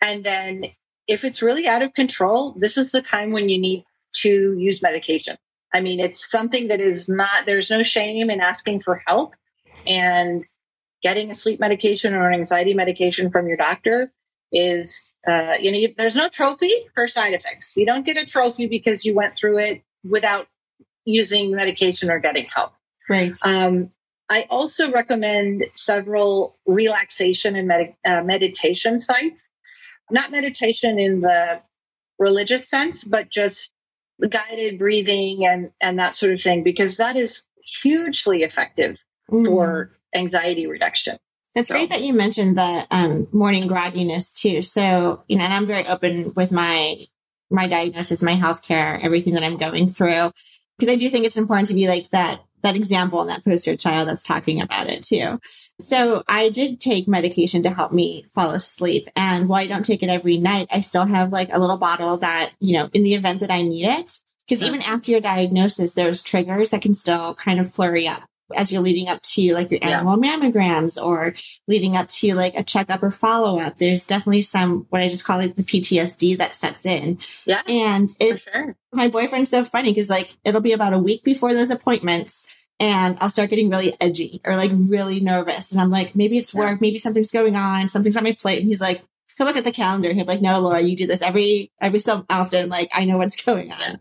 And 0.00 0.24
then 0.24 0.64
if 1.06 1.24
it's 1.24 1.42
really 1.42 1.68
out 1.68 1.82
of 1.82 1.92
control, 1.92 2.54
this 2.58 2.78
is 2.78 2.92
the 2.92 3.02
time 3.02 3.32
when 3.32 3.48
you 3.48 3.60
need 3.60 3.84
to 4.14 4.56
use 4.58 4.82
medication. 4.82 5.36
I 5.74 5.80
mean, 5.80 6.00
it's 6.00 6.30
something 6.30 6.68
that 6.68 6.80
is 6.80 7.08
not, 7.08 7.46
there's 7.46 7.70
no 7.70 7.82
shame 7.82 8.30
in 8.30 8.40
asking 8.40 8.80
for 8.80 9.02
help 9.06 9.34
and 9.86 10.46
getting 11.02 11.30
a 11.30 11.34
sleep 11.34 11.60
medication 11.60 12.14
or 12.14 12.28
an 12.28 12.34
anxiety 12.34 12.72
medication 12.74 13.30
from 13.30 13.46
your 13.46 13.56
doctor 13.56 14.10
is 14.52 15.14
uh, 15.26 15.54
you 15.58 15.72
know 15.72 15.94
there's 15.98 16.16
no 16.16 16.28
trophy 16.28 16.72
for 16.94 17.08
side 17.08 17.34
effects 17.34 17.76
you 17.76 17.84
don't 17.84 18.06
get 18.06 18.16
a 18.16 18.24
trophy 18.24 18.66
because 18.66 19.04
you 19.04 19.12
went 19.12 19.36
through 19.36 19.58
it 19.58 19.82
without 20.08 20.46
using 21.04 21.50
medication 21.52 22.10
or 22.10 22.18
getting 22.18 22.46
help 22.54 22.72
right 23.08 23.34
um, 23.44 23.90
i 24.28 24.46
also 24.50 24.90
recommend 24.90 25.64
several 25.74 26.58
relaxation 26.66 27.56
and 27.56 27.68
med- 27.68 27.96
uh, 28.04 28.22
meditation 28.22 29.00
sites 29.00 29.50
not 30.10 30.30
meditation 30.30 30.98
in 30.98 31.20
the 31.20 31.62
religious 32.18 32.68
sense 32.68 33.04
but 33.04 33.30
just 33.30 33.72
guided 34.28 34.78
breathing 34.78 35.44
and 35.46 35.70
and 35.80 35.98
that 35.98 36.14
sort 36.14 36.32
of 36.32 36.40
thing 36.40 36.62
because 36.62 36.98
that 36.98 37.16
is 37.16 37.44
hugely 37.82 38.42
effective 38.42 38.96
mm. 39.30 39.44
for 39.44 39.90
anxiety 40.14 40.66
reduction 40.66 41.18
it's 41.54 41.68
so. 41.68 41.74
great 41.74 41.90
that 41.90 42.02
you 42.02 42.12
mentioned 42.12 42.58
the 42.58 42.86
um, 42.90 43.28
morning 43.32 43.62
grogginess 43.62 44.32
too. 44.32 44.62
So, 44.62 45.22
you 45.28 45.36
know, 45.36 45.44
and 45.44 45.54
I'm 45.54 45.66
very 45.66 45.86
open 45.86 46.32
with 46.34 46.50
my 46.50 47.06
my 47.50 47.68
diagnosis, 47.68 48.22
my 48.22 48.34
healthcare, 48.34 49.02
everything 49.02 49.34
that 49.34 49.44
I'm 49.44 49.58
going 49.58 49.88
through, 49.88 50.32
because 50.78 50.92
I 50.92 50.96
do 50.96 51.08
think 51.08 51.24
it's 51.24 51.36
important 51.36 51.68
to 51.68 51.74
be 51.74 51.88
like 51.88 52.10
that 52.10 52.40
that 52.62 52.76
example 52.76 53.20
and 53.20 53.30
that 53.30 53.44
poster 53.44 53.76
child 53.76 54.08
that's 54.08 54.22
talking 54.22 54.60
about 54.60 54.88
it 54.88 55.02
too. 55.02 55.38
So 55.80 56.24
I 56.26 56.48
did 56.48 56.80
take 56.80 57.06
medication 57.06 57.62
to 57.64 57.70
help 57.70 57.92
me 57.92 58.24
fall 58.34 58.52
asleep. 58.52 59.08
And 59.14 59.48
while 59.48 59.62
I 59.62 59.66
don't 59.66 59.84
take 59.84 60.02
it 60.02 60.08
every 60.08 60.38
night, 60.38 60.68
I 60.72 60.80
still 60.80 61.04
have 61.04 61.30
like 61.30 61.50
a 61.52 61.58
little 61.58 61.76
bottle 61.76 62.16
that, 62.18 62.52
you 62.60 62.72
know, 62.78 62.88
in 62.94 63.02
the 63.02 63.14
event 63.14 63.40
that 63.40 63.50
I 63.50 63.60
need 63.60 63.86
it, 63.86 64.18
because 64.48 64.62
even 64.62 64.80
after 64.80 65.10
your 65.10 65.20
diagnosis, 65.20 65.92
there's 65.92 66.22
triggers 66.22 66.70
that 66.70 66.80
can 66.80 66.94
still 66.94 67.34
kind 67.34 67.60
of 67.60 67.74
flurry 67.74 68.08
up 68.08 68.22
as 68.54 68.72
you're 68.72 68.82
leading 68.82 69.08
up 69.08 69.22
to 69.22 69.54
like 69.54 69.70
your 69.70 69.80
annual 69.82 70.18
yeah. 70.22 70.36
mammograms 70.36 71.02
or 71.02 71.34
leading 71.66 71.96
up 71.96 72.08
to 72.08 72.34
like 72.34 72.54
a 72.54 72.62
checkup 72.62 73.02
or 73.02 73.10
follow 73.10 73.58
up. 73.58 73.78
There's 73.78 74.04
definitely 74.04 74.42
some 74.42 74.86
what 74.90 75.02
I 75.02 75.08
just 75.08 75.24
call 75.24 75.40
it 75.40 75.56
the 75.56 75.62
PTSD 75.62 76.38
that 76.38 76.54
sets 76.54 76.84
in. 76.84 77.18
Yeah. 77.46 77.62
And 77.66 78.10
it 78.20 78.40
sure. 78.40 78.76
my 78.92 79.08
boyfriend's 79.08 79.50
so 79.50 79.64
funny 79.64 79.90
because 79.90 80.10
like 80.10 80.36
it'll 80.44 80.60
be 80.60 80.72
about 80.72 80.92
a 80.92 80.98
week 80.98 81.24
before 81.24 81.52
those 81.52 81.70
appointments 81.70 82.46
and 82.80 83.16
I'll 83.20 83.30
start 83.30 83.50
getting 83.50 83.70
really 83.70 83.96
edgy 84.00 84.40
or 84.44 84.56
like 84.56 84.70
really 84.74 85.20
nervous. 85.20 85.72
And 85.72 85.80
I'm 85.80 85.90
like, 85.90 86.16
maybe 86.16 86.38
it's 86.38 86.54
work, 86.54 86.80
maybe 86.80 86.98
something's 86.98 87.30
going 87.30 87.56
on, 87.56 87.88
something's 87.88 88.16
on 88.16 88.24
my 88.24 88.32
plate. 88.32 88.58
And 88.58 88.66
he's 88.66 88.80
like, 88.80 89.04
he'll 89.38 89.46
look 89.46 89.56
at 89.56 89.64
the 89.64 89.72
calendar. 89.72 90.12
He'll 90.12 90.24
be 90.24 90.32
like, 90.32 90.42
no, 90.42 90.60
Laura, 90.60 90.80
you 90.80 90.96
do 90.96 91.06
this 91.06 91.22
every, 91.22 91.70
every 91.80 92.00
so 92.00 92.24
often. 92.28 92.68
Like, 92.68 92.90
I 92.92 93.04
know 93.04 93.18
what's 93.18 93.42
going 93.44 93.72
on. 93.72 93.98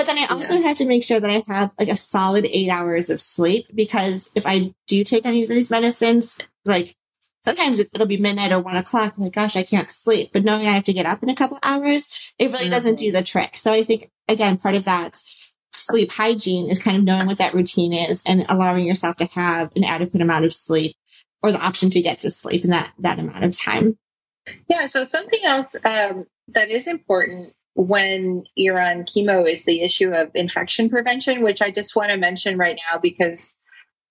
But 0.00 0.06
then 0.06 0.16
I 0.16 0.28
also 0.30 0.54
yeah. 0.54 0.68
have 0.68 0.78
to 0.78 0.86
make 0.86 1.04
sure 1.04 1.20
that 1.20 1.28
I 1.28 1.44
have 1.52 1.72
like 1.78 1.90
a 1.90 1.94
solid 1.94 2.46
eight 2.46 2.70
hours 2.70 3.10
of 3.10 3.20
sleep 3.20 3.66
because 3.74 4.30
if 4.34 4.44
I 4.46 4.72
do 4.86 5.04
take 5.04 5.26
any 5.26 5.42
of 5.42 5.50
these 5.50 5.70
medicines, 5.70 6.38
like 6.64 6.96
sometimes 7.44 7.80
it'll 7.80 8.06
be 8.06 8.16
midnight 8.16 8.50
or 8.50 8.60
one 8.60 8.76
o'clock. 8.76 9.12
I'm 9.14 9.24
like, 9.24 9.34
gosh, 9.34 9.56
I 9.56 9.62
can't 9.62 9.92
sleep. 9.92 10.30
But 10.32 10.42
knowing 10.42 10.66
I 10.66 10.72
have 10.72 10.84
to 10.84 10.94
get 10.94 11.04
up 11.04 11.22
in 11.22 11.28
a 11.28 11.34
couple 11.34 11.58
hours, 11.62 12.08
it 12.38 12.46
really 12.46 12.64
mm-hmm. 12.64 12.70
doesn't 12.70 12.98
do 12.98 13.12
the 13.12 13.22
trick. 13.22 13.58
So 13.58 13.74
I 13.74 13.84
think 13.84 14.10
again, 14.26 14.56
part 14.56 14.74
of 14.74 14.86
that 14.86 15.18
sleep 15.74 16.12
hygiene 16.12 16.70
is 16.70 16.82
kind 16.82 16.96
of 16.96 17.04
knowing 17.04 17.26
what 17.26 17.36
that 17.36 17.52
routine 17.52 17.92
is 17.92 18.22
and 18.24 18.46
allowing 18.48 18.86
yourself 18.86 19.16
to 19.16 19.26
have 19.26 19.70
an 19.76 19.84
adequate 19.84 20.22
amount 20.22 20.46
of 20.46 20.54
sleep 20.54 20.96
or 21.42 21.52
the 21.52 21.62
option 21.62 21.90
to 21.90 22.00
get 22.00 22.20
to 22.20 22.30
sleep 22.30 22.64
in 22.64 22.70
that 22.70 22.94
that 23.00 23.18
amount 23.18 23.44
of 23.44 23.54
time. 23.54 23.98
Yeah. 24.66 24.86
So 24.86 25.04
something 25.04 25.40
else 25.44 25.76
um, 25.84 26.24
that 26.54 26.70
is 26.70 26.88
important 26.88 27.52
when 27.74 28.44
you're 28.54 28.80
on 28.80 29.04
chemo 29.04 29.50
is 29.50 29.64
the 29.64 29.82
issue 29.82 30.10
of 30.10 30.30
infection 30.34 30.90
prevention, 30.90 31.42
which 31.42 31.62
I 31.62 31.70
just 31.70 31.94
want 31.94 32.10
to 32.10 32.16
mention 32.16 32.58
right 32.58 32.78
now 32.90 32.98
because 32.98 33.56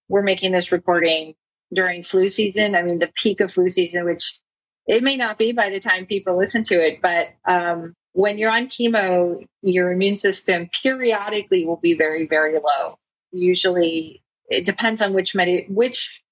we're 0.08 0.24
making 0.24 0.52
this 0.52 0.72
recording 0.72 1.36
during 1.74 2.04
flu 2.04 2.30
season. 2.30 2.76
I 2.76 2.82
mean, 2.82 3.00
the 3.00 3.12
peak 3.16 3.42
of 3.42 3.52
flu 3.52 3.70
season, 3.70 4.06
which 4.06 4.40
it 4.88 5.04
may 5.04 5.18
not 5.18 5.38
be 5.38 5.52
by 5.52 5.70
the 5.70 5.80
time 5.80 6.06
people 6.06 6.38
listen 6.38 6.64
to 6.64 6.76
it, 6.76 7.00
but 7.02 7.30
um, 7.46 7.94
when 8.14 8.38
you're 8.38 8.52
on 8.52 8.68
chemo, 8.68 9.46
your 9.62 9.92
immune 9.92 10.16
system 10.16 10.70
periodically 10.82 11.66
will 11.66 11.78
be 11.78 11.96
very, 11.96 12.28
very 12.28 12.54
low. 12.58 12.98
Usually, 13.32 14.24
it 14.48 14.66
depends 14.66 15.02
on 15.02 15.14
which 15.14 15.36
med- 15.36 15.66
which 15.70 16.24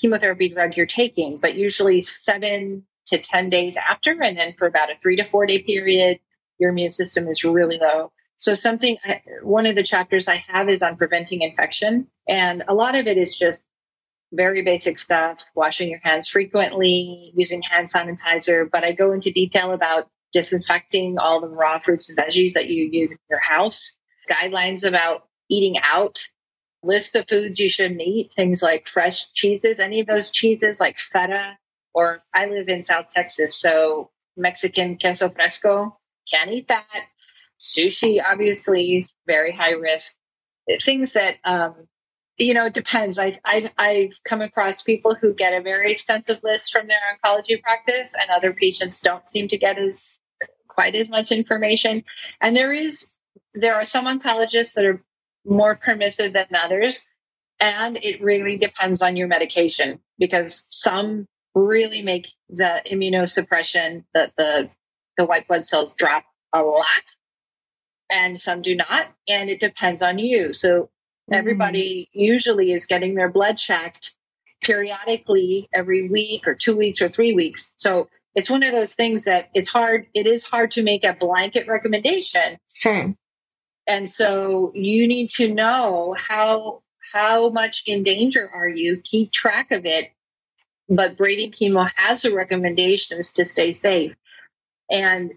chemotherapy 0.00 0.48
drug 0.48 0.76
you're 0.76 0.86
taking, 0.86 1.38
but 1.38 1.54
usually 1.54 2.02
seven 2.02 2.84
to 3.06 3.18
10 3.18 3.50
days 3.50 3.76
after. 3.76 4.12
And 4.22 4.36
then 4.36 4.54
for 4.56 4.66
about 4.66 4.90
a 4.90 4.94
three 5.02 5.16
to 5.16 5.24
four 5.24 5.46
day 5.46 5.62
period, 5.62 6.20
your 6.58 6.70
immune 6.70 6.90
system 6.90 7.28
is 7.28 7.44
really 7.44 7.78
low. 7.78 8.12
So 8.36 8.54
something, 8.54 8.98
one 9.42 9.66
of 9.66 9.76
the 9.76 9.82
chapters 9.82 10.28
I 10.28 10.44
have 10.48 10.68
is 10.68 10.82
on 10.82 10.96
preventing 10.96 11.42
infection. 11.42 12.08
And 12.28 12.64
a 12.66 12.74
lot 12.74 12.94
of 12.94 13.06
it 13.06 13.16
is 13.16 13.36
just 13.36 13.64
very 14.32 14.62
basic 14.62 14.98
stuff, 14.98 15.38
washing 15.54 15.88
your 15.88 16.00
hands 16.02 16.28
frequently, 16.28 17.32
using 17.34 17.62
hand 17.62 17.88
sanitizer. 17.88 18.68
But 18.70 18.84
I 18.84 18.92
go 18.92 19.12
into 19.12 19.30
detail 19.30 19.72
about 19.72 20.08
disinfecting 20.32 21.16
all 21.18 21.40
the 21.40 21.48
raw 21.48 21.78
fruits 21.78 22.10
and 22.10 22.18
veggies 22.18 22.54
that 22.54 22.68
you 22.68 22.88
use 22.90 23.12
in 23.12 23.18
your 23.30 23.40
house, 23.40 23.98
guidelines 24.28 24.86
about 24.86 25.28
eating 25.48 25.76
out, 25.82 26.26
list 26.82 27.14
of 27.14 27.28
foods 27.28 27.60
you 27.60 27.70
shouldn't 27.70 28.00
eat, 28.00 28.32
things 28.34 28.62
like 28.62 28.88
fresh 28.88 29.32
cheeses, 29.32 29.78
any 29.78 30.00
of 30.00 30.06
those 30.06 30.30
cheeses 30.30 30.80
like 30.80 30.98
feta, 30.98 31.56
or 31.94 32.20
I 32.34 32.46
live 32.46 32.68
in 32.68 32.82
South 32.82 33.06
Texas, 33.10 33.58
so 33.58 34.10
Mexican 34.36 34.98
queso 34.98 35.28
fresco, 35.28 35.96
can't 36.30 36.50
eat 36.50 36.68
that. 36.68 36.84
Sushi, 37.60 38.20
obviously, 38.26 39.06
very 39.26 39.52
high 39.52 39.72
risk. 39.72 40.16
Things 40.82 41.12
that, 41.14 41.36
um, 41.44 41.74
you 42.36 42.54
know, 42.54 42.66
it 42.66 42.74
depends. 42.74 43.18
I, 43.18 43.38
I, 43.44 43.70
I've 43.78 44.18
come 44.26 44.40
across 44.40 44.82
people 44.82 45.14
who 45.14 45.34
get 45.34 45.58
a 45.58 45.62
very 45.62 45.92
extensive 45.92 46.40
list 46.42 46.72
from 46.72 46.88
their 46.88 46.98
oncology 46.98 47.62
practice, 47.62 48.14
and 48.14 48.30
other 48.30 48.52
patients 48.52 49.00
don't 49.00 49.28
seem 49.28 49.48
to 49.48 49.58
get 49.58 49.78
as 49.78 50.18
quite 50.68 50.94
as 50.94 51.08
much 51.08 51.30
information. 51.30 52.04
And 52.40 52.56
there 52.56 52.72
is, 52.72 53.12
there 53.54 53.76
are 53.76 53.84
some 53.84 54.06
oncologists 54.06 54.74
that 54.74 54.84
are 54.84 55.02
more 55.44 55.76
permissive 55.76 56.32
than 56.32 56.46
others. 56.54 57.04
And 57.60 57.96
it 58.02 58.20
really 58.22 58.58
depends 58.58 59.00
on 59.00 59.16
your 59.16 59.28
medication 59.28 60.00
because 60.18 60.66
some 60.70 61.26
really 61.54 62.02
make 62.02 62.26
the 62.48 62.82
immunosuppression 62.90 64.04
that 64.12 64.32
the 64.36 64.70
the 65.16 65.24
white 65.24 65.46
blood 65.48 65.64
cells 65.64 65.92
drop 65.94 66.24
a 66.52 66.62
lot 66.62 67.16
and 68.10 68.40
some 68.40 68.62
do 68.62 68.76
not 68.76 69.06
and 69.28 69.50
it 69.50 69.60
depends 69.60 70.02
on 70.02 70.18
you. 70.18 70.52
So 70.52 70.82
mm-hmm. 70.82 71.34
everybody 71.34 72.08
usually 72.12 72.72
is 72.72 72.86
getting 72.86 73.14
their 73.14 73.30
blood 73.30 73.58
checked 73.58 74.12
periodically 74.62 75.68
every 75.74 76.08
week 76.08 76.46
or 76.46 76.54
two 76.54 76.76
weeks 76.76 77.02
or 77.02 77.08
three 77.08 77.34
weeks. 77.34 77.74
So 77.76 78.08
it's 78.34 78.50
one 78.50 78.62
of 78.62 78.72
those 78.72 78.94
things 78.94 79.24
that 79.24 79.46
it's 79.54 79.68
hard 79.68 80.06
it 80.14 80.26
is 80.26 80.44
hard 80.44 80.72
to 80.72 80.82
make 80.82 81.04
a 81.04 81.14
blanket 81.14 81.68
recommendation. 81.68 82.58
Sure. 82.74 83.14
And 83.86 84.08
so 84.08 84.72
you 84.74 85.06
need 85.06 85.30
to 85.32 85.52
know 85.52 86.14
how 86.18 86.82
how 87.12 87.48
much 87.50 87.84
in 87.86 88.02
danger 88.02 88.48
are 88.52 88.68
you. 88.68 89.00
Keep 89.04 89.32
track 89.32 89.70
of 89.70 89.86
it. 89.86 90.10
But 90.88 91.16
Brady 91.16 91.50
chemo 91.50 91.88
has 91.96 92.24
a 92.24 92.34
recommendation 92.34 93.18
is 93.18 93.32
to 93.32 93.46
stay 93.46 93.72
safe. 93.72 94.14
And 94.94 95.32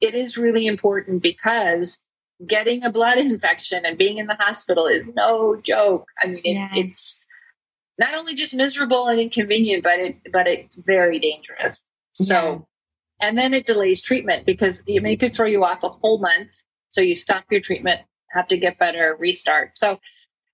it 0.00 0.14
is 0.14 0.38
really 0.38 0.66
important 0.66 1.22
because 1.22 2.02
getting 2.46 2.84
a 2.84 2.92
blood 2.92 3.18
infection 3.18 3.84
and 3.84 3.98
being 3.98 4.18
in 4.18 4.26
the 4.26 4.36
hospital 4.38 4.86
is 4.86 5.08
no 5.08 5.56
joke. 5.56 6.08
I 6.20 6.28
mean, 6.28 6.40
it, 6.44 6.54
yeah. 6.54 6.68
it's 6.72 7.24
not 7.98 8.14
only 8.14 8.34
just 8.34 8.54
miserable 8.54 9.08
and 9.08 9.20
inconvenient, 9.20 9.82
but 9.82 9.98
it 9.98 10.16
but 10.32 10.46
it's 10.48 10.76
very 10.76 11.18
dangerous. 11.18 11.82
Yeah. 12.18 12.26
So, 12.26 12.68
and 13.20 13.36
then 13.36 13.54
it 13.54 13.66
delays 13.66 14.02
treatment 14.02 14.46
because 14.46 14.82
it 14.86 15.02
may 15.02 15.16
could 15.16 15.34
throw 15.34 15.46
you 15.46 15.64
off 15.64 15.82
a 15.82 15.88
whole 15.88 16.18
month. 16.18 16.50
So 16.88 17.00
you 17.00 17.16
stop 17.16 17.44
your 17.50 17.60
treatment, 17.60 18.00
have 18.30 18.48
to 18.48 18.56
get 18.56 18.78
better, 18.78 19.16
restart. 19.18 19.78
So 19.78 19.98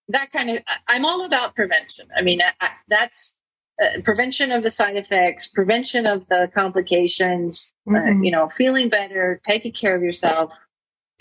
that 0.08 0.30
kind 0.32 0.50
of 0.50 0.58
I'm 0.88 1.04
all 1.04 1.24
about 1.24 1.54
prevention. 1.54 2.08
I 2.16 2.22
mean, 2.22 2.40
I, 2.42 2.68
that's 2.88 3.34
uh, 3.82 4.00
prevention 4.02 4.50
of 4.50 4.62
the 4.62 4.70
side 4.70 4.96
effects, 4.96 5.46
prevention 5.48 6.06
of 6.06 6.26
the 6.28 6.50
complications, 6.54 7.72
uh, 7.88 7.92
mm-hmm. 7.92 8.18
uh, 8.18 8.22
you 8.22 8.30
know, 8.30 8.48
feeling 8.48 8.88
better, 8.88 9.40
taking 9.46 9.72
care 9.72 9.94
of 9.94 10.02
yourself, 10.02 10.56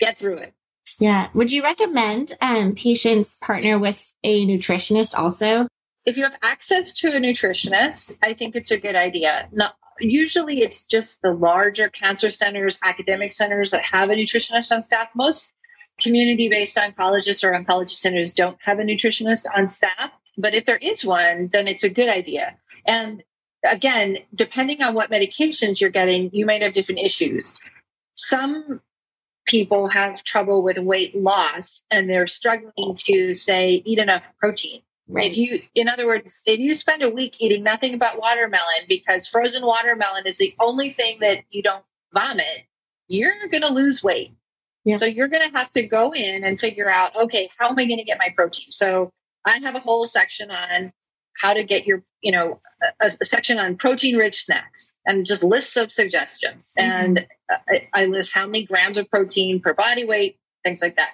get 0.00 0.18
through 0.18 0.38
it. 0.38 0.54
Yeah. 0.98 1.28
Would 1.34 1.52
you 1.52 1.62
recommend 1.62 2.32
um, 2.40 2.74
patients 2.74 3.38
partner 3.42 3.78
with 3.78 4.14
a 4.24 4.46
nutritionist 4.46 5.16
also? 5.16 5.68
If 6.04 6.16
you 6.16 6.24
have 6.24 6.36
access 6.42 6.94
to 6.94 7.08
a 7.08 7.20
nutritionist, 7.20 8.16
I 8.22 8.34
think 8.34 8.56
it's 8.56 8.70
a 8.70 8.80
good 8.80 8.96
idea. 8.96 9.48
Not, 9.52 9.74
usually 10.00 10.62
it's 10.62 10.84
just 10.84 11.22
the 11.22 11.32
larger 11.32 11.88
cancer 11.88 12.30
centers, 12.30 12.78
academic 12.82 13.32
centers 13.32 13.70
that 13.72 13.84
have 13.84 14.10
a 14.10 14.14
nutritionist 14.14 14.72
on 14.72 14.82
staff. 14.82 15.08
Most 15.14 15.52
community 16.00 16.48
based 16.48 16.76
oncologists 16.76 17.44
or 17.44 17.52
oncology 17.52 17.90
centers 17.90 18.32
don't 18.32 18.56
have 18.62 18.78
a 18.78 18.82
nutritionist 18.82 19.44
on 19.54 19.68
staff. 19.68 20.12
But 20.38 20.54
if 20.54 20.64
there 20.64 20.78
is 20.78 21.04
one, 21.04 21.50
then 21.52 21.66
it's 21.66 21.84
a 21.84 21.90
good 21.90 22.08
idea. 22.08 22.56
And 22.86 23.24
again, 23.64 24.18
depending 24.34 24.82
on 24.82 24.94
what 24.94 25.10
medications 25.10 25.80
you're 25.80 25.90
getting, 25.90 26.30
you 26.32 26.46
might 26.46 26.62
have 26.62 26.72
different 26.72 27.00
issues. 27.00 27.58
Some 28.14 28.80
people 29.46 29.88
have 29.88 30.22
trouble 30.22 30.62
with 30.62 30.78
weight 30.78 31.16
loss 31.16 31.82
and 31.90 32.08
they're 32.08 32.26
struggling 32.26 32.96
to 32.96 33.34
say 33.34 33.82
eat 33.84 33.98
enough 33.98 34.32
protein. 34.38 34.82
Right. 35.10 35.30
If 35.30 35.38
you, 35.38 35.60
in 35.74 35.88
other 35.88 36.06
words, 36.06 36.42
if 36.44 36.60
you 36.60 36.74
spend 36.74 37.02
a 37.02 37.10
week 37.10 37.36
eating 37.38 37.62
nothing 37.64 37.98
but 37.98 38.18
watermelon 38.18 38.84
because 38.88 39.26
frozen 39.26 39.64
watermelon 39.64 40.26
is 40.26 40.36
the 40.36 40.54
only 40.60 40.90
thing 40.90 41.18
that 41.20 41.44
you 41.50 41.62
don't 41.62 41.84
vomit, 42.14 42.66
you're 43.08 43.48
going 43.50 43.62
to 43.62 43.72
lose 43.72 44.04
weight. 44.04 44.34
Yeah. 44.84 44.96
So 44.96 45.06
you're 45.06 45.28
going 45.28 45.50
to 45.50 45.56
have 45.56 45.72
to 45.72 45.86
go 45.86 46.12
in 46.12 46.44
and 46.44 46.60
figure 46.60 46.90
out, 46.90 47.16
okay, 47.16 47.50
how 47.58 47.70
am 47.70 47.78
I 47.78 47.86
going 47.86 47.98
to 47.98 48.04
get 48.04 48.18
my 48.18 48.28
protein? 48.36 48.70
So 48.70 49.10
I 49.48 49.58
have 49.64 49.74
a 49.74 49.80
whole 49.80 50.06
section 50.06 50.50
on 50.50 50.92
how 51.36 51.54
to 51.54 51.64
get 51.64 51.86
your, 51.86 52.02
you 52.20 52.32
know, 52.32 52.60
a, 53.00 53.12
a 53.20 53.24
section 53.24 53.58
on 53.58 53.76
protein 53.76 54.16
rich 54.16 54.44
snacks 54.44 54.96
and 55.06 55.24
just 55.26 55.42
lists 55.42 55.76
of 55.76 55.90
suggestions. 55.92 56.74
Mm-hmm. 56.78 56.90
And 56.90 57.26
I, 57.50 57.88
I 57.94 58.04
list 58.06 58.34
how 58.34 58.46
many 58.46 58.66
grams 58.66 58.98
of 58.98 59.08
protein 59.08 59.60
per 59.60 59.74
body 59.74 60.04
weight, 60.04 60.38
things 60.64 60.82
like 60.82 60.96
that. 60.96 61.10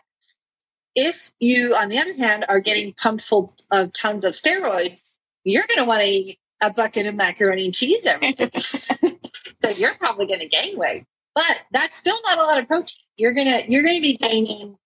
If 0.95 1.33
you, 1.41 1.75
on 1.75 1.89
the 1.89 1.99
other 1.99 2.15
hand, 2.15 2.47
are 2.49 2.61
getting 2.61 2.95
pumped 2.95 3.25
full 3.25 3.55
of 3.71 3.93
tons 3.93 4.25
of 4.25 4.33
steroids, 4.33 5.17
you're 5.43 5.65
going 5.69 5.85
to 5.85 5.89
want 5.89 6.03
to 6.03 6.09
eat 6.09 6.39
a 6.61 6.73
bucket 6.73 7.07
of 7.07 7.15
macaroni 7.15 7.67
and 7.67 7.75
cheese 7.75 8.07
every 8.07 8.33
day. 8.33 8.51
so 8.61 9.71
you're 9.77 9.95
probably 9.95 10.27
going 10.27 10.41
to 10.41 10.49
gain 10.49 10.79
weight, 10.79 11.05
but 11.35 11.57
that's 11.73 11.97
still 11.97 12.19
not 12.23 12.39
a 12.39 12.43
lot 12.43 12.59
of 12.59 12.69
protein. 12.69 12.97
You're 13.17 13.35
going 13.35 13.49
to, 13.49 13.71
you're 13.71 13.83
going 13.83 13.97
to 13.97 14.03
be 14.03 14.17
gaining 14.17 14.77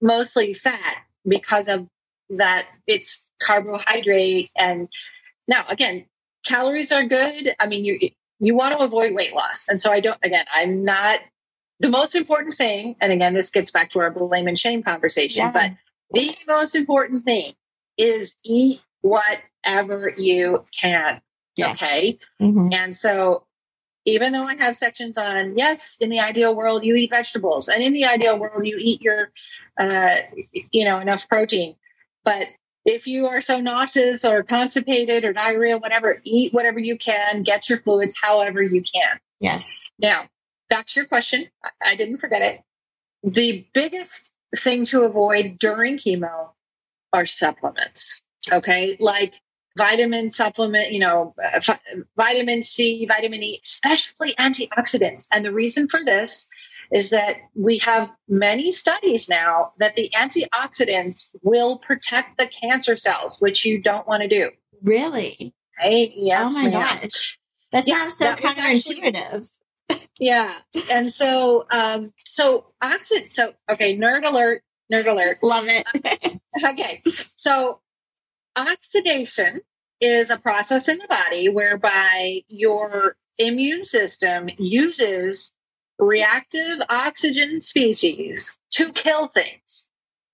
mostly 0.00 0.54
fat 0.54 0.96
because 1.26 1.68
of 1.68 1.88
that 2.30 2.66
it's 2.86 3.26
carbohydrate 3.40 4.50
and 4.56 4.88
now 5.46 5.64
again 5.68 6.06
calories 6.44 6.92
are 6.92 7.04
good 7.04 7.54
i 7.60 7.66
mean 7.66 7.84
you 7.84 8.10
you 8.40 8.54
want 8.54 8.76
to 8.76 8.84
avoid 8.84 9.14
weight 9.14 9.34
loss 9.34 9.68
and 9.68 9.80
so 9.80 9.92
i 9.92 10.00
don't 10.00 10.18
again 10.22 10.44
i'm 10.52 10.84
not 10.84 11.20
the 11.80 11.88
most 11.88 12.14
important 12.14 12.54
thing 12.54 12.96
and 13.00 13.12
again 13.12 13.34
this 13.34 13.50
gets 13.50 13.70
back 13.70 13.90
to 13.90 14.00
our 14.00 14.10
blame 14.10 14.48
and 14.48 14.58
shame 14.58 14.82
conversation 14.82 15.44
yeah. 15.44 15.52
but 15.52 15.70
the 16.12 16.34
most 16.48 16.74
important 16.74 17.24
thing 17.24 17.52
is 17.96 18.34
eat 18.44 18.82
whatever 19.02 20.12
you 20.16 20.64
can 20.80 21.20
yes. 21.56 21.82
okay 21.82 22.18
mm-hmm. 22.40 22.68
and 22.72 22.94
so 22.96 23.44
even 24.04 24.32
though 24.32 24.44
i 24.44 24.56
have 24.56 24.76
sections 24.76 25.18
on 25.18 25.56
yes 25.56 25.98
in 26.00 26.10
the 26.10 26.20
ideal 26.20 26.54
world 26.54 26.84
you 26.84 26.94
eat 26.94 27.10
vegetables 27.10 27.68
and 27.68 27.82
in 27.82 27.92
the 27.92 28.04
ideal 28.04 28.38
world 28.38 28.66
you 28.66 28.76
eat 28.80 29.02
your 29.02 29.30
uh, 29.78 30.16
you 30.70 30.84
know 30.84 30.98
enough 30.98 31.28
protein 31.28 31.76
but 32.26 32.48
if 32.84 33.06
you 33.06 33.26
are 33.28 33.40
so 33.40 33.60
nauseous 33.60 34.24
or 34.24 34.42
constipated 34.42 35.24
or 35.24 35.32
diarrhea, 35.32 35.78
whatever, 35.78 36.20
eat 36.24 36.52
whatever 36.52 36.78
you 36.78 36.98
can, 36.98 37.42
get 37.42 37.70
your 37.70 37.78
fluids 37.78 38.16
however 38.20 38.62
you 38.62 38.82
can. 38.82 39.18
Yes. 39.40 39.90
Now, 39.98 40.28
back 40.68 40.86
to 40.86 41.00
your 41.00 41.06
question. 41.06 41.48
I 41.82 41.96
didn't 41.96 42.18
forget 42.18 42.42
it. 42.42 42.60
The 43.22 43.66
biggest 43.72 44.34
thing 44.56 44.84
to 44.86 45.02
avoid 45.02 45.58
during 45.58 45.98
chemo 45.98 46.50
are 47.12 47.26
supplements. 47.26 48.22
Okay. 48.52 48.96
Like 49.00 49.34
vitamin 49.76 50.30
supplement, 50.30 50.90
you 50.90 51.00
know, 51.00 51.34
uh, 51.42 51.60
vitamin 52.16 52.62
C, 52.62 53.06
vitamin 53.06 53.42
E, 53.42 53.60
especially 53.64 54.32
antioxidants. 54.34 55.28
And 55.32 55.44
the 55.44 55.52
reason 55.52 55.88
for 55.88 56.00
this 56.04 56.48
is 56.92 57.10
that 57.10 57.36
we 57.54 57.78
have 57.78 58.10
many 58.28 58.72
studies 58.72 59.28
now 59.28 59.72
that 59.78 59.96
the 59.96 60.10
antioxidants 60.14 61.30
will 61.42 61.78
protect 61.78 62.38
the 62.38 62.48
cancer 62.48 62.96
cells, 62.96 63.40
which 63.40 63.64
you 63.64 63.80
don't 63.80 64.06
want 64.06 64.22
to 64.22 64.28
do. 64.28 64.50
Really? 64.82 65.54
Right? 65.78 66.10
Yes. 66.14 66.54
Oh 66.56 66.62
my 66.62 66.70
ma'am. 66.70 66.98
gosh. 67.02 67.38
That 67.72 67.86
yeah, 67.86 68.08
sounds 68.08 68.16
so 68.16 68.24
that 68.24 68.38
counterintuitive. 68.38 69.48
Actually, 69.90 70.08
yeah. 70.20 70.54
And 70.90 71.12
so, 71.12 71.66
um, 71.70 72.12
so 72.24 72.66
oxid, 72.82 73.32
so, 73.32 73.52
okay, 73.70 73.98
nerd 73.98 74.24
alert, 74.24 74.62
nerd 74.92 75.06
alert. 75.06 75.38
Love 75.42 75.66
it. 75.68 76.40
okay. 76.64 77.02
So 77.36 77.80
oxidation 78.56 79.60
is 80.00 80.30
a 80.30 80.38
process 80.38 80.88
in 80.88 80.98
the 80.98 81.08
body 81.08 81.48
whereby 81.48 82.42
your 82.48 83.16
immune 83.38 83.84
system 83.84 84.48
uses 84.58 85.52
reactive 85.98 86.80
oxygen 86.88 87.60
species 87.60 88.58
to 88.72 88.92
kill 88.92 89.28
things. 89.28 89.88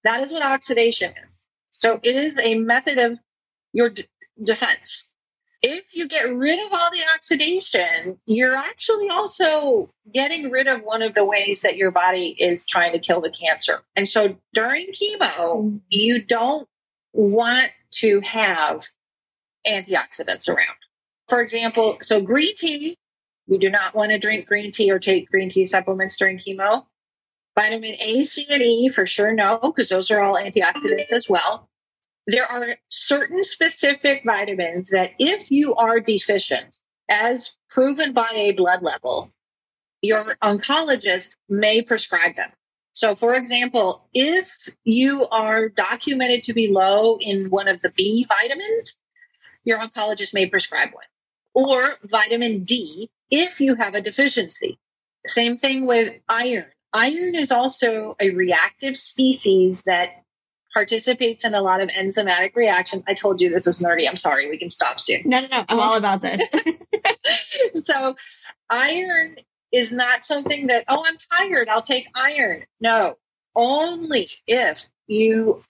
That 0.05 0.23
is 0.23 0.33
what 0.33 0.45
oxidation 0.45 1.13
is. 1.25 1.49
So 1.71 1.99
it 2.03 2.17
is 2.17 2.39
a 2.39 2.55
method 2.57 2.99
of 2.99 3.19
your 3.73 3.91
d- 3.91 4.07
defense. 4.43 5.09
If 5.63 5.95
you 5.95 6.09
get 6.09 6.35
rid 6.35 6.59
of 6.59 6.73
all 6.73 6.91
the 6.91 7.05
oxidation, 7.15 8.19
you're 8.27 8.55
actually 8.57 9.09
also 9.09 9.91
getting 10.13 10.51
rid 10.51 10.67
of 10.67 10.83
one 10.83 11.03
of 11.03 11.15
the 11.15 11.25
ways 11.25 11.63
that 11.63 11.77
your 11.77 11.93
body 11.93 12.35
is 12.37 12.67
trying 12.67 12.93
to 12.93 12.99
kill 12.99 13.21
the 13.21 13.31
cancer. 13.31 13.81
And 13.95 14.09
so 14.09 14.37
during 14.55 14.89
chemo, 14.89 15.37
mm-hmm. 15.37 15.77
you 15.89 16.25
don't 16.25 16.69
want 17.13 17.71
to 17.93 18.21
have 18.23 18.85
antioxidants 19.67 20.49
around. 20.49 20.77
For 21.29 21.41
example, 21.41 21.99
so 22.03 22.21
green 22.21 22.55
tea 22.57 22.99
you 23.53 23.59
do 23.59 23.71
not 23.71 23.95
want 23.95 24.11
to 24.11 24.19
drink 24.19 24.47
green 24.47 24.71
tea 24.71 24.91
or 24.91 24.99
take 24.99 25.31
green 25.31 25.51
tea 25.51 25.67
supplements 25.67 26.17
during 26.17 26.39
chemo. 26.39 26.87
Vitamin 27.55 27.95
A, 28.01 28.25
C, 28.25 28.47
and 28.51 28.63
E 28.63 28.89
for 28.89 29.07
sure 29.07 29.35
no, 29.35 29.59
because 29.59 29.91
those 29.91 30.11
are 30.11 30.21
all 30.21 30.37
antioxidants 30.37 31.13
as 31.13 31.29
well. 31.29 31.69
There 32.27 32.51
are 32.51 32.77
certain 32.89 33.45
specific 33.45 34.23
vitamins 34.25 34.89
that 34.91 35.11
if 35.19 35.51
you 35.51 35.75
are 35.75 36.01
deficient, 36.01 36.79
as 37.11 37.59
proven 37.69 38.15
by 38.15 38.31
a 38.35 38.53
blood 38.53 38.83
level, 38.83 39.31
your 40.01 40.37
oncologist 40.43 41.37
may 41.51 41.83
prescribe 41.83 42.37
them. 42.37 42.51
So, 42.95 43.15
for 43.15 43.35
example, 43.35 44.09
if 44.15 44.69
you 44.85 45.29
are 45.29 45.69
documented 45.69 46.45
to 46.45 46.55
be 46.55 46.69
low 46.69 47.19
in 47.21 47.51
one 47.51 47.69
of 47.69 47.83
the 47.83 47.91
B 47.91 48.27
vitamins, 48.27 48.97
your 49.65 49.79
oncologist 49.79 50.33
may 50.33 50.47
prescribe 50.47 50.91
one. 50.93 51.05
Or 51.55 51.99
vitamin 52.05 52.65
D 52.65 53.11
if 53.33 53.61
you 53.61 53.75
have 53.75 53.95
a 53.95 54.01
deficiency. 54.03 54.79
Same 55.27 55.57
thing 55.57 55.87
with 55.87 56.15
iron. 56.29 56.67
Iron 56.93 57.35
is 57.35 57.51
also 57.51 58.15
a 58.21 58.31
reactive 58.31 58.99
species 58.99 59.83
that 59.87 60.11
participates 60.75 61.45
in 61.45 61.55
a 61.55 61.63
lot 61.63 61.81
of 61.81 61.89
enzymatic 61.89 62.55
reactions. 62.55 63.03
I 63.07 63.15
told 63.15 63.41
you 63.41 63.49
this 63.49 63.67
was 63.67 63.81
nerdy. 63.81 64.07
I'm 64.07 64.17
sorry. 64.17 64.49
We 64.49 64.59
can 64.59 64.69
stop 64.69 65.01
soon. 65.01 65.23
No, 65.25 65.41
no, 65.41 65.47
no. 65.51 65.65
I'm 65.69 65.81
all 65.81 65.97
about 65.97 66.21
this. 66.21 66.43
so, 67.87 68.17
iron 68.69 69.37
is 69.73 69.93
not 69.93 70.23
something 70.23 70.67
that, 70.67 70.85
oh, 70.89 71.03
I'm 71.07 71.17
tired. 71.49 71.69
I'll 71.69 71.83
take 71.83 72.07
iron. 72.15 72.65
No, 72.81 73.15
only 73.57 74.29
if 74.47 74.87
you. 75.07 75.63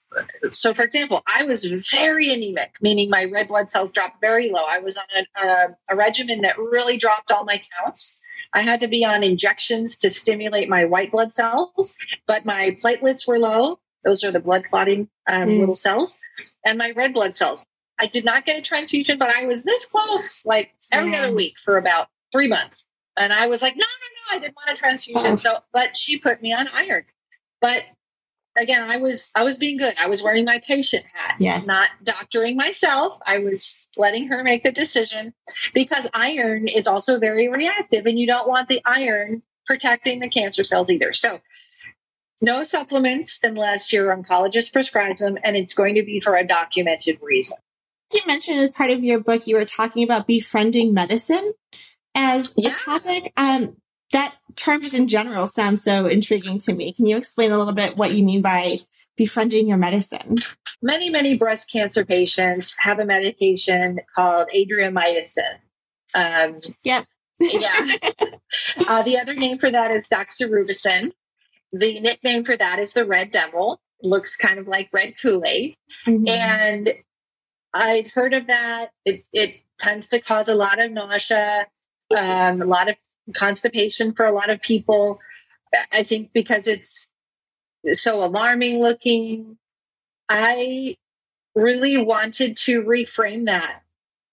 So, 0.53 0.75
for 0.75 0.83
example, 0.83 1.23
I 1.27 1.45
was 1.45 1.65
very 1.65 2.33
anemic, 2.33 2.75
meaning 2.81 3.09
my 3.09 3.25
red 3.25 3.49
blood 3.49 3.71
cells 3.71 3.93
dropped 3.93 4.21
very 4.21 4.51
low. 4.51 4.63
I 4.69 4.81
was 4.81 4.99
on 4.99 5.05
a, 5.17 5.47
a, 5.47 5.77
a 5.91 5.97
regimen 5.97 6.43
that 6.43 6.59
really 6.59 6.99
dropped 6.99 7.33
all 7.33 7.45
my 7.45 7.63
counts. 7.79 8.19
I 8.53 8.63
had 8.63 8.81
to 8.81 8.89
be 8.89 9.05
on 9.05 9.23
injections 9.23 9.97
to 9.99 10.11
stimulate 10.11 10.69
my 10.69 10.85
white 10.85 11.13
blood 11.13 11.33
cells, 11.33 11.95
but 12.27 12.45
my 12.45 12.77
platelets 12.83 13.27
were 13.27 13.39
low. 13.39 13.79
Those 14.05 14.25
are 14.25 14.33
the 14.33 14.41
blood 14.41 14.65
clotting 14.65 15.09
um, 15.27 15.49
mm. 15.49 15.61
little 15.61 15.77
cells, 15.77 16.19
and 16.65 16.77
my 16.77 16.91
red 16.91 17.15
blood 17.15 17.35
cells. 17.35 17.65
I 17.99 18.07
did 18.07 18.25
not 18.25 18.45
get 18.45 18.59
a 18.59 18.63
transfusion, 18.63 19.19
but 19.19 19.31
I 19.31 19.47
was 19.47 19.63
this 19.63 19.87
close, 19.87 20.45
like 20.45 20.75
every 20.91 21.15
other 21.15 21.33
week 21.35 21.55
for 21.63 21.77
about 21.77 22.09
three 22.33 22.49
months. 22.49 22.91
And 23.17 23.33
I 23.33 23.47
was 23.47 23.63
like, 23.63 23.77
no, 23.77 23.85
no, 23.85 23.85
no, 23.85 24.37
I 24.37 24.41
didn't 24.41 24.57
want 24.57 24.71
a 24.71 24.81
transfusion. 24.81 25.33
Oh. 25.33 25.37
So, 25.37 25.59
but 25.73 25.97
she 25.97 26.19
put 26.19 26.43
me 26.43 26.53
on 26.53 26.67
iron. 26.75 27.05
But 27.61 27.83
again, 28.57 28.83
I 28.83 28.99
was 28.99 29.33
I 29.35 29.45
was 29.45 29.57
being 29.57 29.79
good. 29.79 29.95
I 29.99 30.09
was 30.09 30.23
wearing 30.23 30.45
my 30.45 30.61
patient 30.67 31.05
hat, 31.13 31.37
yes. 31.39 31.67
not 31.67 31.89
doctoring 32.03 32.57
myself. 32.57 33.19
I 33.27 33.39
was 33.39 33.87
letting 33.97 34.29
her 34.29 34.43
make 34.43 34.63
the 34.63 34.73
decision 34.73 35.35
because 35.75 36.09
iron 36.15 36.69
is 36.69 36.87
also 36.87 37.19
very 37.19 37.49
reactive, 37.49 38.07
and 38.07 38.19
you 38.19 38.27
don't 38.27 38.49
want 38.49 38.69
the 38.69 38.83
iron 38.85 39.43
protecting 39.67 40.21
the 40.21 40.29
cancer 40.29 40.65
cells 40.65 40.91
either. 40.91 41.13
So, 41.13 41.41
no 42.41 42.65
supplements 42.65 43.41
unless 43.43 43.93
your 43.93 44.15
oncologist 44.15 44.73
prescribes 44.73 45.21
them, 45.21 45.39
and 45.43 45.57
it's 45.57 45.75
going 45.75 45.95
to 45.97 46.03
be 46.03 46.21
for 46.21 46.35
a 46.37 46.47
documented 46.47 47.19
reason. 47.23 47.57
You 48.13 48.21
mentioned 48.27 48.61
as 48.61 48.71
part 48.71 48.91
of 48.91 49.03
your 49.03 49.21
book, 49.21 49.47
you 49.47 49.57
were 49.57 49.65
talking 49.65 50.05
about 50.05 50.27
befriending 50.27 50.93
medicine 50.93 51.55
as 52.15 52.53
yeah. 52.57 52.71
a 52.71 52.75
topic. 52.75 53.33
Um, 53.37 53.77
that 54.13 54.35
term 54.57 54.83
just 54.83 54.95
in 54.95 55.09
general 55.09 55.47
sounds 55.47 55.83
so 55.83 56.07
intriguing 56.07 56.59
to 56.59 56.75
me. 56.75 56.93
Can 56.93 57.07
you 57.07 57.17
explain 57.17 57.53
a 57.53 57.59
little 57.59 57.73
bit 57.73 57.97
what 57.97 58.15
you 58.15 58.25
mean 58.25 58.43
by 58.43 58.71
befriending 59.17 59.69
your 59.69 59.79
medicine? 59.79 60.39
Many, 60.81 61.11
many 61.11 61.37
breast 61.37 61.71
cancer 61.71 62.05
patients 62.05 62.77
have 62.79 62.99
a 62.99 63.05
medication 63.05 64.01
called 64.15 64.49
adriamycin. 64.55 65.59
Um, 66.15 66.59
yep. 66.85 67.05
yeah. 67.41 67.87
uh, 68.89 69.03
the 69.03 69.19
other 69.21 69.35
name 69.35 69.59
for 69.59 69.71
that 69.71 69.91
is 69.91 70.09
doxorubicin. 70.09 71.13
The 71.73 72.01
nickname 72.01 72.45
for 72.45 72.57
that 72.57 72.79
is 72.79 72.93
the 72.93 73.07
Red 73.07 73.31
Devil. 73.31 73.81
Looks 74.03 74.37
kind 74.37 74.59
of 74.59 74.67
like 74.67 74.91
red 74.93 75.15
Kool 75.21 75.45
Aid. 75.45 75.77
Mm-hmm. 76.07 76.29
And 76.29 76.91
I'd 77.73 78.09
heard 78.09 78.35
of 78.35 78.49
that. 78.49 78.91
It, 79.07 79.25
it 79.33 79.55
tends 79.79 80.09
to 80.11 80.21
cause 80.21 80.49
a 80.49 80.55
lot 80.55 80.79
of 80.79 80.91
nausea, 80.93 81.67
um, 82.15 82.61
a 82.61 82.67
lot 82.67 82.91
of 82.91 82.97
constipation 83.37 84.15
for 84.15 84.27
a 84.27 84.33
lot 84.33 84.51
of 84.51 84.61
people. 84.61 85.21
I 85.93 86.03
think 86.03 86.33
because 86.33 86.67
it's 86.67 87.11
so 87.93 88.25
alarming 88.25 88.81
looking. 88.81 89.57
I 90.29 90.97
really 91.55 91.99
wanted 91.99 92.57
to 92.59 92.83
reframe 92.83 93.47
that. 93.47 93.83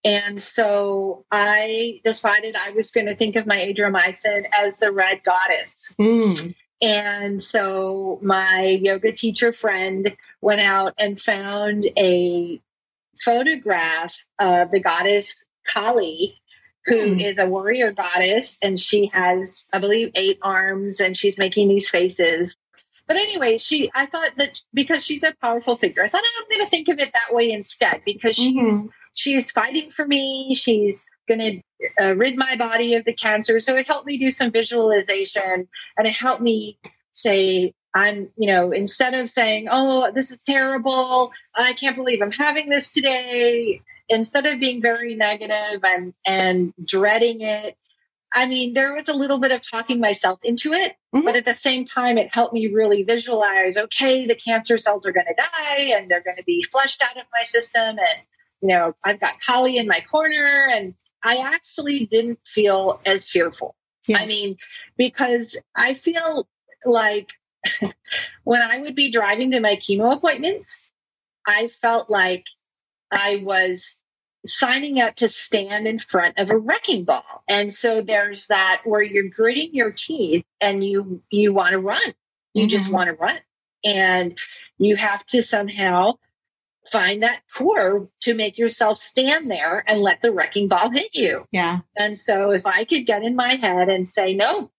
And 0.05 0.41
so 0.41 1.25
I 1.29 1.99
decided 2.05 2.55
I 2.55 2.71
was 2.71 2.91
going 2.91 3.07
to 3.07 3.15
think 3.15 3.35
of 3.35 3.45
my 3.45 3.57
adriamycin 3.57 4.43
as 4.53 4.77
the 4.77 4.91
red 4.91 5.23
goddess. 5.23 5.93
Mm. 5.99 6.55
And 6.81 7.43
so 7.43 8.19
my 8.21 8.79
yoga 8.81 9.11
teacher 9.11 9.51
friend 9.51 10.15
went 10.41 10.61
out 10.61 10.93
and 10.97 11.19
found 11.19 11.85
a 11.97 12.61
photograph 13.21 14.25
of 14.39 14.71
the 14.71 14.79
goddess 14.79 15.43
Kali 15.67 16.39
who 16.85 17.15
mm. 17.15 17.25
is 17.25 17.39
a 17.39 17.47
warrior 17.47 17.91
goddess 17.91 18.57
and 18.61 18.79
she 18.79 19.07
has, 19.13 19.67
I 19.73 19.79
believe, 19.79 20.11
eight 20.15 20.39
arms 20.41 20.99
and 20.99 21.15
she's 21.15 21.37
making 21.37 21.67
these 21.67 21.89
faces. 21.89 22.55
But 23.07 23.17
anyway, 23.17 23.57
she, 23.57 23.89
I 23.95 24.05
thought 24.05 24.31
that 24.37 24.61
because 24.73 25.03
she's 25.03 25.23
a 25.23 25.35
powerful 25.41 25.77
figure, 25.77 26.03
I 26.03 26.09
thought 26.09 26.23
I'm 26.39 26.49
going 26.49 26.65
to 26.65 26.69
think 26.69 26.89
of 26.89 26.99
it 26.99 27.11
that 27.13 27.33
way 27.33 27.51
instead 27.51 28.01
because 28.05 28.37
mm-hmm. 28.37 28.67
she's, 28.67 28.89
she's 29.13 29.51
fighting 29.51 29.89
for 29.89 30.05
me. 30.05 30.53
She's 30.55 31.05
going 31.27 31.39
to 31.97 32.03
uh, 32.03 32.15
rid 32.15 32.37
my 32.37 32.55
body 32.55 32.95
of 32.95 33.05
the 33.05 33.13
cancer. 33.13 33.59
So 33.59 33.75
it 33.75 33.87
helped 33.87 34.05
me 34.05 34.17
do 34.17 34.29
some 34.29 34.51
visualization 34.51 35.67
and 35.97 36.07
it 36.07 36.15
helped 36.15 36.41
me 36.41 36.77
say, 37.11 37.73
I'm, 37.93 38.29
you 38.37 38.51
know, 38.51 38.71
instead 38.71 39.15
of 39.15 39.29
saying, 39.29 39.67
oh, 39.71 40.11
this 40.13 40.31
is 40.31 40.43
terrible, 40.43 41.31
I 41.55 41.73
can't 41.73 41.95
believe 41.95 42.21
I'm 42.21 42.31
having 42.31 42.69
this 42.69 42.93
today, 42.93 43.81
instead 44.09 44.45
of 44.45 44.59
being 44.59 44.81
very 44.81 45.15
negative 45.15 45.81
and 45.85 46.13
and 46.25 46.73
dreading 46.83 47.41
it 47.41 47.77
i 48.33 48.45
mean 48.45 48.73
there 48.73 48.93
was 48.93 49.07
a 49.07 49.13
little 49.13 49.39
bit 49.39 49.51
of 49.51 49.61
talking 49.61 49.99
myself 49.99 50.39
into 50.43 50.73
it 50.73 50.93
mm-hmm. 51.13 51.25
but 51.25 51.35
at 51.35 51.45
the 51.45 51.53
same 51.53 51.85
time 51.85 52.17
it 52.17 52.33
helped 52.33 52.53
me 52.53 52.67
really 52.67 53.03
visualize 53.03 53.77
okay 53.77 54.25
the 54.25 54.35
cancer 54.35 54.77
cells 54.77 55.05
are 55.05 55.11
going 55.11 55.25
to 55.25 55.35
die 55.35 55.93
and 55.95 56.09
they're 56.09 56.23
going 56.23 56.37
to 56.37 56.43
be 56.43 56.63
flushed 56.63 57.01
out 57.01 57.17
of 57.17 57.23
my 57.33 57.43
system 57.43 57.81
and 57.81 58.21
you 58.61 58.67
know 58.67 58.93
i've 59.03 59.19
got 59.19 59.33
kali 59.45 59.77
in 59.77 59.87
my 59.87 60.01
corner 60.11 60.67
and 60.71 60.93
i 61.23 61.37
actually 61.37 62.05
didn't 62.05 62.39
feel 62.45 63.01
as 63.05 63.29
fearful 63.29 63.75
yes. 64.07 64.21
i 64.21 64.25
mean 64.25 64.55
because 64.97 65.57
i 65.75 65.93
feel 65.93 66.47
like 66.85 67.29
when 68.43 68.61
i 68.61 68.79
would 68.79 68.95
be 68.95 69.11
driving 69.11 69.51
to 69.51 69.59
my 69.59 69.75
chemo 69.75 70.15
appointments 70.15 70.89
I 71.49 71.67
felt 71.67 72.09
like 72.09 72.43
I 73.11 73.41
was 73.43 73.99
signing 74.45 75.01
up 75.01 75.15
to 75.15 75.27
stand 75.27 75.87
in 75.87 75.99
front 75.99 76.39
of 76.39 76.49
a 76.49 76.57
wrecking 76.57 77.03
ball. 77.05 77.43
And 77.47 77.73
so 77.73 78.01
there's 78.01 78.47
that 78.47 78.81
where 78.85 79.01
you're 79.01 79.29
gritting 79.29 79.69
your 79.73 79.91
teeth 79.91 80.45
and 80.61 80.83
you 80.83 81.21
you 81.29 81.53
want 81.53 81.71
to 81.71 81.79
run. 81.79 81.99
You 82.53 82.63
mm-hmm. 82.63 82.69
just 82.69 82.91
want 82.91 83.07
to 83.07 83.13
run. 83.13 83.39
And 83.83 84.37
you 84.77 84.95
have 84.95 85.25
to 85.27 85.41
somehow 85.41 86.13
find 86.91 87.23
that 87.23 87.41
core 87.53 88.09
to 88.21 88.33
make 88.33 88.57
yourself 88.57 88.97
stand 88.97 89.49
there 89.49 89.83
and 89.87 90.01
let 90.01 90.21
the 90.21 90.31
wrecking 90.31 90.67
ball 90.67 90.89
hit 90.89 91.15
you. 91.15 91.45
Yeah. 91.51 91.79
And 91.95 92.17
so 92.17 92.51
if 92.51 92.65
I 92.65 92.83
could 92.85 93.05
get 93.05 93.23
in 93.23 93.35
my 93.35 93.55
head 93.55 93.89
and 93.89 94.09
say, 94.09 94.33
no, 94.33 94.71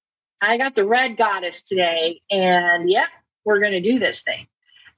I 0.42 0.56
got 0.56 0.74
the 0.74 0.86
red 0.86 1.16
goddess 1.16 1.62
today 1.62 2.20
and 2.30 2.88
yeah, 2.88 3.06
we're 3.44 3.60
going 3.60 3.72
to 3.72 3.80
do 3.80 3.98
this 3.98 4.22
thing. 4.22 4.46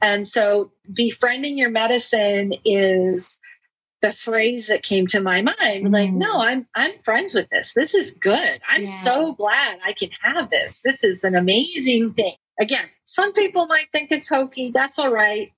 And 0.03 0.27
so 0.27 0.73
befriending 0.93 1.57
your 1.57 1.71
medicine 1.71 2.53
is 2.65 3.39
the 4.03 4.13
phrase 4.13 4.67
that 4.67 4.83
came 4.83 5.07
to 5.07 5.21
my 5.21 5.43
mind. 5.43 5.87
Mm. 5.87 5.93
like 5.93 6.11
no 6.11 6.35
i'm 6.35 6.67
i'm 6.75 6.99
friends 6.99 7.33
with 7.33 7.49
this. 7.51 7.73
This 7.73 7.95
is 7.95 8.11
good. 8.11 8.61
I'm 8.69 8.83
yeah. 8.83 8.87
so 8.91 9.33
glad 9.35 9.79
i 9.87 9.93
can 9.93 10.11
have 10.21 10.51
this. 10.51 10.83
This 10.85 11.05
is 11.05 11.25
an 11.25 11.37
amazing 11.37 12.11
thing. 12.11 12.35
Again 12.61 12.85
some 13.05 13.33
people 13.33 13.67
might 13.67 13.87
think 13.93 14.11
it's 14.11 14.29
hokey. 14.29 14.73
That's 14.75 14.99
all 14.99 15.13
right. 15.13 15.53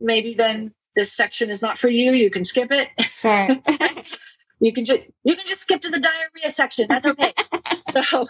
Maybe 0.00 0.34
then 0.34 0.72
this 0.96 1.12
section 1.12 1.50
is 1.50 1.60
not 1.62 1.78
for 1.78 1.88
you. 1.88 2.12
You 2.12 2.30
can 2.30 2.44
skip 2.44 2.72
it. 2.72 2.88
Sure. 3.00 3.48
you 4.60 4.72
can 4.72 4.84
just 4.84 5.02
you 5.22 5.36
can 5.36 5.46
just 5.46 5.60
skip 5.60 5.82
to 5.82 5.90
the 5.90 6.00
diarrhea 6.00 6.50
section. 6.50 6.86
That's 6.88 7.06
okay. 7.06 7.34
So 7.90 8.26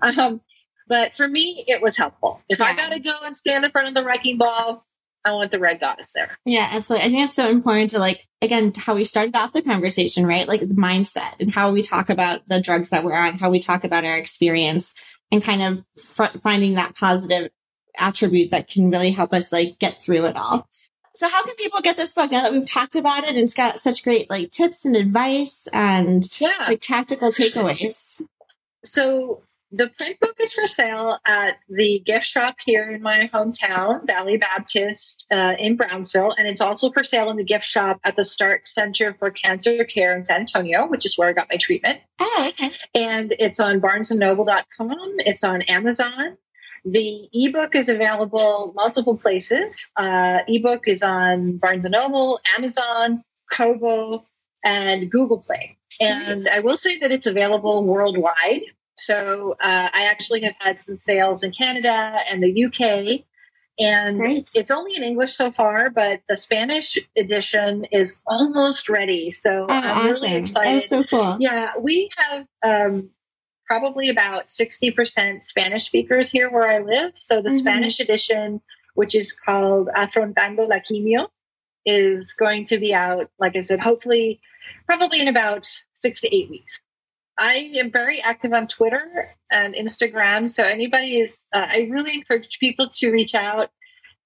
um 0.00 0.40
but 0.86 1.14
for 1.14 1.26
me 1.26 1.64
it 1.66 1.80
was 1.82 1.96
helpful 1.96 2.40
if 2.48 2.58
yeah. 2.58 2.66
i 2.66 2.76
gotta 2.76 3.00
go 3.00 3.10
and 3.24 3.36
stand 3.36 3.64
in 3.64 3.70
front 3.70 3.88
of 3.88 3.94
the 3.94 4.04
wrecking 4.04 4.38
ball 4.38 4.84
I 5.24 5.32
want 5.32 5.50
the 5.50 5.58
red 5.58 5.80
goddess 5.80 6.12
there. 6.12 6.36
Yeah, 6.44 6.68
absolutely. 6.70 7.06
I 7.06 7.10
think 7.10 7.28
it's 7.28 7.36
so 7.36 7.48
important 7.48 7.92
to 7.92 7.98
like, 7.98 8.28
again, 8.42 8.74
how 8.76 8.94
we 8.94 9.04
started 9.04 9.34
off 9.34 9.54
the 9.54 9.62
conversation, 9.62 10.26
right? 10.26 10.46
Like 10.46 10.60
the 10.60 10.66
mindset 10.66 11.40
and 11.40 11.50
how 11.50 11.72
we 11.72 11.82
talk 11.82 12.10
about 12.10 12.46
the 12.46 12.60
drugs 12.60 12.90
that 12.90 13.04
we're 13.04 13.14
on, 13.14 13.38
how 13.38 13.50
we 13.50 13.58
talk 13.58 13.84
about 13.84 14.04
our 14.04 14.18
experience 14.18 14.92
and 15.32 15.42
kind 15.42 15.62
of 15.62 15.84
fr- 15.98 16.38
finding 16.42 16.74
that 16.74 16.94
positive 16.94 17.50
attribute 17.96 18.50
that 18.50 18.68
can 18.68 18.90
really 18.90 19.12
help 19.12 19.32
us 19.32 19.50
like 19.50 19.78
get 19.78 20.02
through 20.04 20.26
it 20.26 20.36
all. 20.36 20.68
So 21.14 21.28
how 21.28 21.44
can 21.44 21.54
people 21.54 21.80
get 21.80 21.96
this 21.96 22.12
book 22.12 22.30
now 22.30 22.42
that 22.42 22.52
we've 22.52 22.68
talked 22.68 22.96
about 22.96 23.22
it 23.22 23.30
and 23.30 23.38
it's 23.38 23.54
got 23.54 23.78
such 23.78 24.02
great 24.02 24.28
like 24.28 24.50
tips 24.50 24.84
and 24.84 24.96
advice 24.96 25.68
and 25.72 26.28
yeah. 26.38 26.66
like 26.66 26.80
tactical 26.80 27.30
takeaways? 27.30 28.20
So 28.84 29.42
the 29.76 29.90
print 29.98 30.20
book 30.20 30.36
is 30.40 30.52
for 30.52 30.66
sale 30.66 31.18
at 31.26 31.56
the 31.68 32.00
gift 32.04 32.26
shop 32.26 32.56
here 32.64 32.90
in 32.90 33.02
my 33.02 33.28
hometown, 33.32 34.06
Valley 34.06 34.36
Baptist 34.36 35.26
uh, 35.30 35.54
in 35.58 35.76
Brownsville. 35.76 36.32
And 36.36 36.46
it's 36.46 36.60
also 36.60 36.90
for 36.90 37.02
sale 37.02 37.30
in 37.30 37.36
the 37.36 37.44
gift 37.44 37.64
shop 37.64 38.00
at 38.04 38.16
the 38.16 38.24
START 38.24 38.68
Center 38.68 39.14
for 39.18 39.30
Cancer 39.30 39.84
Care 39.84 40.16
in 40.16 40.22
San 40.22 40.40
Antonio, 40.40 40.86
which 40.86 41.04
is 41.04 41.18
where 41.18 41.28
I 41.28 41.32
got 41.32 41.48
my 41.50 41.56
treatment. 41.56 42.00
Oh, 42.20 42.46
okay. 42.48 42.70
And 42.94 43.34
it's 43.38 43.58
on 43.58 43.80
barnesandnoble.com. 43.80 45.14
It's 45.18 45.42
on 45.42 45.62
Amazon. 45.62 46.36
The 46.84 47.28
ebook 47.32 47.74
is 47.74 47.88
available 47.88 48.72
multiple 48.76 49.16
places. 49.16 49.90
Uh, 49.96 50.40
ebook 50.46 50.86
is 50.86 51.02
on 51.02 51.56
Barnes 51.56 51.84
and 51.84 51.92
Noble, 51.92 52.38
Amazon, 52.56 53.22
Kobo, 53.50 54.26
and 54.64 55.10
Google 55.10 55.40
Play. 55.40 55.78
And 56.00 56.46
I 56.52 56.60
will 56.60 56.76
say 56.76 56.98
that 56.98 57.12
it's 57.12 57.26
available 57.26 57.84
worldwide. 57.84 58.62
So 58.96 59.56
uh, 59.60 59.88
I 59.92 60.06
actually 60.10 60.42
have 60.42 60.56
had 60.58 60.80
some 60.80 60.96
sales 60.96 61.42
in 61.42 61.52
Canada 61.52 62.18
and 62.28 62.42
the 62.42 62.64
UK. 62.64 63.24
And 63.76 64.20
Great. 64.20 64.50
it's 64.54 64.70
only 64.70 64.94
in 64.96 65.02
English 65.02 65.32
so 65.32 65.50
far, 65.50 65.90
but 65.90 66.20
the 66.28 66.36
Spanish 66.36 66.96
edition 67.16 67.84
is 67.90 68.22
almost 68.24 68.88
ready. 68.88 69.32
So 69.32 69.66
oh, 69.68 69.72
I'm 69.72 69.84
awesome. 69.84 70.22
really 70.22 70.34
excited. 70.36 70.84
so 70.84 71.02
cool. 71.02 71.36
Yeah, 71.40 71.72
we 71.80 72.08
have 72.16 72.46
um, 72.62 73.10
probably 73.66 74.10
about 74.10 74.46
60% 74.46 75.44
Spanish 75.44 75.84
speakers 75.84 76.30
here 76.30 76.50
where 76.52 76.68
I 76.68 76.78
live. 76.84 77.12
So 77.16 77.42
the 77.42 77.48
mm-hmm. 77.48 77.58
Spanish 77.58 77.98
edition, 77.98 78.60
which 78.94 79.16
is 79.16 79.32
called 79.32 79.88
Afrontando 79.96 80.68
la 80.68 80.76
Quimio, 80.76 81.28
is 81.84 82.34
going 82.34 82.66
to 82.66 82.78
be 82.78 82.94
out, 82.94 83.28
like 83.40 83.56
I 83.56 83.62
said, 83.62 83.80
hopefully, 83.80 84.40
probably 84.86 85.20
in 85.20 85.28
about 85.28 85.66
six 85.92 86.20
to 86.20 86.34
eight 86.34 86.48
weeks. 86.48 86.82
I 87.36 87.72
am 87.76 87.90
very 87.90 88.20
active 88.20 88.52
on 88.52 88.68
Twitter 88.68 89.34
and 89.50 89.74
Instagram. 89.74 90.48
So 90.48 90.62
anybody 90.62 91.20
is, 91.20 91.44
uh, 91.52 91.66
I 91.68 91.88
really 91.90 92.14
encourage 92.14 92.58
people 92.58 92.88
to 92.90 93.10
reach 93.10 93.34
out 93.34 93.70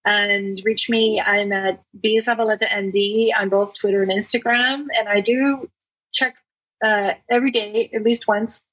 and 0.04 0.60
reach 0.64 0.90
me. 0.90 1.20
I'm 1.20 1.52
at 1.52 1.82
B 1.98 2.18
Zavaleta 2.18 2.68
MD 2.68 3.30
on 3.38 3.48
both 3.48 3.74
Twitter 3.74 4.02
and 4.02 4.12
Instagram, 4.12 4.86
and 4.96 5.08
I 5.08 5.20
do 5.20 5.68
check 6.12 6.36
uh, 6.84 7.14
every 7.30 7.50
day 7.50 7.90
at 7.94 8.02
least 8.02 8.28
once 8.28 8.64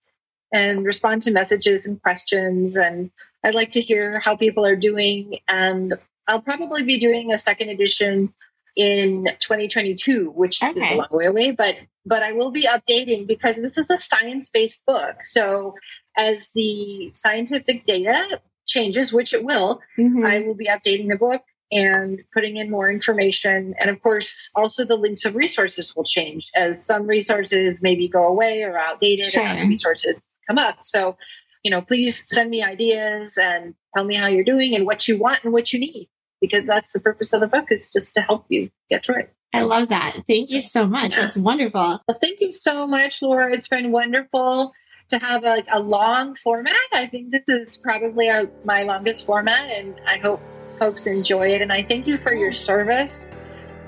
and 0.52 0.86
respond 0.86 1.24
to 1.24 1.32
messages 1.32 1.86
and 1.86 2.02
questions. 2.02 2.78
And 2.78 3.12
I'd 3.44 3.56
like 3.56 3.72
to 3.72 3.82
hear 3.82 4.20
how 4.20 4.36
people 4.36 4.66
are 4.66 4.76
doing. 4.76 5.40
And 5.48 5.96
I'll 6.28 6.42
probably 6.42 6.84
be 6.84 7.00
doing 7.00 7.34
a 7.34 7.40
second 7.40 7.70
edition 7.70 8.34
in 8.76 9.26
2022, 9.40 10.32
which 10.32 10.62
okay. 10.64 10.80
is 10.80 10.92
a 10.92 10.96
long 10.96 11.08
way 11.12 11.26
away, 11.26 11.52
but 11.52 11.76
but 12.06 12.22
I 12.22 12.34
will 12.34 12.52
be 12.52 12.64
updating 12.64 13.26
because 13.26 13.58
this 13.58 13.78
is 13.78 13.90
a 13.90 13.98
science-based 13.98 14.86
book. 14.86 15.18
So 15.24 15.74
as 16.16 16.52
the 16.52 17.12
scientific 17.16 17.86
data 17.86 18.40
changes, 18.68 19.12
which 19.12 19.34
it 19.34 19.44
will, 19.44 19.82
mm-hmm. 19.98 20.24
I 20.24 20.42
will 20.42 20.54
be 20.54 20.68
updating 20.68 21.10
the 21.10 21.18
book 21.18 21.42
and 21.72 22.22
putting 22.32 22.58
in 22.58 22.70
more 22.70 22.92
information. 22.92 23.74
And 23.80 23.90
of 23.90 24.02
course, 24.04 24.52
also 24.56 24.86
the 24.86 24.96
links 24.96 25.26
of 25.26 25.36
resources 25.36 25.96
will 25.96 26.04
change 26.04 26.52
as 26.56 26.86
some 26.86 27.08
resources 27.08 27.80
maybe 27.82 28.08
go 28.08 28.28
away 28.28 28.62
or 28.62 28.78
outdated 28.78 29.26
sure. 29.26 29.44
and 29.44 29.60
other 29.60 29.68
resources 29.68 30.24
come 30.48 30.60
up. 30.60 30.78
So, 30.84 31.18
you 31.64 31.72
know, 31.72 31.82
please 31.82 32.24
send 32.28 32.52
me 32.52 32.64
ideas 32.64 33.40
and 33.42 33.74
tell 33.96 34.04
me 34.04 34.16
how 34.16 34.28
you're 34.28 34.44
doing 34.44 34.76
and 34.76 34.86
what 34.86 35.08
you 35.08 35.18
want 35.18 35.44
and 35.44 35.52
what 35.52 35.74
you 35.74 35.80
need 35.80 36.08
because 36.42 36.66
that's 36.66 36.92
the 36.94 37.00
purpose 37.00 37.34
of 37.34 37.42
the 37.42 37.48
book 37.48 37.72
is 37.72 37.90
just 37.92 38.14
to 38.16 38.22
help 38.22 38.46
you 38.50 38.70
get 38.90 39.08
it. 39.10 39.34
I 39.54 39.62
love 39.62 39.90
that. 39.90 40.22
Thank 40.28 40.50
you 40.50 40.60
so 40.60 40.86
much. 40.86 41.16
That's 41.16 41.38
wonderful. 41.38 42.02
Well, 42.08 42.18
thank 42.20 42.42
you 42.42 42.52
so 42.52 42.86
much, 42.88 43.22
Laura. 43.22 43.54
It's 43.54 43.68
been 43.68 43.92
wonderful 43.92 44.74
to 45.10 45.20
have 45.20 45.44
a, 45.46 45.64
a 45.72 45.80
long 45.80 46.36
format. 46.36 46.76
I 46.92 47.08
think 47.08 47.32
this 47.32 47.44
is 47.48 47.78
probably 47.78 48.30
our, 48.30 48.50
my 48.66 48.84
longest 48.84 49.26
format, 49.26 49.70
and 49.70 50.00
I 50.06 50.18
hope 50.18 50.42
folks 50.78 51.06
enjoy 51.06 51.54
it. 51.54 51.62
And 51.62 51.72
I 51.72 51.84
thank 51.84 52.06
you 52.08 52.18
for 52.18 52.34
your 52.34 52.52
service. 52.52 53.30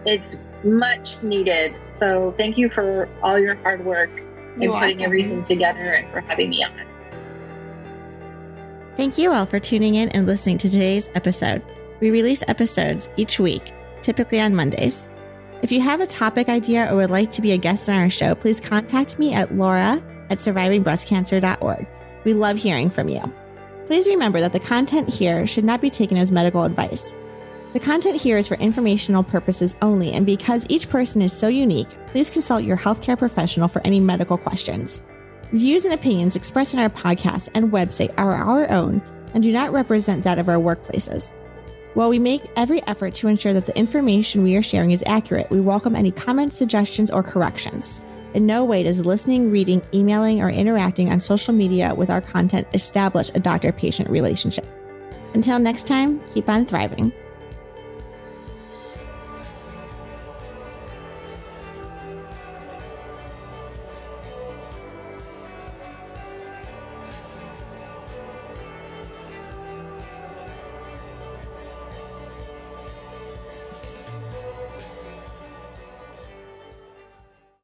It's 0.05 0.37
much 0.63 1.21
needed. 1.21 1.75
So 1.95 2.33
thank 2.37 2.57
you 2.57 2.69
for 2.69 3.09
all 3.21 3.37
your 3.37 3.55
hard 3.55 3.83
work 3.85 4.11
and 4.61 4.71
putting 4.71 5.03
everything 5.03 5.43
together 5.43 5.79
and 5.79 6.09
for 6.11 6.21
having 6.21 6.49
me 6.49 6.63
on. 6.63 6.71
Thank 8.95 9.17
you 9.17 9.31
all 9.31 9.45
for 9.45 9.59
tuning 9.59 9.95
in 9.95 10.09
and 10.09 10.25
listening 10.25 10.57
to 10.59 10.69
today's 10.69 11.09
episode. 11.13 11.61
We 11.99 12.11
release 12.11 12.43
episodes 12.47 13.09
each 13.17 13.39
week, 13.39 13.73
typically 14.01 14.39
on 14.39 14.55
Mondays. 14.55 15.07
If 15.61 15.71
you 15.71 15.81
have 15.81 16.01
a 16.01 16.07
topic 16.07 16.49
idea 16.49 16.91
or 16.91 16.97
would 16.97 17.09
like 17.09 17.31
to 17.31 17.41
be 17.41 17.51
a 17.51 17.57
guest 17.57 17.89
on 17.89 17.95
our 17.95 18.09
show, 18.09 18.35
please 18.35 18.59
contact 18.59 19.17
me 19.17 19.33
at 19.33 19.55
laura 19.55 20.01
at 20.29 20.37
survivingbreastcancer.org. 20.37 21.87
We 22.23 22.33
love 22.33 22.57
hearing 22.57 22.89
from 22.89 23.09
you. 23.09 23.21
Please 23.85 24.07
remember 24.07 24.39
that 24.41 24.53
the 24.53 24.59
content 24.59 25.09
here 25.09 25.47
should 25.47 25.63
not 25.63 25.81
be 25.81 25.89
taken 25.89 26.17
as 26.17 26.31
medical 26.31 26.63
advice. 26.63 27.15
The 27.73 27.79
content 27.79 28.21
here 28.21 28.37
is 28.37 28.47
for 28.47 28.55
informational 28.55 29.23
purposes 29.23 29.75
only, 29.81 30.11
and 30.11 30.25
because 30.25 30.65
each 30.69 30.89
person 30.89 31.21
is 31.21 31.33
so 31.33 31.47
unique, 31.47 31.89
please 32.07 32.29
consult 32.29 32.63
your 32.63 32.77
healthcare 32.77 33.17
professional 33.17 33.67
for 33.67 33.81
any 33.85 33.99
medical 33.99 34.37
questions. 34.37 35.01
Views 35.53 35.85
and 35.85 35.93
opinions 35.93 36.35
expressed 36.35 36.73
in 36.73 36.79
our 36.79 36.89
podcast 36.89 37.49
and 37.53 37.71
website 37.71 38.13
are 38.17 38.33
our 38.33 38.69
own 38.69 39.01
and 39.33 39.43
do 39.43 39.51
not 39.51 39.71
represent 39.71 40.23
that 40.23 40.39
of 40.39 40.49
our 40.49 40.57
workplaces. 40.57 41.31
While 41.97 42.09
we 42.09 42.19
make 42.19 42.51
every 42.55 42.85
effort 42.85 43.15
to 43.15 43.27
ensure 43.27 43.53
that 43.53 43.65
the 43.65 43.75
information 43.75 44.43
we 44.43 44.55
are 44.55 44.61
sharing 44.61 44.91
is 44.91 45.03
accurate, 45.07 45.49
we 45.49 45.59
welcome 45.59 45.95
any 45.95 46.11
comments, 46.11 46.55
suggestions, 46.55 47.09
or 47.09 47.23
corrections. 47.23 48.05
In 48.35 48.45
no 48.45 48.63
way 48.63 48.83
does 48.83 49.03
listening, 49.03 49.49
reading, 49.49 49.81
emailing, 49.95 50.39
or 50.39 50.47
interacting 50.47 51.11
on 51.11 51.19
social 51.19 51.55
media 51.55 51.95
with 51.95 52.11
our 52.11 52.21
content 52.21 52.67
establish 52.75 53.31
a 53.33 53.39
doctor 53.39 53.71
patient 53.71 54.11
relationship. 54.11 54.67
Until 55.33 55.57
next 55.57 55.87
time, 55.87 56.21
keep 56.27 56.47
on 56.47 56.67
thriving. 56.67 57.11